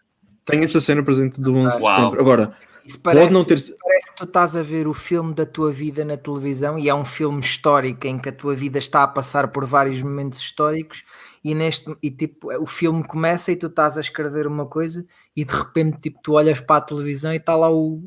Tenho 0.45 0.63
essa 0.65 0.81
cena 0.81 1.01
presente 1.01 1.39
do 1.39 1.55
11 1.55 1.77
de 1.77 1.83
setembro. 1.85 2.19
Agora, 2.19 2.53
Isso 2.85 2.99
parece, 2.99 3.23
pode 3.27 3.33
não 3.33 3.45
ter. 3.45 3.75
parece 3.81 4.09
que 4.11 4.17
tu 4.17 4.25
estás 4.25 4.55
a 4.57 4.61
ver 4.61 4.87
o 4.87 4.93
filme 4.93 5.33
da 5.33 5.45
tua 5.45 5.71
vida 5.71 6.03
na 6.03 6.17
televisão 6.17 6.77
e 6.77 6.89
é 6.89 6.93
um 6.93 7.05
filme 7.05 7.39
histórico 7.39 8.05
em 8.07 8.19
que 8.19 8.27
a 8.27 8.31
tua 8.33 8.53
vida 8.53 8.77
está 8.77 9.03
a 9.03 9.07
passar 9.07 9.47
por 9.53 9.63
vários 9.63 10.01
momentos 10.01 10.39
históricos 10.41 11.05
e 11.41 11.55
neste 11.55 11.95
e 12.03 12.11
tipo 12.11 12.53
o 12.61 12.65
filme 12.65 13.03
começa 13.05 13.49
e 13.51 13.55
tu 13.55 13.67
estás 13.67 13.97
a 13.97 14.01
escrever 14.01 14.45
uma 14.47 14.65
coisa 14.65 15.05
e 15.33 15.45
de 15.45 15.53
repente 15.53 15.97
tipo 16.01 16.19
tu 16.21 16.33
olhas 16.33 16.59
para 16.59 16.75
a 16.77 16.81
televisão 16.81 17.31
e 17.31 17.37
está 17.37 17.55
lá 17.55 17.71
o- 17.71 18.03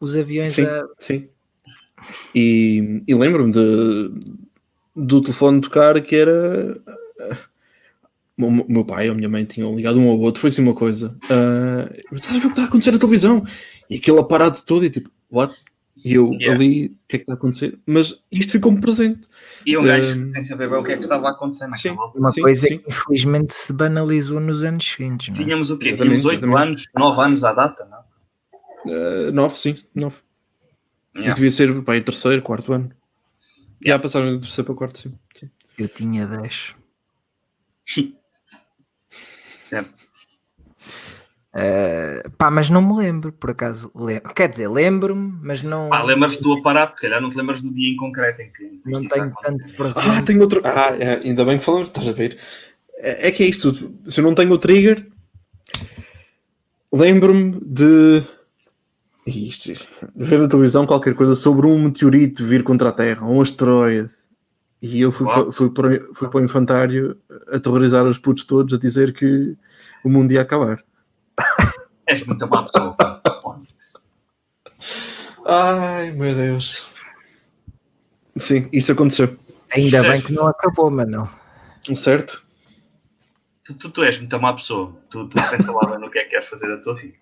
os 0.00 0.16
aviões 0.16 0.54
Sim, 0.54 0.64
a 0.64 0.84
sim. 0.98 1.28
E, 2.34 3.00
e 3.06 3.14
lembro-me 3.14 3.52
de, 3.52 4.10
do 4.96 5.20
telefone 5.22 5.60
tocar 5.60 6.00
que 6.02 6.16
era. 6.16 6.76
O 8.36 8.50
meu- 8.50 8.64
o 8.64 8.72
meu 8.72 8.84
pai 8.84 9.08
ou 9.08 9.12
a 9.12 9.16
minha 9.16 9.28
mãe 9.28 9.44
tinham 9.44 9.74
ligado 9.76 9.98
um 10.00 10.08
ao 10.08 10.18
outro, 10.18 10.40
foi 10.40 10.50
assim 10.50 10.62
uma 10.62 10.74
coisa. 10.74 11.16
ah, 11.30 11.88
Estás 12.12 12.30
a 12.36 12.38
ver 12.38 12.38
o 12.38 12.40
que 12.42 12.46
está 12.48 12.62
a 12.62 12.64
acontecer 12.66 12.90
na 12.90 12.98
televisão? 12.98 13.44
E 13.88 13.96
aquele 13.96 14.18
aparato 14.18 14.64
todo, 14.64 14.84
e 14.84 14.90
tipo, 14.90 15.08
what? 15.30 15.54
E 16.04 16.14
eu 16.14 16.32
Yeah. 16.32 16.52
ali, 16.54 16.86
o 16.86 16.90
que 17.08 17.16
é 17.16 17.18
que 17.18 17.22
está 17.22 17.32
a 17.34 17.36
acontecer? 17.36 17.78
Mas 17.86 18.20
isto 18.32 18.50
ficou-me 18.52 18.80
presente. 18.80 19.28
E 19.64 19.76
um 19.78 19.84
gajo 19.84 20.20
Um, 20.20 20.32
sem 20.32 20.42
saber 20.42 20.68
bem 20.68 20.78
o 20.78 20.82
que 20.82 20.90
é 20.92 20.96
que 20.96 21.02
estava 21.02 21.28
a 21.28 21.30
acontecer 21.30 21.68
naquela 21.68 21.94
sim. 21.94 22.00
altura. 22.00 22.20
uma 22.20 22.32
Sim, 22.32 22.42
coisa 22.42 22.66
sim. 22.66 22.78
que 22.78 22.88
infelizmente 22.88 23.54
se 23.54 23.72
banalizou 23.72 24.40
nos 24.40 24.64
anos 24.64 24.84
seguintes 24.84 25.28
não 25.28 25.34
é? 25.34 25.38
Tínhamos 25.44 25.70
o 25.70 25.78
quê? 25.78 25.88
Exatamente, 25.90 26.20
Tínhamos 26.20 26.24
8 26.24 26.44
exatamente. 26.44 26.68
anos, 26.68 26.84
9 26.96 27.20
anos 27.22 27.44
à 27.44 27.52
data, 27.52 27.84
não? 27.86 27.98
Ah, 28.92 29.30
nove, 29.32 29.56
sim, 29.56 29.76
nove. 29.94 30.16
Yeah. 31.14 31.28
Isto 31.28 31.36
devia 31.36 31.50
ser 31.52 31.82
pai, 31.84 32.00
terceiro, 32.00 32.42
quarto 32.42 32.72
ano. 32.72 32.90
E 33.80 33.84
Yeah. 33.86 34.00
a 34.00 34.02
passagem 34.02 34.32
do 34.32 34.40
terceiro 34.40 34.64
para 34.64 34.72
o 34.72 34.76
quarto, 34.76 34.98
sim. 34.98 35.14
sim. 35.38 35.48
eu 35.78 35.88
tinha 35.88 36.26
10 36.26 36.74
Certo. 39.68 40.04
Uh, 41.54 42.28
pá, 42.36 42.50
mas 42.50 42.68
não 42.68 42.82
me 42.82 42.96
lembro, 42.96 43.32
por 43.32 43.50
acaso. 43.50 43.90
Lem- 43.94 44.20
Quer 44.34 44.48
dizer, 44.48 44.68
lembro-me, 44.68 45.38
mas 45.40 45.62
não, 45.62 45.88
Pá, 45.88 46.02
lembras-te 46.02 46.42
do 46.42 46.52
aparato, 46.52 46.96
se 46.96 47.02
calhar 47.02 47.20
não 47.20 47.28
te 47.28 47.36
lembras 47.36 47.62
do 47.62 47.72
dia 47.72 47.92
em 47.92 47.96
concreto 47.96 48.42
em 48.42 48.50
que 48.50 48.80
não 48.84 49.04
tenho 49.06 49.32
tanto 49.40 49.76
presente. 49.76 50.08
Ah, 50.10 50.22
tenho 50.22 50.40
outro. 50.40 50.60
Ah, 50.64 50.96
é, 50.98 51.14
ainda 51.18 51.44
bem 51.44 51.58
que 51.58 51.64
falamos, 51.64 51.86
estás 51.88 52.08
a 52.08 52.12
ver? 52.12 52.38
É, 52.96 53.28
é 53.28 53.30
que 53.30 53.44
é 53.44 53.46
isto. 53.46 53.94
Se 54.04 54.20
eu 54.20 54.24
não 54.24 54.34
tenho 54.34 54.50
o 54.50 54.58
trigger, 54.58 55.06
lembro-me 56.92 57.60
de. 57.60 58.24
Isto, 59.24 59.70
isto, 59.72 60.08
ver 60.14 60.40
na 60.40 60.48
televisão 60.48 60.86
qualquer 60.86 61.14
coisa 61.14 61.34
sobre 61.36 61.66
um 61.66 61.84
meteorito 61.84 62.44
vir 62.44 62.62
contra 62.64 62.88
a 62.88 62.92
Terra, 62.92 63.24
um 63.24 63.40
asteroide. 63.40 64.10
E 64.86 65.00
eu 65.00 65.10
fui, 65.10 65.26
para, 65.26 65.50
fui, 65.50 65.70
para, 65.70 65.88
fui 66.12 66.28
para 66.28 66.40
o 66.40 66.44
infantário 66.44 67.18
aterrorizar 67.50 68.04
os 68.04 68.18
putos 68.18 68.44
todos 68.44 68.74
a 68.74 68.78
dizer 68.78 69.14
que 69.14 69.56
o 70.04 70.10
mundo 70.10 70.30
ia 70.32 70.42
acabar. 70.42 70.84
És 72.06 72.22
muito 72.26 72.46
má 72.46 72.62
pessoa. 72.62 72.94
Ai, 75.46 76.10
meu 76.10 76.34
Deus. 76.34 76.86
Sim, 78.36 78.68
isso 78.70 78.92
aconteceu. 78.92 79.38
Ainda 79.74 80.02
bem 80.02 80.20
que 80.20 80.34
não 80.34 80.48
acabou, 80.48 80.90
mas 80.90 81.08
não. 81.08 81.30
Certo? 81.96 82.44
Tu, 83.64 83.78
tu, 83.78 83.90
tu 83.90 84.04
és 84.04 84.18
muito 84.18 84.38
má 84.38 84.52
pessoa. 84.52 84.94
Tu, 85.08 85.26
tu 85.28 85.34
pensa 85.50 85.72
lá 85.72 85.92
bem 85.92 85.98
no 85.98 86.10
que 86.10 86.18
é 86.18 86.24
que 86.24 86.30
queres 86.30 86.46
fazer 86.46 86.68
da 86.68 86.82
tua 86.82 86.94
vida. 86.94 87.16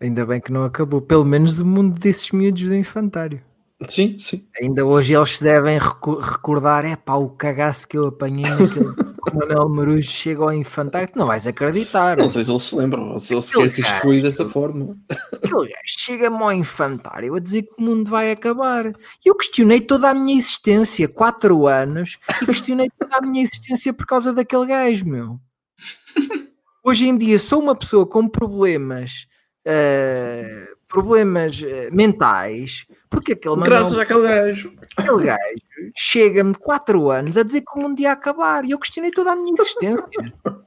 Ainda 0.00 0.24
bem 0.24 0.40
que 0.40 0.50
não 0.50 0.64
acabou. 0.64 1.02
Pelo 1.02 1.26
menos 1.26 1.58
o 1.58 1.66
mundo 1.66 1.98
desses 2.00 2.30
miúdos 2.30 2.62
do 2.62 2.74
infantário. 2.74 3.42
Sim, 3.88 4.18
sim. 4.18 4.46
Ainda 4.60 4.84
hoje 4.84 5.14
eles 5.14 5.38
se 5.38 5.42
devem 5.42 5.78
recordar: 5.78 6.84
é 6.84 6.96
pá, 6.96 7.14
o 7.14 7.30
cagaço 7.30 7.88
que 7.88 7.96
eu 7.96 8.06
apanhei 8.08 8.48
naquele. 8.48 8.94
que 9.20 9.30
o 9.30 9.38
Manuel 9.38 9.68
Marujo 9.68 10.10
chega 10.10 10.42
ao 10.42 10.52
infantário. 10.52 11.08
Tu 11.08 11.18
não 11.18 11.26
vais 11.26 11.46
acreditar. 11.46 12.16
Não 12.16 12.28
sei 12.28 12.44
se 12.44 12.50
eles 12.50 12.62
se 12.62 12.74
lembram, 12.74 13.10
ou 13.12 13.20
se 13.20 13.34
eles 13.34 13.44
sequer 13.46 13.70
se 13.70 13.80
isto 13.80 13.92
foi 14.00 14.20
dessa 14.22 14.48
forma. 14.48 14.96
Aquele 15.32 15.68
gajo 15.68 15.82
chega-me 15.86 16.42
ao 16.42 16.52
infantário 16.52 17.34
a 17.34 17.40
dizer 17.40 17.62
que 17.62 17.74
o 17.78 17.82
mundo 17.82 18.10
vai 18.10 18.30
acabar. 18.30 18.86
E 18.86 19.28
eu 19.28 19.34
questionei 19.34 19.80
toda 19.80 20.10
a 20.10 20.14
minha 20.14 20.36
existência, 20.36 21.08
quatro 21.08 21.66
anos, 21.66 22.18
e 22.42 22.46
questionei 22.46 22.88
toda 22.98 23.16
a 23.16 23.22
minha 23.22 23.42
existência 23.42 23.92
por 23.92 24.06
causa 24.06 24.32
daquele 24.32 24.66
gajo, 24.66 25.06
meu. 25.06 25.40
Hoje 26.82 27.06
em 27.06 27.16
dia 27.16 27.38
sou 27.38 27.60
uma 27.60 27.74
pessoa 27.74 28.06
com 28.06 28.26
problemas, 28.26 29.26
eh, 29.66 30.66
problemas 30.90 31.62
eh, 31.62 31.88
mentais, 31.92 32.84
porque 33.08 33.32
aquele 33.32 33.56
Graças 33.56 33.92
Manuel, 33.92 34.02
àquele 34.02 34.22
gajo. 34.22 34.74
aquele 34.96 35.24
gajo 35.24 35.92
chega-me 35.96 36.54
quatro 36.54 37.10
anos 37.10 37.38
a 37.38 37.44
dizer 37.44 37.62
que 37.62 37.78
o 37.78 37.80
mundo 37.80 38.00
ia 38.00 38.12
acabar. 38.12 38.64
E 38.64 38.72
eu 38.72 38.78
questionei 38.78 39.12
toda 39.12 39.32
a 39.32 39.36
minha 39.36 39.54
existência. 39.56 40.02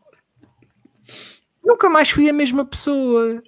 Nunca 1.64 1.90
mais 1.90 2.10
fui 2.10 2.30
a 2.30 2.34
mesma 2.34 2.66
pessoa. 2.66 3.42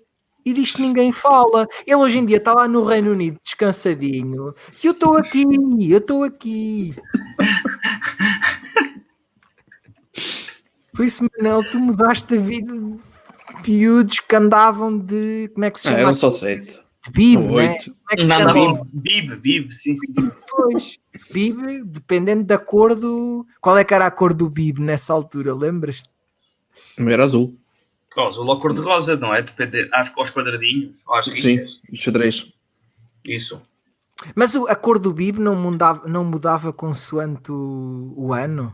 E 0.46 0.54
disto 0.54 0.82
ninguém 0.82 1.12
fala. 1.12 1.68
Ele 1.88 1.96
hoje 1.96 2.20
em 2.20 2.26
dia 2.26 2.38
está 2.38 2.54
lá 2.54 2.68
no 2.68 2.84
Reino 2.84 3.12
Unido 3.12 3.40
descansadinho. 3.42 4.54
E 4.84 4.88
eu 4.88 4.92
estou 4.92 5.18
aqui, 5.18 5.44
eu 5.90 5.98
estou 5.98 6.24
aqui. 6.24 6.94
Por 10.94 11.04
isso, 11.04 11.28
Manel, 11.38 11.62
tu 11.72 11.80
mudaste 11.80 12.36
a 12.36 12.40
vida 12.40 12.72
miúdos 13.68 14.20
que 14.20 14.36
andavam 14.36 14.98
de. 14.98 15.50
Como 15.54 15.66
é 15.66 15.72
que 15.72 15.80
se 15.80 15.88
Ah, 15.88 15.92
chama? 15.92 16.02
eram 16.04 16.16
só 16.16 16.30
sete. 16.30 16.80
De 17.06 17.12
Bib, 17.12 17.40
né? 17.44 17.52
oito. 17.52 17.86
Como 17.92 17.98
é 18.12 18.16
que 18.16 18.22
se 18.24 18.28
Nada 18.30 18.54
chama? 18.54 18.88
bib, 18.92 19.36
bib, 19.36 19.72
sim, 19.72 19.96
sim, 19.96 20.14
sim. 20.14 20.30
Pois, 20.50 20.98
bib, 21.32 21.84
dependendo 21.86 22.44
da 22.44 22.58
cor 22.58 22.96
do. 22.96 23.46
Qual 23.62 23.78
é 23.78 23.84
que 23.84 23.94
era 23.94 24.08
a 24.08 24.12
cor 24.12 24.34
do 24.34 24.50
bib 24.50 24.80
nessa 24.80 25.14
altura? 25.14 25.54
Lembras-te? 25.54 26.10
Era 26.98 27.24
azul. 27.24 27.56
Oh, 28.18 28.22
azul 28.22 28.48
ou 28.48 28.60
cor-de-rosa, 28.60 29.18
não 29.18 29.36
é? 29.36 29.42
Depende, 29.42 29.90
acho 29.94 30.14
que 30.14 30.20
aos 30.20 30.32
quadradinhos, 30.32 31.04
Sim, 31.22 31.32
riscas. 31.58 31.82
xadrez. 31.94 32.54
Isso. 33.26 33.62
Mas 34.34 34.56
o- 34.56 34.68
a 34.68 34.76
cor 34.76 34.98
do 34.98 35.12
bib 35.12 35.38
não 35.38 35.56
mudava, 35.56 36.08
não 36.08 36.24
mudava 36.24 36.72
consoante 36.72 37.52
o, 37.52 38.14
o 38.16 38.34
ano? 38.34 38.74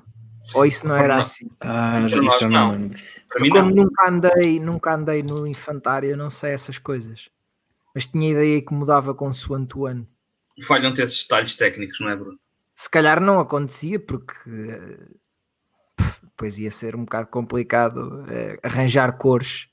Ou 0.54 0.66
isso 0.66 0.88
não 0.88 0.96
era 0.96 1.18
assim? 1.18 1.50
Ah, 1.60 2.06
já, 2.08 2.22
isso 2.22 2.48
não 2.48 2.50
não. 2.50 2.72
lembro. 2.74 3.00
Para 3.32 3.42
mim, 3.42 3.74
nunca 3.74 4.10
andei, 4.10 4.60
nunca 4.60 4.94
andei 4.94 5.24
no 5.24 5.48
infantário, 5.48 6.18
não 6.18 6.30
sei 6.30 6.52
essas 6.52 6.78
coisas. 6.78 7.30
Mas 7.96 8.06
tinha 8.06 8.32
ideia 8.32 8.62
que 8.62 8.74
mudava 8.74 9.16
consoante 9.16 9.78
o 9.78 9.86
ano. 9.86 10.08
Falham-te 10.64 11.02
esses 11.02 11.24
detalhes 11.24 11.56
técnicos, 11.56 12.00
não 12.00 12.10
é, 12.10 12.16
Bruno? 12.16 12.38
Se 12.76 12.90
calhar 12.90 13.22
não 13.22 13.40
acontecia, 13.40 14.00
porque 14.00 14.34
eh, 14.48 14.98
depois 16.24 16.58
ia 16.58 16.70
ser 16.72 16.96
um 16.96 17.06
bocado 17.06 17.28
complicado 17.28 18.26
eh, 18.30 18.60
arranjar 18.64 19.18
cores. 19.18 19.68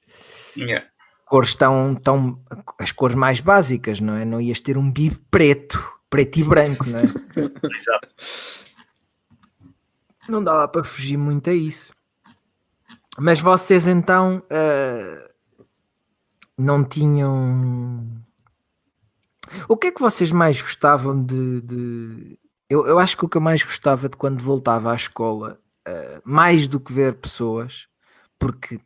Yeah. 0.57 0.87
cores 1.27 1.55
tão, 1.55 1.95
tão 1.95 2.43
as 2.81 2.91
cores 2.91 3.15
mais 3.15 3.41
básicas, 3.41 4.01
não 4.01 4.15
é? 4.15 4.25
Não 4.25 4.41
ias 4.41 4.61
ter 4.61 4.77
um 4.77 4.91
bib 4.91 5.17
preto, 5.31 5.79
preto 6.09 6.39
e 6.39 6.45
branco, 6.45 6.85
não 6.89 6.99
é? 6.99 7.03
Exato. 7.75 8.09
Não 10.29 10.43
dava 10.43 10.69
para 10.69 10.85
fugir 10.85 11.17
muito 11.17 11.49
a 11.51 11.55
isso. 11.55 11.93
Mas 13.19 13.41
vocês 13.41 13.87
então 13.89 14.43
ah, 14.51 15.31
não 16.57 16.85
tinham. 16.85 18.07
O 19.69 19.77
que 19.77 19.89
é 19.89 19.93
que 19.93 20.01
vocês 20.01 20.31
mais 20.31 20.61
gostavam 20.61 21.23
de. 21.23 21.61
de- 21.62 22.39
Eu, 22.69 22.87
eu 22.87 22.99
acho 22.99 23.16
que 23.16 23.25
o 23.25 23.29
que 23.29 23.37
eu 23.37 23.41
mais 23.41 23.62
gostava 23.62 24.09
de 24.09 24.16
quando 24.16 24.43
voltava 24.43 24.93
à 24.93 24.95
escola, 24.95 25.59
ah, 25.87 26.21
mais 26.25 26.69
do 26.69 26.79
que 26.79 26.93
ver 26.93 27.14
pessoas, 27.14 27.87
porque 28.39 28.79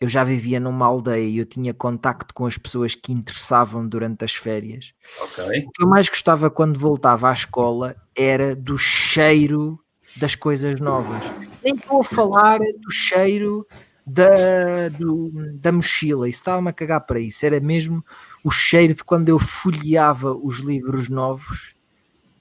eu 0.00 0.08
já 0.08 0.24
vivia 0.24 0.58
numa 0.58 0.84
aldeia 0.86 1.28
e 1.28 1.38
eu 1.38 1.46
tinha 1.46 1.72
contacto 1.72 2.34
com 2.34 2.44
as 2.44 2.58
pessoas 2.58 2.94
que 2.96 3.12
interessavam 3.12 3.86
durante 3.86 4.24
as 4.24 4.34
férias. 4.34 4.92
Ok. 5.20 5.44
O 5.68 5.70
que 5.70 5.84
eu 5.84 5.88
mais 5.88 6.08
gostava 6.08 6.50
quando 6.50 6.76
voltava 6.78 7.30
à 7.30 7.32
escola 7.32 7.94
era 8.16 8.56
do 8.56 8.76
cheiro 8.76 9.78
das 10.16 10.34
coisas 10.34 10.80
novas. 10.80 11.22
Nem 11.62 11.74
estou 11.74 12.00
a 12.00 12.04
falar 12.04 12.58
do 12.58 12.90
cheiro 12.90 13.66
da, 14.06 14.88
do- 14.88 15.30
da 15.54 15.70
mochila, 15.72 16.28
isso 16.28 16.38
estava-me 16.40 16.68
a 16.68 16.72
cagar 16.72 17.00
para 17.02 17.20
isso. 17.20 17.44
Era 17.46 17.60
mesmo 17.60 18.04
o 18.42 18.50
cheiro 18.50 18.94
de 18.94 19.04
quando 19.04 19.28
eu 19.28 19.38
folheava 19.38 20.34
os 20.34 20.58
livros 20.58 21.08
novos 21.08 21.74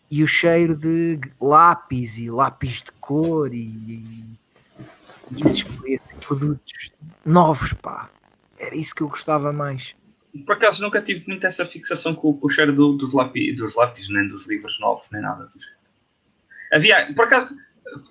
e 0.09 0.23
o 0.23 0.27
cheiro 0.27 0.75
de 0.75 1.19
lápis 1.39 2.17
e 2.17 2.29
lápis 2.29 2.81
de 2.81 2.91
cor 2.99 3.53
e, 3.53 3.59
e 5.31 5.43
esses, 5.45 5.65
esses 5.85 6.25
produtos 6.25 6.91
novos, 7.25 7.73
pá. 7.73 8.09
Era 8.59 8.75
isso 8.75 8.93
que 8.93 9.01
eu 9.01 9.07
gostava 9.09 9.53
mais. 9.53 9.95
Por 10.45 10.53
acaso 10.53 10.81
nunca 10.81 11.01
tive 11.01 11.27
muito 11.27 11.45
essa 11.45 11.65
fixação 11.65 12.15
com, 12.15 12.33
com 12.33 12.47
o 12.47 12.49
cheiro 12.49 12.73
do, 12.73 12.93
dos, 12.93 13.13
lápis, 13.13 13.55
dos 13.55 13.75
lápis, 13.75 14.09
nem 14.09 14.27
dos 14.27 14.47
livros 14.47 14.79
novos, 14.79 15.07
nem 15.11 15.21
nada 15.21 15.45
do 15.45 15.59
género. 15.59 15.79
Havia, 16.73 17.13
por 17.13 17.25
acaso, 17.25 17.55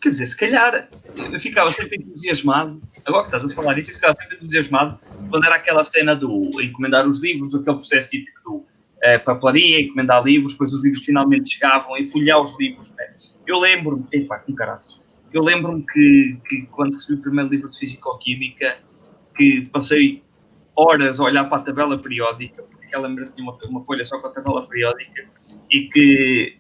quer 0.01 0.09
dizer, 0.09 0.27
se 0.27 0.37
calhar 0.37 0.89
eu 1.17 1.41
ficava 1.41 1.71
sempre 1.71 1.99
entusiasmado, 1.99 2.83
agora 3.05 3.29
que 3.29 3.37
estás 3.37 3.53
a 3.53 3.55
falar 3.55 3.79
isso, 3.79 3.91
eu 3.91 3.95
ficava 3.95 4.15
sempre 4.15 4.37
entusiasmado 4.37 4.99
quando 5.29 5.45
era 5.45 5.57
aquela 5.57 5.85
cena 5.85 6.15
do 6.15 6.51
encomendar 6.61 7.07
os 7.07 7.19
livros, 7.19 7.55
aquele 7.55 7.77
processo 7.77 8.11
típico 8.11 8.41
do 8.45 8.67
eh, 9.03 9.19
papelaria, 9.19 9.81
encomendar 9.81 10.23
livros, 10.25 10.53
depois 10.53 10.73
os 10.73 10.83
livros 10.83 11.05
finalmente 11.05 11.55
chegavam 11.55 11.97
e 11.97 12.07
folhear 12.07 12.41
os 12.41 12.59
livros. 12.59 12.95
Né? 12.97 13.15
Eu 13.47 13.59
lembro-me, 13.59 14.07
epá, 14.13 14.39
com 14.39 14.55
caraças, 14.55 15.23
eu 15.33 15.43
lembro-me 15.43 15.85
que, 15.87 16.41
que 16.47 16.63
quando 16.73 16.95
recebi 16.95 17.19
o 17.19 17.23
primeiro 17.23 17.51
livro 17.51 17.71
de 17.71 17.79
Físico-Química, 17.79 18.79
que 19.35 19.69
passei 19.73 20.23
horas 20.77 21.21
a 21.21 21.25
olhar 21.25 21.45
para 21.45 21.59
a 21.59 21.63
tabela 21.63 21.99
periódica, 21.99 22.63
porque 22.63 22.87
aquela 22.87 23.09
merda 23.09 23.33
tinha 23.33 23.49
uma, 23.49 23.57
uma, 23.69 23.81
folha 23.81 24.05
só 24.05 24.19
com 24.19 24.27
a 24.27 24.31
tabela 24.33 24.67
periódica, 24.67 25.29
e 25.71 25.89
que 25.89 26.60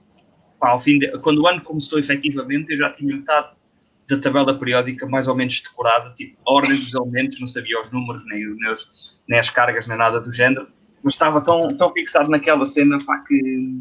pá, 0.60 0.70
ao 0.70 0.78
fim 0.78 0.98
de, 0.98 1.08
quando 1.18 1.42
o 1.42 1.46
ano 1.48 1.62
começou 1.62 1.98
efetivamente, 1.98 2.70
eu 2.72 2.76
já 2.76 2.90
tinha 2.92 3.16
metade 3.16 3.62
da 4.06 4.18
tabela 4.18 4.56
periódica 4.58 5.06
mais 5.06 5.26
ou 5.26 5.34
menos 5.34 5.60
decorada, 5.60 6.12
tipo, 6.14 6.36
a 6.46 6.52
ordem 6.52 6.78
dos 6.78 6.94
elementos, 6.94 7.40
não 7.40 7.46
sabia 7.46 7.80
os 7.80 7.90
números, 7.90 8.22
nem, 8.26 8.70
os, 8.70 9.22
nem 9.26 9.38
as 9.38 9.48
cargas, 9.48 9.86
nem 9.86 9.96
nada 9.96 10.20
do 10.20 10.30
género, 10.30 10.68
mas 11.02 11.14
estava 11.14 11.40
tão, 11.40 11.74
tão 11.76 11.92
fixado 11.92 12.28
naquela 12.28 12.64
cena 12.66 12.98
pá, 13.04 13.18
que, 13.20 13.80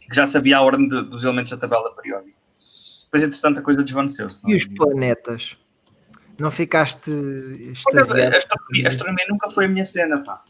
que 0.00 0.14
já 0.14 0.26
sabia 0.26 0.58
a 0.58 0.62
ordem 0.62 0.86
de, 0.86 1.02
dos 1.04 1.24
elementos 1.24 1.50
da 1.50 1.56
tabela 1.56 1.94
periódica. 1.94 2.36
Depois, 3.04 3.22
entretanto, 3.22 3.60
a 3.60 3.62
coisa 3.62 3.82
desvaneceu-se. 3.82 4.40
E 4.46 4.54
os 4.54 4.66
planetas? 4.66 5.56
Não 6.38 6.50
ficaste 6.50 7.10
extasiado? 7.10 8.34
A 8.34 8.38
astronomia, 8.38 8.84
a 8.84 8.88
astronomia 8.88 9.26
nunca 9.28 9.50
foi 9.50 9.66
a 9.66 9.68
minha 9.68 9.86
cena, 9.86 10.22
pá. 10.22 10.42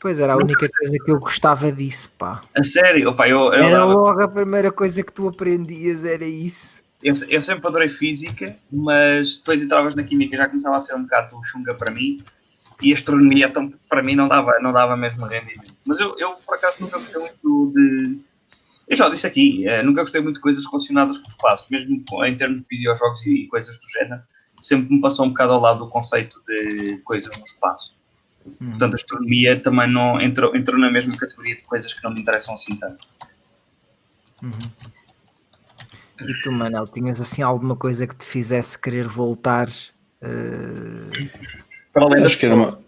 Pois 0.00 0.20
era 0.20 0.34
a 0.34 0.36
única 0.36 0.68
coisa 0.68 0.96
que 1.04 1.10
eu 1.10 1.18
gostava 1.18 1.72
disso, 1.72 2.12
pá. 2.16 2.42
A 2.54 2.62
sério? 2.62 3.10
Opa, 3.10 3.28
eu, 3.28 3.52
eu 3.52 3.64
era 3.64 3.84
logo 3.84 4.22
a 4.22 4.28
primeira 4.28 4.70
coisa 4.70 5.02
que 5.02 5.12
tu 5.12 5.26
aprendias, 5.28 6.04
era 6.04 6.24
isso. 6.24 6.84
Eu, 7.02 7.14
eu, 7.28 7.42
sempre 7.42 7.66
adorei 7.66 7.88
física, 7.88 8.56
mas 8.70 9.38
depois 9.38 9.62
entravas 9.62 9.94
na 9.94 10.02
química 10.02 10.36
já 10.36 10.48
começava 10.48 10.76
a 10.76 10.80
ser 10.80 10.94
um 10.94 11.02
bocado 11.02 11.38
chunga 11.44 11.74
para 11.74 11.92
mim 11.92 12.24
e 12.80 12.92
a 12.92 12.94
astronomia 12.94 13.46
então, 13.46 13.72
para 13.88 14.02
mim 14.02 14.14
não 14.14 14.28
dava, 14.28 14.52
não 14.60 14.72
dava 14.72 14.96
mesmo 14.96 15.26
rendimento. 15.26 15.74
Mas 15.84 15.98
eu, 15.98 16.14
eu 16.18 16.34
por 16.46 16.56
acaso 16.56 16.80
nunca 16.80 16.98
gostei 16.98 17.20
muito 17.20 17.72
de. 17.74 18.18
Eu 18.88 18.96
já 18.96 19.08
disse 19.08 19.26
aqui, 19.26 19.68
eh, 19.68 19.82
nunca 19.82 20.00
gostei 20.00 20.20
muito 20.20 20.36
de 20.36 20.40
coisas 20.40 20.64
relacionadas 20.64 21.18
com 21.18 21.24
o 21.24 21.28
espaço, 21.28 21.66
mesmo 21.70 22.02
em 22.24 22.36
termos 22.36 22.60
de 22.60 22.66
videojogos 22.70 23.24
e, 23.26 23.44
e 23.44 23.48
coisas 23.48 23.76
do 23.78 23.86
género, 23.90 24.22
sempre 24.60 24.94
me 24.94 25.00
passou 25.00 25.26
um 25.26 25.30
bocado 25.30 25.52
ao 25.52 25.60
lado 25.60 25.80
do 25.80 25.90
conceito 25.90 26.40
de 26.46 26.98
coisas 27.04 27.36
no 27.36 27.44
espaço. 27.44 27.97
Hum. 28.60 28.70
Portanto, 28.70 28.94
a 28.94 28.96
astronomia 28.96 29.60
também 29.60 29.90
não 29.90 30.20
entrou, 30.20 30.54
entrou 30.56 30.78
na 30.78 30.90
mesma 30.90 31.16
categoria 31.16 31.56
de 31.56 31.64
coisas 31.64 31.92
que 31.92 32.02
não 32.02 32.12
me 32.12 32.20
interessam 32.20 32.54
assim 32.54 32.76
tanto. 32.76 33.06
Uhum. 34.42 34.52
E 36.20 36.34
tu, 36.42 36.50
Manel, 36.50 36.86
tinhas 36.86 37.20
assim 37.20 37.42
alguma 37.42 37.76
coisa 37.76 38.06
que 38.06 38.16
te 38.16 38.24
fizesse 38.24 38.78
querer 38.78 39.06
voltar? 39.06 39.68
Uh... 40.22 41.28
Para 41.92 42.04
além 42.04 42.24
acho, 42.24 42.38
que 42.38 42.46
era, 42.46 42.78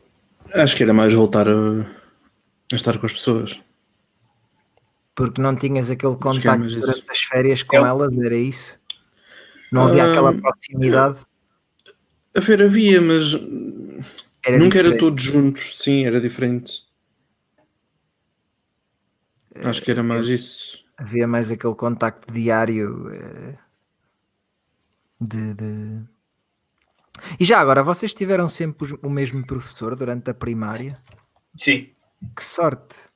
acho 0.55 0.77
que 0.77 0.83
era 0.83 0.93
mais 0.93 1.13
voltar 1.13 1.49
a, 1.49 1.83
a, 2.73 2.75
estar 2.75 2.99
com 2.99 3.07
as 3.07 3.13
pessoas. 3.13 3.61
Porque 5.15 5.41
não 5.41 5.55
tinhas 5.55 5.91
aquele 5.91 6.17
contacto 6.17 6.67
durante 6.67 6.79
isso. 6.79 7.05
as 7.09 7.19
férias 7.19 7.63
com 7.63 7.77
Eu... 7.77 7.87
elas, 7.87 8.19
era 8.19 8.37
isso? 8.37 8.81
Não 9.71 9.87
havia 9.87 10.07
uh... 10.07 10.11
aquela 10.11 10.33
proximidade? 10.35 11.21
A 12.37 12.41
ver, 12.41 12.63
havia, 12.63 13.01
mas 13.01 13.35
era 14.45 14.59
nunca 14.59 14.79
diferente. 14.79 14.89
era 14.89 14.99
todos 14.99 15.23
juntos, 15.23 15.79
sim, 15.79 16.05
era 16.05 16.21
diferente. 16.21 16.85
Acho 19.57 19.83
que 19.83 19.91
era 19.91 20.03
mais 20.03 20.27
isso. 20.29 20.85
Havia 20.97 21.27
mais 21.27 21.51
aquele 21.51 21.75
contacto 21.75 22.33
diário 22.33 23.09
eh, 23.11 23.59
de, 25.21 25.55
de, 25.55 26.03
E 27.39 27.45
já 27.45 27.59
agora, 27.59 27.83
vocês 27.83 28.15
tiveram 28.15 28.49
sempre 28.49 28.99
o 29.03 29.11
mesmo 29.11 29.45
professor 29.47 29.97
durante 29.97 30.31
a 30.31 30.35
primária? 30.35 30.95
Sim. 31.57 31.91
Que 32.37 32.45
sorte! 32.45 33.11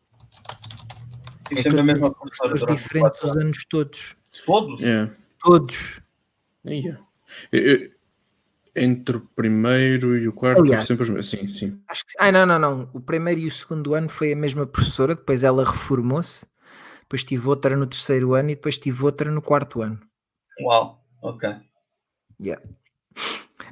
é 1.50 1.62
sempre 1.62 1.80
a 1.80 1.82
mesma 1.82 2.12
professora. 2.12 2.74
diferentes 2.74 3.22
os 3.22 3.36
anos 3.36 3.64
todos. 3.66 4.16
Todos? 4.46 4.80
Yeah. 4.80 5.12
Todos. 5.38 6.00
Yeah. 6.66 7.04
Eu, 7.52 7.60
eu, 7.60 7.90
entre 8.76 9.16
o 9.16 9.20
primeiro 9.20 10.16
e 10.16 10.26
o 10.26 10.32
quarto 10.32 10.62
Aliás, 10.62 10.86
sempre 10.86 11.04
os 11.04 11.10
mesmos. 11.10 11.30
Sim, 11.30 11.48
sim. 11.48 11.80
Acho 11.88 12.04
que 12.04 12.12
sim. 12.12 12.18
Ah, 12.18 12.32
não, 12.32 12.44
não, 12.44 12.58
não. 12.58 12.90
O 12.92 13.00
primeiro 13.00 13.40
e 13.40 13.46
o 13.46 13.50
segundo 13.50 13.94
ano 13.94 14.08
foi 14.08 14.32
a 14.32 14.36
mesma 14.36 14.66
professora, 14.66 15.14
depois 15.14 15.44
ela 15.44 15.64
reformou-se, 15.64 16.46
depois 17.02 17.22
tive 17.22 17.48
outra 17.48 17.76
no 17.76 17.86
terceiro 17.86 18.34
ano 18.34 18.50
e 18.50 18.54
depois 18.54 18.78
tive 18.78 19.04
outra 19.04 19.30
no 19.30 19.40
quarto 19.40 19.82
ano. 19.82 20.00
Uau, 20.60 21.04
ok. 21.22 21.54
Yeah. 22.40 22.62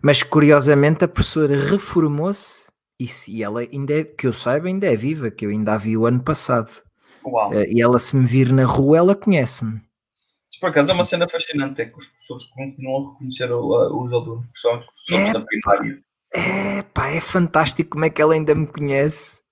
Mas 0.03 0.23
curiosamente 0.23 1.05
a 1.05 1.09
professora 1.09 1.57
reformou-se 1.57 2.71
e, 2.99 3.07
e 3.29 3.43
ela 3.43 3.61
ainda 3.61 3.95
é, 3.95 4.05
que 4.05 4.27
eu 4.27 4.33
saiba, 4.33 4.69
ainda 4.69 4.87
é 4.87 4.97
viva, 4.97 5.31
que 5.31 5.47
eu 5.47 5.51
ainda 5.51 5.75
a 5.75 5.79
vi 5.79 5.97
o 5.97 6.07
ano 6.07 6.23
passado. 6.23 6.71
Uau. 7.25 7.51
Uh, 7.51 7.65
e 7.69 7.81
ela 7.81 7.99
se 7.99 8.17
me 8.17 8.27
vir 8.27 8.53
na 8.53 8.65
rua, 8.65 8.99
ela 8.99 9.15
conhece-me. 9.15 9.81
Por 10.63 10.71
acaso 10.71 10.93
é 10.93 10.95
uma 10.95 11.03
cena 11.03 11.29
fascinante, 11.29 11.83
é 11.83 11.87
que 11.87 11.99
os 11.99 12.07
professores 12.07 12.45
continuam 12.45 13.09
a 13.09 13.13
reconhecer 13.15 13.53
os 13.53 14.13
alunos, 14.13 14.47
principalmente 14.47 14.83
os 14.87 14.93
professores 14.93 15.29
é, 15.29 15.33
da 15.33 15.41
primária. 15.41 16.03
É, 16.33 16.83
pá, 16.83 17.09
é 17.09 17.21
fantástico 17.21 17.91
como 17.91 18.05
é 18.05 18.11
que 18.11 18.23
ela 18.23 18.35
ainda 18.35 18.55
me 18.55 18.69
conhece. 18.69 19.43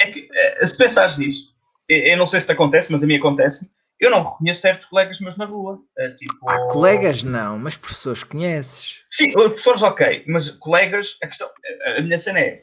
É 0.00 0.06
que, 0.06 0.28
é, 0.32 0.64
se 0.64 0.78
pensares 0.78 1.18
nisso, 1.18 1.56
eu 1.88 2.16
não 2.16 2.24
sei 2.24 2.38
se 2.38 2.46
te 2.46 2.52
acontece, 2.52 2.92
mas 2.92 3.02
a 3.02 3.06
mim 3.08 3.16
acontece 3.16 3.68
eu 4.02 4.10
não 4.10 4.20
reconheço 4.20 4.60
certos 4.60 4.88
colegas 4.88 5.20
meus 5.20 5.36
na 5.36 5.44
rua. 5.44 5.80
É, 5.96 6.10
tipo... 6.10 6.50
Ah, 6.50 6.66
colegas 6.66 7.22
não, 7.22 7.56
mas 7.56 7.76
professores 7.76 8.24
conheces. 8.24 9.00
Sim, 9.08 9.30
professores 9.30 9.80
ok, 9.80 10.24
mas 10.26 10.50
colegas, 10.50 11.16
a 11.22 11.28
questão, 11.28 11.48
a 11.96 12.00
minha 12.00 12.18
cena 12.18 12.40
é, 12.40 12.62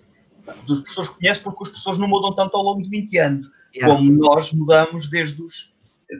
dos 0.65 0.79
professores 0.79 1.09
conheço 1.11 1.41
porque 1.41 1.63
os 1.63 1.69
professores 1.69 1.97
não 1.97 2.09
mudam 2.09 2.35
tanto 2.35 2.57
ao 2.57 2.63
longo 2.63 2.81
de 2.81 2.89
20 2.89 3.17
anos, 3.19 3.45
yeah. 3.73 3.95
como 3.95 4.11
nós 4.11 4.51
mudamos 4.51 5.09
desde 5.09 5.41
os 5.41 5.68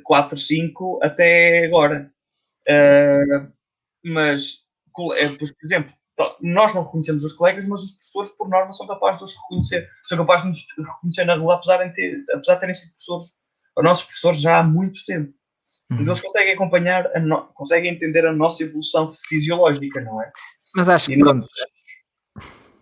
4, 0.03 0.37
5 0.37 0.99
até 1.01 1.65
agora. 1.65 2.11
Uh, 2.67 3.51
mas, 4.03 4.59
eh, 5.17 5.29
por 5.29 5.47
exemplo, 5.63 5.93
nós 6.41 6.73
não 6.73 6.83
reconhecemos 6.83 7.23
os 7.23 7.33
colegas, 7.33 7.65
mas 7.65 7.81
os 7.81 7.91
professores, 7.93 8.29
por 8.31 8.49
norma, 8.49 8.73
são 8.73 8.87
capazes 8.87 9.17
de 9.17 9.23
os 9.23 9.35
reconhecer. 9.35 9.87
São 10.07 10.17
capazes 10.17 10.43
de 10.43 10.49
nos 10.49 10.87
reconhecer 10.87 11.25
na 11.25 11.35
rua, 11.35 11.55
apesar 11.55 11.83
de, 11.83 11.93
ter, 11.93 12.23
apesar 12.33 12.55
de 12.55 12.59
terem 12.59 12.75
sido 12.75 12.91
professores, 12.91 13.27
os 13.77 13.83
nossos 13.83 14.05
professores 14.05 14.41
já 14.41 14.59
há 14.59 14.63
muito 14.63 15.03
tempo. 15.05 15.33
Uhum. 15.89 15.97
Mas 15.97 16.07
eles 16.07 16.21
conseguem 16.21 16.53
acompanhar, 16.53 17.09
no, 17.21 17.45
conseguem 17.53 17.93
entender 17.93 18.25
a 18.25 18.33
nossa 18.33 18.63
evolução 18.63 19.09
fisiológica, 19.11 20.01
não 20.01 20.21
é? 20.21 20.31
Mas 20.75 20.89
acho 20.89 21.07
que, 21.07 21.17
pronto. 21.17 21.47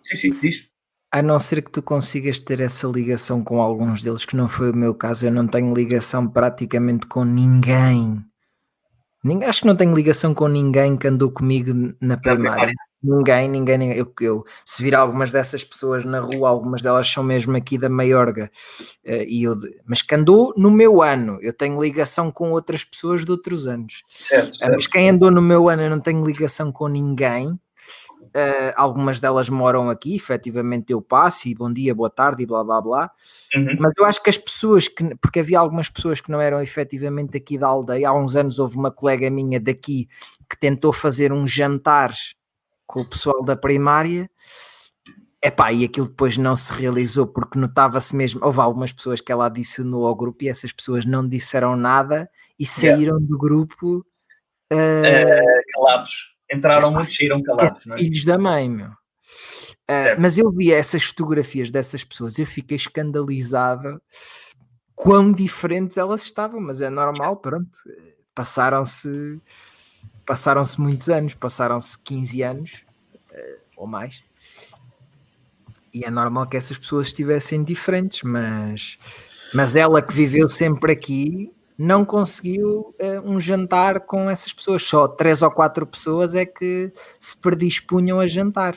Sim, 0.04 0.16
sim, 0.16 0.40
diz. 0.40 0.70
A 1.12 1.22
não 1.22 1.40
ser 1.40 1.62
que 1.62 1.72
tu 1.72 1.82
consigas 1.82 2.40
ter 2.40 2.60
essa 2.60 2.88
ligação 2.88 3.44
com 3.44 3.62
alguns 3.62 4.04
deles, 4.04 4.26
que 4.26 4.36
não 4.36 4.48
foi 4.48 4.72
o 4.72 4.76
meu 4.76 4.94
caso, 4.94 5.26
eu 5.26 5.32
não 5.32 5.48
tenho 5.48 5.74
ligação 5.74 6.28
praticamente 6.28 7.08
com 7.08 7.24
ninguém. 7.24 8.24
ninguém 9.24 9.48
acho 9.48 9.62
que 9.62 9.68
não 9.68 9.76
tenho 9.76 9.96
ligação 9.96 10.34
com 10.34 10.48
ninguém 10.48 10.98
que 10.98 11.08
andou 11.08 11.32
comigo 11.32 11.94
na 12.02 12.18
primária. 12.18 12.74
Ninguém, 13.02 13.48
ninguém, 13.48 13.78
ninguém. 13.78 13.98
Eu, 13.98 14.12
eu, 14.20 14.44
se 14.66 14.82
vir 14.82 14.96
algumas 14.96 15.32
dessas 15.32 15.64
pessoas 15.64 16.04
na 16.04 16.20
rua, 16.20 16.50
algumas 16.50 16.82
delas 16.82 17.08
são 17.08 17.24
mesmo 17.24 17.56
aqui 17.56 17.78
da 17.78 17.90
Maiorga, 17.90 18.52
uh, 19.06 19.24
e 19.28 19.44
eu, 19.44 19.56
mas 19.86 20.02
que 20.02 20.16
andou 20.16 20.54
no 20.58 20.72
meu 20.72 21.02
ano, 21.02 21.38
eu 21.42 21.54
tenho 21.54 21.82
ligação 21.82 22.32
com 22.32 22.52
outras 22.52 22.84
pessoas 22.84 23.24
de 23.24 23.32
outros 23.32 23.68
anos. 23.68 24.02
Certo, 24.10 24.58
certo. 24.58 24.72
Uh, 24.72 24.76
mas 24.76 24.88
quem 24.88 25.10
andou 25.10 25.30
no 25.30 25.42
meu 25.42 25.70
ano, 25.70 25.84
eu 25.84 25.90
não 25.90 26.00
tenho 26.00 26.26
ligação 26.26 26.72
com 26.72 26.88
ninguém. 26.88 27.58
Uh, 28.38 28.70
algumas 28.76 29.20
delas 29.20 29.50
moram 29.50 29.90
aqui, 29.90 30.16
efetivamente 30.16 30.94
eu 30.94 31.02
passo 31.02 31.48
e 31.48 31.56
bom 31.56 31.74
dia, 31.74 31.96
boa 31.96 32.10
tarde 32.10 32.44
e 32.44 32.46
blá 32.46 32.64
blá 32.64 32.80
blá. 32.80 33.12
Uhum. 33.56 33.78
Mas 33.80 33.94
eu 33.98 34.06
acho 34.06 34.22
que 34.22 34.30
as 34.30 34.38
pessoas 34.38 34.88
que, 34.88 35.16
porque 35.16 35.40
havia 35.40 35.58
algumas 35.58 35.90
pessoas 35.90 36.22
que 36.22 36.30
não 36.30 36.40
eram 36.40 36.62
efetivamente 36.62 37.36
aqui 37.36 37.58
da 37.58 37.66
aldeia, 37.66 38.10
há 38.10 38.14
uns 38.14 38.36
anos 38.36 38.60
houve 38.60 38.78
uma 38.78 38.92
colega 38.92 39.28
minha 39.32 39.60
daqui 39.60 40.08
que 40.48 40.56
tentou 40.56 40.94
fazer 40.94 41.34
um 41.34 41.48
jantar 41.48 42.14
com 42.86 43.02
o 43.02 43.10
pessoal 43.10 43.44
da 43.44 43.56
primária. 43.56 44.30
Epá, 45.44 45.74
e 45.74 45.84
aquilo 45.84 46.08
depois 46.08 46.38
não 46.38 46.56
se 46.56 46.72
realizou 46.72 47.26
porque 47.26 47.58
notava-se 47.58 48.16
mesmo. 48.16 48.40
Houve 48.44 48.60
algumas 48.60 48.94
pessoas 48.94 49.20
que 49.20 49.32
ela 49.32 49.48
adicionou 49.48 50.06
ao 50.06 50.16
grupo 50.16 50.44
e 50.44 50.50
essas 50.50 50.72
pessoas 50.72 51.06
não 51.06 51.28
disseram 51.28 51.76
nada 51.76 52.30
e 52.60 52.68
saíram 52.68 53.16
yeah. 53.16 53.26
do 53.28 53.36
grupo 53.36 54.06
uh, 54.72 54.76
uh, 54.76 55.62
calados 55.74 56.37
entraram 56.52 56.92
muito, 56.92 57.12
saíram 57.12 57.42
calados. 57.42 57.86
É, 57.88 57.98
filhos 57.98 58.26
da 58.26 58.38
mãe, 58.38 58.70
meu. 58.70 58.90
Uh, 58.90 60.20
mas 60.20 60.38
eu 60.38 60.52
vi 60.52 60.72
essas 60.72 61.04
fotografias 61.04 61.72
dessas 61.72 62.04
pessoas, 62.04 62.38
eu 62.38 62.46
fiquei 62.46 62.76
escandalizado 62.76 64.02
quão 64.94 65.32
diferentes 65.32 65.98
elas 65.98 66.24
estavam, 66.24 66.60
mas 66.60 66.82
é 66.82 66.90
normal, 66.90 67.38
pronto. 67.38 67.70
Passaram-se 68.36 69.42
passaram-se 70.26 70.80
muitos 70.82 71.08
anos, 71.08 71.34
passaram-se 71.34 71.98
15 72.00 72.42
anos 72.44 72.84
uh, 73.32 73.60
ou 73.78 73.88
mais. 73.88 74.22
E 75.94 76.04
é 76.04 76.12
normal 76.12 76.48
que 76.48 76.58
essas 76.58 76.78
pessoas 76.78 77.08
estivessem 77.08 77.64
diferentes, 77.64 78.24
mas, 78.24 78.98
mas 79.54 79.74
ela 79.74 80.02
que 80.02 80.14
viveu 80.14 80.50
sempre 80.50 80.92
aqui 80.92 81.52
não 81.78 82.04
conseguiu 82.04 82.96
uh, 83.00 83.22
um 83.24 83.40
jantar 83.40 84.02
com 84.02 84.30
essas 84.30 84.52
pessoas. 84.52 84.84
Só 84.84 85.08
três 85.08 85.42
ou 85.42 85.52
quatro 85.52 85.86
pessoas 85.86 86.34
é 86.34 86.46
que 86.46 86.92
se 87.20 87.38
predispunham 87.38 88.20
a 88.20 88.26
jantar 88.26 88.76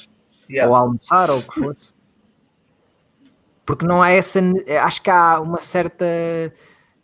yeah. 0.51 0.68
ou 0.68 0.76
a 0.76 0.80
almoçar 0.80 1.30
ou 1.30 1.38
o 1.38 1.42
que 1.42 1.59
fosse. 1.59 1.94
Porque 3.64 3.86
não 3.86 4.03
há 4.03 4.11
essa. 4.11 4.40
Acho 4.82 5.03
que 5.03 5.11
há 5.11 5.40
uma 5.40 5.59
certa. 5.59 6.05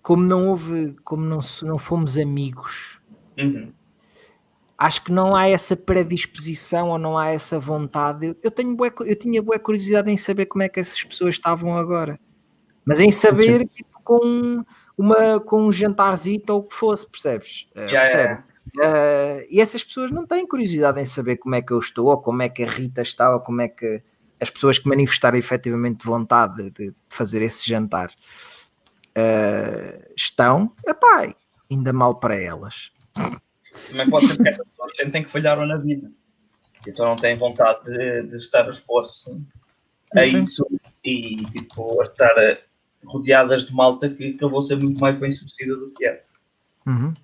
Como 0.02 0.22
não 0.22 0.48
houve. 0.48 0.96
Como 1.04 1.24
não, 1.24 1.38
não 1.62 1.78
fomos 1.78 2.18
amigos. 2.18 3.00
Uhum. 3.38 3.72
Acho 4.76 5.04
que 5.04 5.12
não 5.12 5.34
há 5.34 5.48
essa 5.48 5.74
predisposição 5.74 6.90
ou 6.90 6.98
não 6.98 7.16
há 7.16 7.28
essa 7.28 7.58
vontade. 7.58 8.26
Eu, 8.26 8.36
eu 8.42 8.50
tenho 8.50 8.76
bué, 8.76 8.92
eu 9.06 9.16
tinha 9.16 9.42
boa 9.42 9.58
curiosidade 9.58 10.10
em 10.10 10.16
saber 10.18 10.46
como 10.46 10.62
é 10.62 10.68
que 10.68 10.78
essas 10.78 11.02
pessoas 11.02 11.36
estavam 11.36 11.78
agora, 11.78 12.20
mas 12.84 13.00
em 13.00 13.10
saber 13.10 13.66
tipo, 13.68 13.98
com 14.04 14.62
uma, 14.96 15.40
com 15.40 15.62
um 15.66 15.72
jantarzito 15.72 16.52
ou 16.52 16.60
o 16.60 16.62
que 16.62 16.74
fosse, 16.74 17.08
percebes? 17.08 17.68
Uh, 17.74 17.80
yeah, 17.80 18.00
percebe? 18.00 18.22
yeah. 18.24 18.44
Uh, 18.76 19.46
e 19.50 19.60
essas 19.60 19.84
pessoas 19.84 20.10
não 20.10 20.26
têm 20.26 20.46
curiosidade 20.46 21.00
em 21.00 21.04
saber 21.04 21.36
como 21.36 21.54
é 21.54 21.62
que 21.62 21.72
eu 21.72 21.78
estou, 21.78 22.06
ou 22.06 22.18
como 22.18 22.42
é 22.42 22.48
que 22.48 22.62
a 22.62 22.70
Rita 22.70 23.02
está, 23.02 23.32
ou 23.32 23.40
como 23.40 23.60
é 23.60 23.68
que 23.68 24.02
as 24.40 24.50
pessoas 24.50 24.78
que 24.78 24.88
manifestaram 24.88 25.38
efetivamente 25.38 26.04
vontade 26.04 26.70
de, 26.70 26.90
de 26.90 26.94
fazer 27.08 27.42
esse 27.42 27.68
jantar 27.68 28.10
uh, 29.16 30.12
estão, 30.16 30.72
epá, 30.86 31.34
ainda 31.70 31.92
mal 31.92 32.16
para 32.16 32.36
elas. 32.36 32.92
Também 33.88 34.10
pode 34.10 34.26
ser 34.26 34.36
que 34.36 34.48
essas 34.48 34.66
pessoas 34.66 34.92
sentem 34.96 35.22
que 35.22 35.30
falharam 35.30 35.66
na 35.66 35.76
vida. 35.76 36.10
Então 36.86 37.06
não 37.06 37.16
têm 37.16 37.36
vontade 37.36 37.84
de, 37.84 38.22
de 38.24 38.36
estar 38.36 38.64
a 38.64 38.68
expor-se 38.68 39.40
a 40.14 40.24
isso 40.24 40.66
e 41.04 41.44
tipo 41.46 42.00
a 42.00 42.04
estar 42.04 42.34
rodeadas 43.06 43.66
de 43.66 43.74
malta 43.74 44.08
que 44.08 44.34
acabou 44.34 44.58
a 44.58 44.62
ser 44.62 44.76
muito 44.76 45.00
mais 45.00 45.16
bem 45.16 45.30
sucedida 45.30 45.76
do 45.76 45.90
que 45.92 46.06
é. 46.06 46.22
Uhum. 46.86 47.14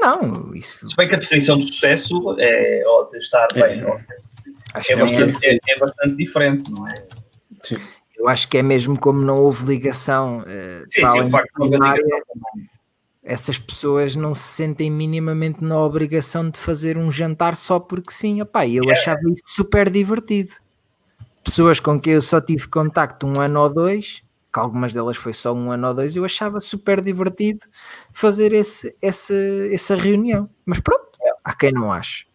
Não, 0.00 0.54
isso. 0.54 0.88
Se 0.88 0.96
bem 0.96 1.08
que 1.08 1.14
a 1.14 1.18
definição 1.18 1.58
de 1.58 1.66
sucesso 1.66 2.36
é 2.38 2.82
ou 2.86 3.08
de 3.08 3.18
estar 3.18 3.48
é, 3.54 3.60
bem, 3.60 3.84
ou, 3.84 3.98
é, 3.98 4.96
bastante, 4.96 5.38
é... 5.44 5.58
é, 5.68 5.78
bastante 5.78 6.16
diferente, 6.16 6.70
não 6.70 6.86
é? 6.88 7.06
Sim. 7.62 7.78
Eu 8.16 8.28
acho 8.28 8.48
que 8.48 8.58
é 8.58 8.62
mesmo 8.62 8.98
como 8.98 9.20
não 9.20 9.42
houve 9.42 9.64
ligação. 9.64 10.40
Uh, 10.40 10.84
sim, 10.88 11.06
sim, 11.06 11.20
o 11.20 11.30
facto 11.30 11.70
de 11.70 11.78
não 11.78 11.86
haver 11.86 12.02
ligação 12.02 12.68
essas 13.28 13.58
pessoas 13.58 14.16
não 14.16 14.32
se 14.32 14.42
sentem 14.42 14.90
minimamente 14.90 15.62
na 15.62 15.78
obrigação 15.78 16.48
de 16.48 16.58
fazer 16.58 16.96
um 16.96 17.10
jantar 17.10 17.56
só 17.56 17.78
porque 17.78 18.10
sim. 18.10 18.40
Epá, 18.40 18.66
eu 18.66 18.84
yeah. 18.84 18.92
achava 18.92 19.20
isso 19.30 19.42
super 19.44 19.90
divertido. 19.90 20.54
Pessoas 21.44 21.78
com 21.78 22.00
quem 22.00 22.14
eu 22.14 22.22
só 22.22 22.40
tive 22.40 22.66
contacto 22.68 23.26
um 23.26 23.38
ano 23.38 23.60
ou 23.60 23.68
dois, 23.68 24.22
que 24.52 24.58
algumas 24.58 24.94
delas 24.94 25.16
foi 25.16 25.32
só 25.32 25.52
um 25.52 25.70
ano 25.70 25.88
ou 25.88 25.94
dois, 25.94 26.16
eu 26.16 26.24
achava 26.24 26.60
super 26.60 27.00
divertido 27.00 27.64
fazer 28.12 28.52
esse, 28.52 28.96
esse, 29.02 29.70
essa 29.72 29.94
reunião. 29.94 30.48
Mas 30.64 30.80
pronto, 30.80 31.08
yeah. 31.20 31.38
há 31.44 31.54
quem 31.54 31.72
não 31.72 31.92
ache. 31.92 32.28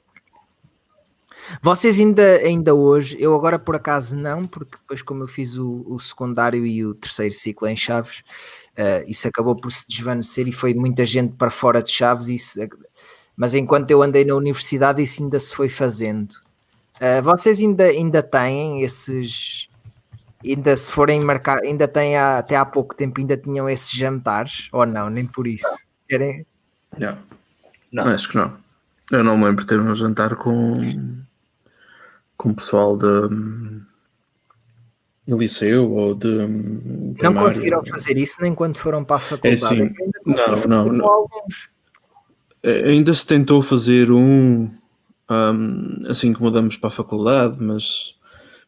Vocês 1.61 1.99
ainda, 1.99 2.37
ainda 2.37 2.73
hoje, 2.73 3.17
eu 3.19 3.35
agora 3.35 3.59
por 3.59 3.75
acaso 3.75 4.15
não, 4.15 4.47
porque 4.47 4.77
depois 4.77 5.01
como 5.01 5.23
eu 5.23 5.27
fiz 5.27 5.57
o, 5.57 5.83
o 5.87 5.99
secundário 5.99 6.65
e 6.65 6.85
o 6.85 6.93
terceiro 6.93 7.33
ciclo 7.33 7.67
em 7.67 7.75
Chaves, 7.75 8.23
uh, 8.77 9.03
isso 9.07 9.27
acabou 9.27 9.55
por 9.55 9.71
se 9.71 9.85
desvanecer 9.87 10.47
e 10.47 10.53
foi 10.53 10.73
muita 10.73 11.05
gente 11.05 11.33
para 11.35 11.49
fora 11.49 11.81
de 11.83 11.91
Chaves, 11.91 12.27
isso, 12.29 12.59
mas 13.35 13.53
enquanto 13.53 13.91
eu 13.91 14.01
andei 14.01 14.23
na 14.23 14.35
universidade 14.35 15.01
isso 15.01 15.23
ainda 15.23 15.39
se 15.39 15.53
foi 15.53 15.69
fazendo. 15.69 16.33
Uh, 16.95 17.21
vocês 17.23 17.59
ainda, 17.59 17.85
ainda 17.85 18.23
têm 18.23 18.81
esses, 18.81 19.67
ainda 20.51 20.75
se 20.75 20.89
forem 20.89 21.21
marcar, 21.21 21.59
ainda 21.63 21.87
têm 21.87 22.17
há, 22.17 22.39
até 22.39 22.55
há 22.55 22.65
pouco 22.65 22.95
tempo 22.95 23.19
ainda 23.19 23.37
tinham 23.37 23.69
esses 23.69 23.91
jantares, 23.91 24.67
ou 24.71 24.85
não, 24.85 25.09
nem 25.09 25.25
por 25.25 25.47
isso? 25.47 25.85
Querem? 26.07 26.45
Yeah. 26.97 27.19
Não. 27.91 28.07
Acho 28.07 28.29
que 28.29 28.35
não. 28.35 28.57
Eu 29.11 29.23
não 29.23 29.37
me 29.37 29.45
lembro 29.45 29.63
de 29.63 29.67
ter 29.67 29.79
um 29.79 29.95
jantar 29.95 30.35
com 30.35 30.75
com 32.43 32.49
o 32.49 32.55
pessoal 32.55 32.97
de, 32.97 33.29
de 35.25 35.33
liceu 35.33 35.89
ou 35.91 36.13
de. 36.13 36.45
Não 37.21 37.33
conseguiram 37.33 37.83
fazer 37.85 38.17
isso 38.17 38.41
nem 38.41 38.53
quando 38.53 38.77
foram 38.77 39.03
para 39.03 39.15
a 39.17 39.19
faculdade. 39.19 39.63
É 39.63 39.65
assim, 39.65 40.67
não, 40.67 40.85
não, 40.85 40.93
não. 40.93 41.27
É, 42.61 42.89
ainda 42.89 43.13
se 43.13 43.25
tentou 43.25 43.61
fazer 43.61 44.11
um, 44.11 44.69
um, 45.29 46.03
assim 46.07 46.33
que 46.33 46.41
mudamos 46.41 46.75
para 46.75 46.89
a 46.89 46.91
faculdade, 46.91 47.57
mas 47.61 48.15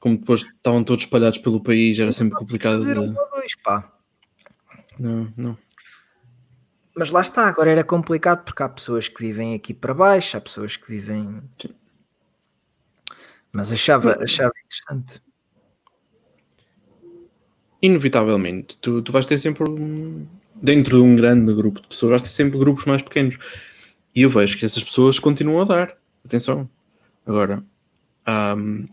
como 0.05 0.19
depois 0.19 0.41
estavam 0.41 0.83
todos 0.83 1.03
espalhados 1.03 1.39
pelo 1.39 1.59
país, 1.59 1.97
era 1.97 2.13
sempre 2.13 2.37
complicado. 2.37 2.75
Fazer 2.75 2.99
um 2.99 3.07
ou 3.07 3.29
dois, 3.31 3.55
pá. 3.63 3.91
Não, 4.99 5.33
não. 5.35 5.57
Mas 6.95 7.09
lá 7.09 7.21
está, 7.21 7.47
agora 7.47 7.71
era 7.71 7.83
complicado 7.83 8.43
porque 8.43 8.61
há 8.61 8.69
pessoas 8.69 9.07
que 9.07 9.19
vivem 9.19 9.55
aqui 9.55 9.73
para 9.73 9.95
baixo, 9.95 10.37
há 10.37 10.41
pessoas 10.41 10.77
que 10.77 10.87
vivem. 10.87 11.41
Sim. 11.59 11.73
Mas 13.51 13.71
achava, 13.71 14.15
achava 14.21 14.53
interessante. 14.63 15.23
Inevitavelmente, 17.81 18.77
tu, 18.77 19.01
tu 19.01 19.11
vais 19.11 19.25
ter 19.25 19.39
sempre 19.39 19.67
um, 19.67 20.27
dentro 20.53 20.99
de 20.99 21.03
um 21.03 21.15
grande 21.15 21.51
grupo 21.51 21.81
de 21.81 21.87
pessoas, 21.87 22.11
vais 22.11 22.21
ter 22.21 22.29
sempre 22.29 22.59
grupos 22.59 22.85
mais 22.85 23.01
pequenos. 23.01 23.39
E 24.13 24.21
eu 24.21 24.29
vejo 24.29 24.55
que 24.59 24.65
essas 24.65 24.83
pessoas 24.83 25.17
continuam 25.17 25.63
a 25.63 25.65
dar. 25.65 25.97
Atenção. 26.23 26.69
Agora, 27.25 27.65
um, 28.55 28.85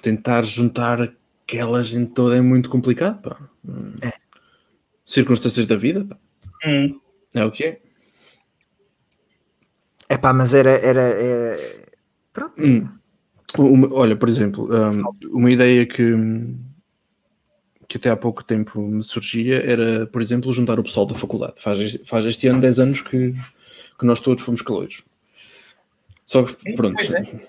tentar 0.00 0.42
juntar 0.44 1.12
aquela 1.44 1.82
gente 1.82 2.12
toda 2.12 2.36
é 2.36 2.40
muito 2.40 2.68
complicado. 2.68 3.20
Pá. 3.20 3.48
É. 4.00 4.12
Circunstâncias 5.04 5.66
da 5.66 5.76
vida. 5.76 6.04
Pá. 6.04 6.18
Hum. 6.66 7.00
É 7.34 7.44
o 7.44 7.50
que 7.50 7.64
é. 7.64 7.80
É 10.08 10.18
pá, 10.18 10.32
mas 10.32 10.54
era. 10.54 10.70
era, 10.70 11.02
era... 11.02 11.86
Pronto. 12.32 12.54
Hum. 12.62 12.88
Uma, 13.58 13.92
olha, 13.92 14.16
por 14.16 14.28
exemplo, 14.28 14.68
um, 14.72 15.36
uma 15.36 15.50
ideia 15.50 15.84
que, 15.84 16.14
que 17.86 17.98
até 17.98 18.08
há 18.08 18.16
pouco 18.16 18.42
tempo 18.42 18.80
me 18.80 19.02
surgia 19.02 19.62
era, 19.62 20.06
por 20.06 20.22
exemplo, 20.22 20.52
juntar 20.52 20.80
o 20.80 20.82
pessoal 20.82 21.04
da 21.04 21.14
faculdade. 21.14 21.54
Faz, 21.58 21.98
faz 22.06 22.24
este 22.24 22.46
ano 22.48 22.60
10 22.60 22.78
anos 22.78 23.02
que, 23.02 23.34
que 23.98 24.06
nós 24.06 24.20
todos 24.20 24.42
fomos 24.42 24.62
calouros. 24.62 25.02
Só 26.24 26.44
que, 26.44 26.74
pronto, 26.74 26.98
é. 27.02 27.46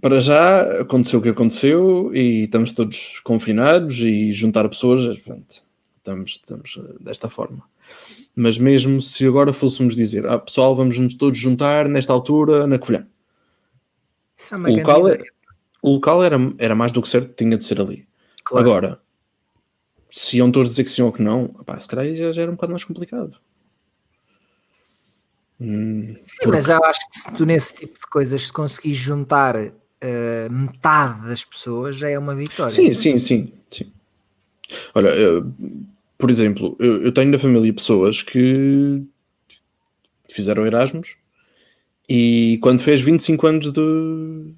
Para 0.00 0.20
já 0.20 0.80
aconteceu 0.80 1.18
o 1.18 1.22
que 1.22 1.28
aconteceu 1.28 2.14
e 2.14 2.44
estamos 2.44 2.72
todos 2.72 3.20
confinados 3.24 3.98
e 3.98 4.32
juntar 4.32 4.68
pessoas, 4.68 5.18
pronto, 5.18 5.62
estamos, 5.96 6.30
estamos 6.32 6.80
desta 7.00 7.28
forma. 7.28 7.62
Mas 8.36 8.58
mesmo 8.58 9.00
se 9.00 9.26
agora 9.26 9.52
fôssemos 9.52 9.94
dizer, 9.94 10.26
ah, 10.26 10.38
pessoal, 10.38 10.74
vamos 10.74 10.98
nos 10.98 11.14
todos 11.14 11.38
juntar 11.38 11.88
nesta 11.88 12.12
altura 12.12 12.66
na 12.66 12.78
Covilhã 12.78 13.06
é 14.50 14.56
o, 14.56 14.76
local 14.76 15.08
é, 15.08 15.18
o 15.82 15.90
local 15.92 16.24
era, 16.24 16.36
era 16.58 16.74
mais 16.74 16.92
do 16.92 17.00
que 17.00 17.08
certo, 17.08 17.34
tinha 17.34 17.56
de 17.56 17.64
ser 17.64 17.80
ali. 17.80 18.06
Claro. 18.44 18.68
Agora, 18.68 19.00
se 20.10 20.38
iam 20.38 20.50
todos 20.50 20.70
dizer 20.70 20.84
que 20.84 20.90
sim 20.90 21.02
ou 21.02 21.12
que 21.12 21.22
não, 21.22 21.48
pá, 21.48 21.78
se 21.80 21.88
calhar 21.88 22.14
já, 22.14 22.32
já 22.32 22.42
era 22.42 22.50
um 22.50 22.54
bocado 22.54 22.72
mais 22.72 22.84
complicado. 22.84 23.38
Hum, 25.60 26.16
sim, 26.26 26.36
porque... 26.42 26.50
mas 26.50 26.68
eu 26.68 26.84
acho 26.84 27.00
que 27.10 27.18
se 27.18 27.32
tu 27.32 27.46
nesse 27.46 27.74
tipo 27.74 27.94
de 27.94 28.06
coisas 28.06 28.50
conseguis 28.50 28.96
juntar 28.96 29.56
uh, 29.56 30.50
metade 30.50 31.26
das 31.26 31.44
pessoas, 31.44 31.96
já 31.96 32.08
é 32.08 32.18
uma 32.18 32.34
vitória. 32.34 32.72
Sim, 32.72 32.92
sim, 32.92 33.18
sim. 33.18 33.52
sim. 33.70 33.92
Olha, 34.94 35.08
eu, 35.08 35.52
por 36.18 36.30
exemplo, 36.30 36.76
eu, 36.78 37.04
eu 37.04 37.12
tenho 37.12 37.30
na 37.30 37.38
família 37.38 37.72
pessoas 37.72 38.22
que 38.22 39.02
fizeram 40.28 40.66
Erasmus 40.66 41.16
e 42.08 42.58
quando 42.60 42.82
fez 42.82 43.00
25 43.00 43.46
anos 43.46 43.72
do, 43.72 44.52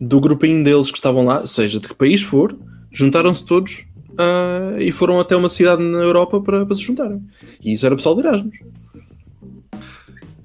do 0.00 0.20
grupinho 0.20 0.64
deles 0.64 0.90
que 0.90 0.98
estavam 0.98 1.24
lá, 1.24 1.46
seja 1.46 1.78
de 1.78 1.88
que 1.88 1.94
país 1.94 2.22
for, 2.22 2.56
juntaram-se 2.90 3.44
todos 3.44 3.84
uh, 4.12 4.80
e 4.80 4.90
foram 4.90 5.20
até 5.20 5.36
uma 5.36 5.48
cidade 5.48 5.82
na 5.82 5.98
Europa 5.98 6.40
para, 6.40 6.64
para 6.64 6.74
se 6.74 6.82
juntarem. 6.82 7.22
E 7.60 7.72
isso 7.72 7.86
era 7.86 7.96
pessoal 7.96 8.14
de 8.14 8.26
Erasmus. 8.26 8.58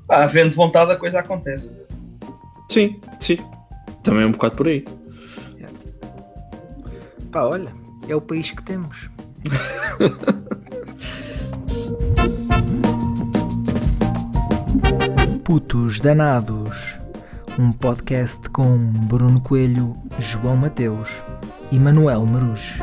Ah, 0.10 0.24
havendo 0.24 0.56
vontade, 0.56 0.92
a 0.92 0.96
coisa 0.96 1.20
acontece. 1.20 1.72
Sim, 2.70 3.00
sim. 3.20 3.38
Também 4.04 4.24
é 4.24 4.26
um 4.26 4.32
bocado 4.32 4.56
por 4.56 4.68
aí. 4.68 4.84
Pá, 7.32 7.44
olha, 7.44 7.72
é 8.08 8.16
o 8.16 8.22
país 8.22 8.50
que 8.50 8.64
temos. 8.64 9.10
Putos 15.44 16.00
Danados, 16.00 17.00
um 17.58 17.72
podcast 17.72 18.50
com 18.50 18.78
Bruno 18.78 19.40
Coelho, 19.42 19.96
João 20.18 20.56
Mateus 20.56 21.24
e 21.72 21.78
Manuel 21.80 22.26
Marujo. 22.26 22.80